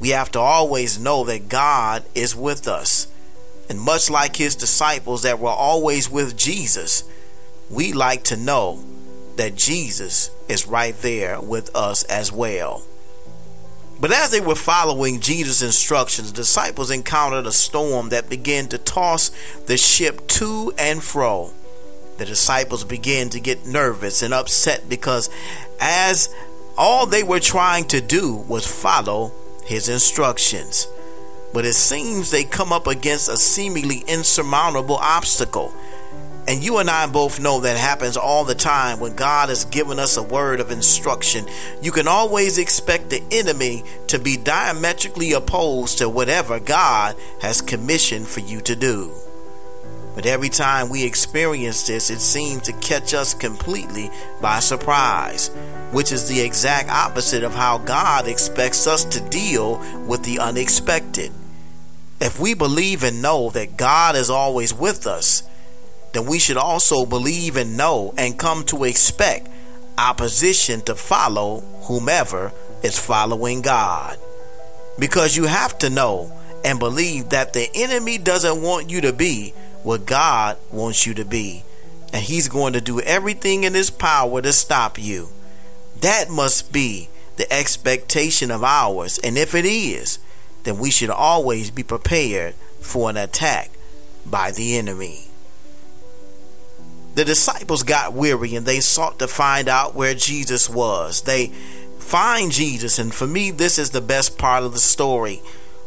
We 0.00 0.10
have 0.10 0.30
to 0.32 0.40
always 0.40 0.98
know 0.98 1.24
that 1.24 1.48
God 1.48 2.04
is 2.14 2.34
with 2.34 2.66
us. 2.66 3.06
And 3.68 3.80
much 3.80 4.10
like 4.10 4.36
His 4.36 4.56
disciples 4.56 5.22
that 5.22 5.38
were 5.38 5.48
always 5.48 6.10
with 6.10 6.36
Jesus, 6.36 7.04
we 7.70 7.92
like 7.92 8.24
to 8.24 8.36
know 8.36 8.84
that 9.36 9.56
Jesus 9.56 10.30
is 10.48 10.66
right 10.66 10.96
there 11.00 11.40
with 11.40 11.74
us 11.74 12.02
as 12.04 12.30
well. 12.30 12.82
But 14.00 14.12
as 14.12 14.30
they 14.30 14.40
were 14.40 14.56
following 14.56 15.20
Jesus' 15.20 15.62
instructions, 15.62 16.32
the 16.32 16.36
disciples 16.36 16.90
encountered 16.90 17.46
a 17.46 17.52
storm 17.52 18.08
that 18.08 18.28
began 18.28 18.68
to 18.68 18.78
toss 18.78 19.30
the 19.66 19.76
ship 19.76 20.26
to 20.28 20.72
and 20.76 21.02
fro. 21.02 21.52
The 22.16 22.24
disciples 22.24 22.84
began 22.84 23.28
to 23.30 23.40
get 23.40 23.66
nervous 23.66 24.22
and 24.22 24.32
upset 24.32 24.88
because 24.88 25.30
as 25.80 26.34
all 26.76 27.06
they 27.06 27.22
were 27.22 27.40
trying 27.40 27.86
to 27.86 28.00
do 28.00 28.36
was 28.48 28.66
follow 28.66 29.32
his 29.64 29.88
instructions. 29.88 30.88
But 31.52 31.64
it 31.64 31.74
seems 31.74 32.30
they 32.30 32.44
come 32.44 32.72
up 32.72 32.86
against 32.86 33.28
a 33.28 33.36
seemingly 33.36 34.02
insurmountable 34.08 34.96
obstacle. 34.96 35.72
And 36.46 36.62
you 36.62 36.78
and 36.78 36.90
I 36.90 37.06
both 37.06 37.40
know 37.40 37.60
that 37.60 37.78
happens 37.78 38.16
all 38.16 38.44
the 38.44 38.54
time 38.54 39.00
when 39.00 39.14
God 39.14 39.48
has 39.48 39.64
given 39.64 39.98
us 39.98 40.16
a 40.16 40.22
word 40.22 40.60
of 40.60 40.70
instruction. 40.70 41.46
You 41.80 41.90
can 41.90 42.06
always 42.06 42.58
expect 42.58 43.08
the 43.08 43.22
enemy 43.30 43.82
to 44.08 44.18
be 44.18 44.36
diametrically 44.36 45.32
opposed 45.32 45.98
to 45.98 46.08
whatever 46.08 46.60
God 46.60 47.16
has 47.40 47.62
commissioned 47.62 48.26
for 48.26 48.40
you 48.40 48.60
to 48.62 48.76
do. 48.76 49.14
But 50.14 50.26
every 50.26 50.48
time 50.48 50.88
we 50.88 51.04
experience 51.04 51.86
this, 51.86 52.10
it 52.10 52.20
seems 52.20 52.62
to 52.62 52.72
catch 52.74 53.14
us 53.14 53.34
completely 53.34 54.10
by 54.40 54.60
surprise, 54.60 55.50
which 55.90 56.12
is 56.12 56.28
the 56.28 56.40
exact 56.40 56.88
opposite 56.88 57.42
of 57.42 57.54
how 57.54 57.78
God 57.78 58.28
expects 58.28 58.86
us 58.86 59.04
to 59.06 59.20
deal 59.28 59.78
with 60.06 60.22
the 60.22 60.38
unexpected. 60.38 61.32
If 62.20 62.38
we 62.38 62.54
believe 62.54 63.02
and 63.02 63.20
know 63.20 63.50
that 63.50 63.76
God 63.76 64.14
is 64.14 64.30
always 64.30 64.72
with 64.72 65.06
us, 65.06 65.42
then 66.12 66.26
we 66.26 66.38
should 66.38 66.56
also 66.56 67.04
believe 67.04 67.56
and 67.56 67.76
know 67.76 68.14
and 68.16 68.38
come 68.38 68.62
to 68.66 68.84
expect 68.84 69.48
opposition 69.98 70.80
to 70.82 70.94
follow 70.94 71.60
whomever 71.82 72.52
is 72.84 72.98
following 72.98 73.62
God. 73.62 74.16
Because 74.96 75.36
you 75.36 75.44
have 75.44 75.76
to 75.78 75.90
know 75.90 76.32
and 76.64 76.78
believe 76.78 77.30
that 77.30 77.52
the 77.52 77.68
enemy 77.74 78.16
doesn't 78.16 78.62
want 78.62 78.90
you 78.90 79.00
to 79.02 79.12
be 79.12 79.52
what 79.84 80.06
God 80.06 80.58
wants 80.72 81.06
you 81.06 81.14
to 81.14 81.24
be. 81.24 81.62
And 82.12 82.22
he's 82.22 82.48
going 82.48 82.72
to 82.72 82.80
do 82.80 83.00
everything 83.00 83.62
in 83.62 83.74
his 83.74 83.90
power 83.90 84.42
to 84.42 84.52
stop 84.52 84.98
you. 84.98 85.28
That 86.00 86.28
must 86.28 86.72
be 86.72 87.08
the 87.36 87.52
expectation 87.52 88.50
of 88.50 88.64
ours. 88.64 89.18
And 89.22 89.38
if 89.38 89.54
it 89.54 89.64
is, 89.64 90.18
then 90.64 90.78
we 90.78 90.90
should 90.90 91.10
always 91.10 91.70
be 91.70 91.82
prepared 91.82 92.54
for 92.80 93.10
an 93.10 93.16
attack 93.16 93.70
by 94.26 94.50
the 94.50 94.76
enemy. 94.76 95.28
The 97.14 97.24
disciples 97.24 97.82
got 97.82 98.12
weary 98.12 98.56
and 98.56 98.66
they 98.66 98.80
sought 98.80 99.18
to 99.20 99.28
find 99.28 99.68
out 99.68 99.94
where 99.94 100.14
Jesus 100.14 100.68
was. 100.68 101.22
They 101.22 101.48
find 101.98 102.52
Jesus, 102.52 102.98
and 102.98 103.14
for 103.14 103.26
me, 103.26 103.50
this 103.50 103.78
is 103.78 103.90
the 103.90 104.00
best 104.00 104.36
part 104.36 104.64
of 104.64 104.72
the 104.72 104.80
story. 104.80 105.40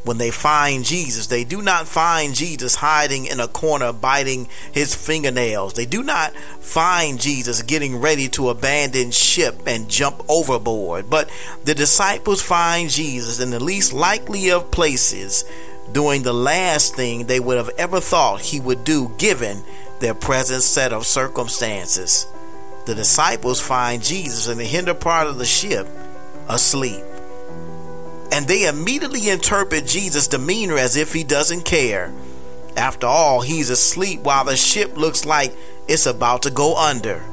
When 0.08 0.20
they 0.20 0.32
find 0.32 0.86
Jesus, 0.86 1.28
they 1.28 1.43
do 1.43 1.62
not 1.62 1.86
find 1.86 2.34
Jesus 2.34 2.76
hiding 2.76 3.26
in 3.26 3.41
a 3.41 3.47
corner 3.49 3.91
biting 3.91 4.47
his 4.72 4.95
fingernails. 4.95 5.74
They 5.74 5.86
do 5.86 6.01
not 6.01 6.34
find 6.62 7.20
Jesus 7.20 7.62
getting 7.62 7.99
ready 7.99 8.30
to 8.30 8.47
abandon 8.47 9.12
ship 9.12 9.64
and 9.68 9.89
jump 9.89 10.24
overboard. 10.30 11.10
But 11.10 11.30
the 11.66 11.76
disciples 11.76 12.41
find 12.41 12.89
Jesus 12.89 13.41
in 13.41 13.49
the 13.49 13.62
least 13.62 13.91
likely 13.91 14.49
of 14.49 14.72
places 14.72 15.43
doing 15.91 16.24
the 16.24 16.34
last 16.34 16.95
thing 16.95 17.26
they 17.26 17.41
would 17.41 17.58
have 17.58 17.72
ever 17.78 17.99
thought 17.99 18.39
he 18.39 18.62
would 18.62 18.86
do 18.86 19.12
given 19.18 19.62
their 19.99 20.14
present 20.14 20.64
set 20.64 20.93
of 20.93 21.05
circumstances. 21.05 22.28
The 22.86 22.95
disciples 22.95 23.60
find 23.60 24.01
Jesus 24.01 24.47
in 24.47 24.58
the 24.58 24.64
hinder 24.64 24.93
part 24.93 25.28
of 25.28 25.38
the 25.38 25.45
ship 25.45 25.86
asleep. 26.47 27.03
And 28.32 28.48
they 28.48 28.68
immediately 28.68 29.30
interpret 29.30 29.86
Jesus' 29.86 30.28
demeanor 30.28 30.78
as 30.78 30.96
if 30.96 31.14
he 31.14 31.24
doesn't 31.24 31.66
care. 31.66 32.14
After 32.76 33.08
all, 33.08 33.42
he's 33.42 33.70
asleep 33.70 34.22
while 34.22 34.46
the 34.46 34.56
ship 34.56 34.98
looks 34.98 35.26
like 35.26 35.56
it's 35.88 36.06
about 36.06 36.44
to 36.44 36.52
go 36.52 36.76
under. 36.78 37.24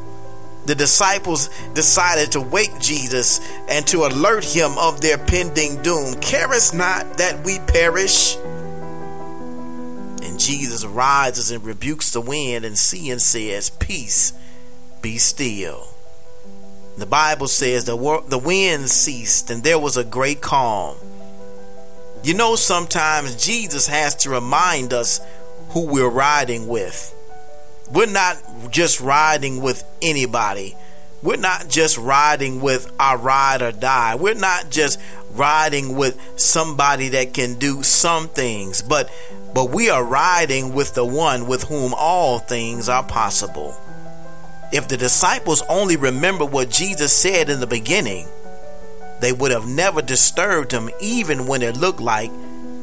The 0.67 0.75
disciples 0.75 1.51
decided 1.75 2.33
to 2.33 2.41
wake 2.41 2.79
Jesus 2.81 3.41
and 3.69 3.87
to 3.89 4.07
alert 4.07 4.45
him 4.45 4.79
of 4.79 5.03
their 5.03 5.19
pending 5.19 5.83
doom. 5.83 6.15
Carest 6.21 6.75
not 6.75 7.19
that 7.19 7.45
we 7.45 7.59
perish? 7.59 8.37
And 10.23 10.41
Jesus 10.41 10.87
rises 10.87 11.51
and 11.51 11.63
rebukes 11.63 12.13
the 12.13 12.23
wind 12.23 12.65
and 12.65 12.79
sea 12.79 13.11
and 13.11 13.21
says, 13.21 13.69
Peace, 13.69 14.33
be 15.03 15.19
still. 15.19 15.94
The 16.97 17.07
Bible 17.07 17.49
says 17.49 17.85
the, 17.85 18.23
the 18.29 18.39
wind 18.39 18.89
ceased 18.89 19.51
and 19.51 19.63
there 19.63 19.79
was 19.79 19.97
a 19.97 20.05
great 20.05 20.41
calm. 20.41 20.97
You 22.23 22.35
know, 22.35 22.57
sometimes 22.57 23.45
Jesus 23.45 23.87
has 23.89 24.15
to 24.17 24.31
remind 24.31 24.93
us 24.93 25.21
who 25.71 25.87
we're 25.87 26.09
riding 26.09 26.69
with. 26.69 27.15
We're 27.93 28.07
not 28.07 28.39
just 28.71 29.01
riding 29.01 29.61
with 29.61 29.85
anybody. 30.01 30.77
We're 31.23 31.37
not 31.37 31.69
just 31.69 31.99
riding 31.99 32.61
with 32.61 32.91
our 33.01 33.19
ride 33.19 33.63
or 33.63 33.73
die. 33.73 34.15
We're 34.15 34.35
not 34.35 34.71
just 34.71 35.01
riding 35.33 35.97
with 35.97 36.19
somebody 36.37 37.09
that 37.11 37.35
can 37.35 37.55
do 37.55 37.83
some 37.83 38.29
things, 38.29 38.83
but 38.83 39.11
but 39.55 39.71
we 39.71 39.89
are 39.89 40.05
riding 40.05 40.75
with 40.75 40.95
the 40.95 41.05
one 41.05 41.47
with 41.47 41.65
whom 41.65 41.95
all 41.95 42.39
things 42.39 42.89
are 42.89 43.05
possible. 43.05 43.77
If 44.75 44.89
the 44.89 44.97
disciples 44.97 45.63
only 45.69 45.95
remember 45.95 46.45
what 46.45 46.69
Jesus 46.69 47.13
said 47.13 47.49
in 47.49 47.61
the 47.61 47.67
beginning, 47.67 48.27
they 49.21 49.33
would 49.33 49.53
have 49.53 49.69
never 49.69 50.03
disturbed 50.03 50.73
him 50.73 50.91
even 51.01 51.47
when 51.47 51.63
it 51.63 51.77
looked 51.77 52.01
like 52.01 52.33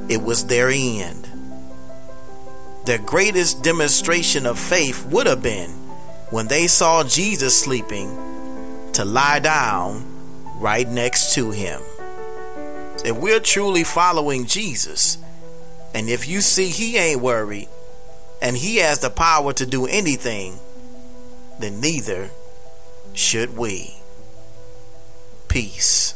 it 0.07 0.21
was 0.21 0.45
their 0.45 0.69
end. 0.69 1.27
Their 2.85 2.97
greatest 2.97 3.61
demonstration 3.61 4.45
of 4.45 4.57
faith 4.57 5.05
would 5.07 5.27
have 5.27 5.43
been 5.43 5.71
when 6.29 6.47
they 6.47 6.67
saw 6.67 7.03
Jesus 7.03 7.61
sleeping 7.61 8.07
to 8.93 9.03
lie 9.03 9.39
down 9.39 10.05
right 10.61 10.87
next 10.87 11.33
to 11.35 11.51
him. 11.51 11.81
If 13.03 13.17
we're 13.17 13.41
truly 13.41 13.83
following 13.83 14.45
Jesus, 14.45 15.17
and 15.93 16.07
if 16.07 16.25
you 16.25 16.39
see 16.39 16.69
he 16.69 16.95
ain't 16.95 17.19
worried, 17.19 17.67
and 18.41 18.55
he 18.55 18.77
has 18.77 18.99
the 18.99 19.09
power 19.09 19.51
to 19.51 19.65
do 19.65 19.87
anything, 19.87 20.57
then 21.61 21.79
neither 21.79 22.29
should 23.13 23.57
we. 23.57 23.95
Peace. 25.47 26.15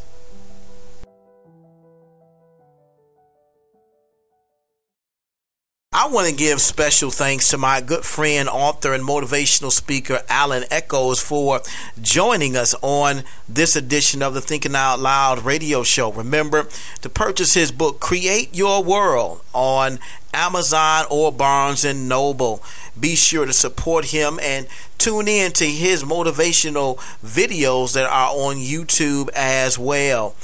I 6.05 6.07
want 6.07 6.29
to 6.29 6.35
give 6.35 6.61
special 6.61 7.09
thanks 7.09 7.49
to 7.49 7.57
my 7.57 7.81
good 7.81 8.05
friend, 8.05 8.47
author, 8.47 8.93
and 8.93 9.03
motivational 9.03 9.71
speaker, 9.71 10.21
Alan 10.29 10.63
Echols, 10.69 11.19
for 11.19 11.61
joining 11.99 12.55
us 12.55 12.75
on 12.83 13.23
this 13.49 13.75
edition 13.75 14.21
of 14.21 14.35
the 14.35 14.39
Thinking 14.39 14.75
Out 14.75 14.99
Loud 14.99 15.39
radio 15.39 15.81
show. 15.81 16.11
Remember 16.11 16.67
to 17.01 17.09
purchase 17.09 17.55
his 17.55 17.71
book, 17.71 17.99
Create 17.99 18.55
Your 18.55 18.83
World, 18.83 19.41
on 19.51 19.97
Amazon 20.31 21.05
or 21.09 21.31
Barnes 21.31 21.83
and 21.83 22.07
Noble. 22.07 22.61
Be 22.97 23.15
sure 23.15 23.47
to 23.47 23.53
support 23.53 24.05
him 24.05 24.39
and 24.43 24.67
tune 24.99 25.27
in 25.27 25.53
to 25.53 25.65
his 25.65 26.03
motivational 26.03 26.97
videos 27.25 27.95
that 27.95 28.05
are 28.05 28.29
on 28.29 28.57
YouTube 28.57 29.29
as 29.33 29.79
well. 29.79 30.35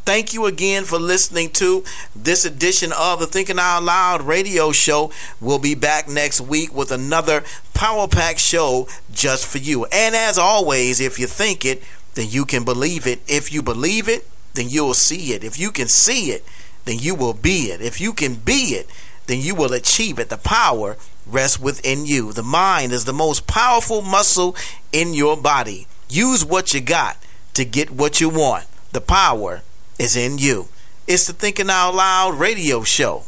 Thank 0.03 0.33
you 0.33 0.47
again 0.47 0.83
for 0.85 0.97
listening 0.97 1.51
to 1.51 1.83
this 2.15 2.43
edition 2.43 2.91
of 2.91 3.19
the 3.19 3.27
Thinking 3.27 3.59
Out 3.59 3.83
Loud 3.83 4.23
radio 4.23 4.71
show. 4.71 5.11
We'll 5.39 5.59
be 5.59 5.75
back 5.75 6.07
next 6.07 6.41
week 6.41 6.73
with 6.73 6.91
another 6.91 7.43
Power 7.75 8.07
Pack 8.07 8.39
show 8.39 8.87
just 9.13 9.45
for 9.45 9.59
you. 9.59 9.85
And 9.85 10.15
as 10.15 10.39
always, 10.39 10.99
if 10.99 11.19
you 11.19 11.27
think 11.27 11.65
it, 11.65 11.83
then 12.15 12.27
you 12.29 12.45
can 12.45 12.65
believe 12.65 13.05
it. 13.05 13.21
If 13.27 13.53
you 13.53 13.61
believe 13.61 14.09
it, 14.09 14.27
then 14.55 14.69
you'll 14.69 14.95
see 14.95 15.33
it. 15.33 15.43
If 15.43 15.59
you 15.59 15.71
can 15.71 15.87
see 15.87 16.31
it, 16.31 16.43
then 16.85 16.97
you 16.97 17.13
will 17.13 17.33
be 17.33 17.65
it. 17.65 17.79
If 17.79 18.01
you 18.01 18.11
can 18.11 18.35
be 18.35 18.73
it, 18.73 18.89
then 19.27 19.39
you 19.39 19.53
will 19.53 19.71
achieve 19.71 20.17
it. 20.17 20.29
The 20.29 20.37
power 20.37 20.97
rests 21.27 21.59
within 21.59 22.07
you. 22.07 22.33
The 22.33 22.41
mind 22.41 22.91
is 22.91 23.05
the 23.05 23.13
most 23.13 23.45
powerful 23.45 24.01
muscle 24.01 24.55
in 24.91 25.13
your 25.13 25.37
body. 25.37 25.85
Use 26.09 26.43
what 26.43 26.73
you 26.73 26.81
got 26.81 27.17
to 27.53 27.63
get 27.63 27.91
what 27.91 28.19
you 28.19 28.29
want. 28.29 28.65
The 28.93 29.01
power 29.01 29.61
is 30.01 30.15
in 30.17 30.39
you. 30.39 30.67
It's 31.05 31.27
the 31.27 31.33
Thinking 31.33 31.69
Out 31.69 31.93
Loud 31.93 32.39
radio 32.39 32.81
show. 32.81 33.21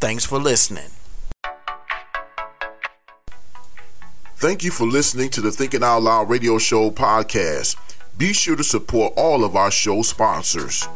Thanks 0.00 0.24
for 0.24 0.38
listening. 0.38 0.88
Thank 4.36 4.64
you 4.64 4.70
for 4.70 4.86
listening 4.86 5.28
to 5.28 5.42
the 5.42 5.50
Thinking 5.50 5.82
Out 5.82 6.02
Loud 6.02 6.30
radio 6.30 6.56
show 6.56 6.90
podcast. 6.90 7.76
Be 8.16 8.32
sure 8.32 8.56
to 8.56 8.64
support 8.64 9.12
all 9.18 9.44
of 9.44 9.56
our 9.56 9.70
show 9.70 10.00
sponsors. 10.00 10.88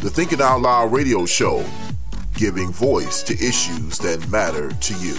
The 0.00 0.10
Thinking 0.10 0.42
Out 0.42 0.60
Loud 0.60 0.92
radio 0.92 1.24
show, 1.24 1.64
giving 2.34 2.72
voice 2.72 3.22
to 3.22 3.34
issues 3.34 3.98
that 3.98 4.28
matter 4.28 4.72
to 4.72 4.94
you. 4.94 5.14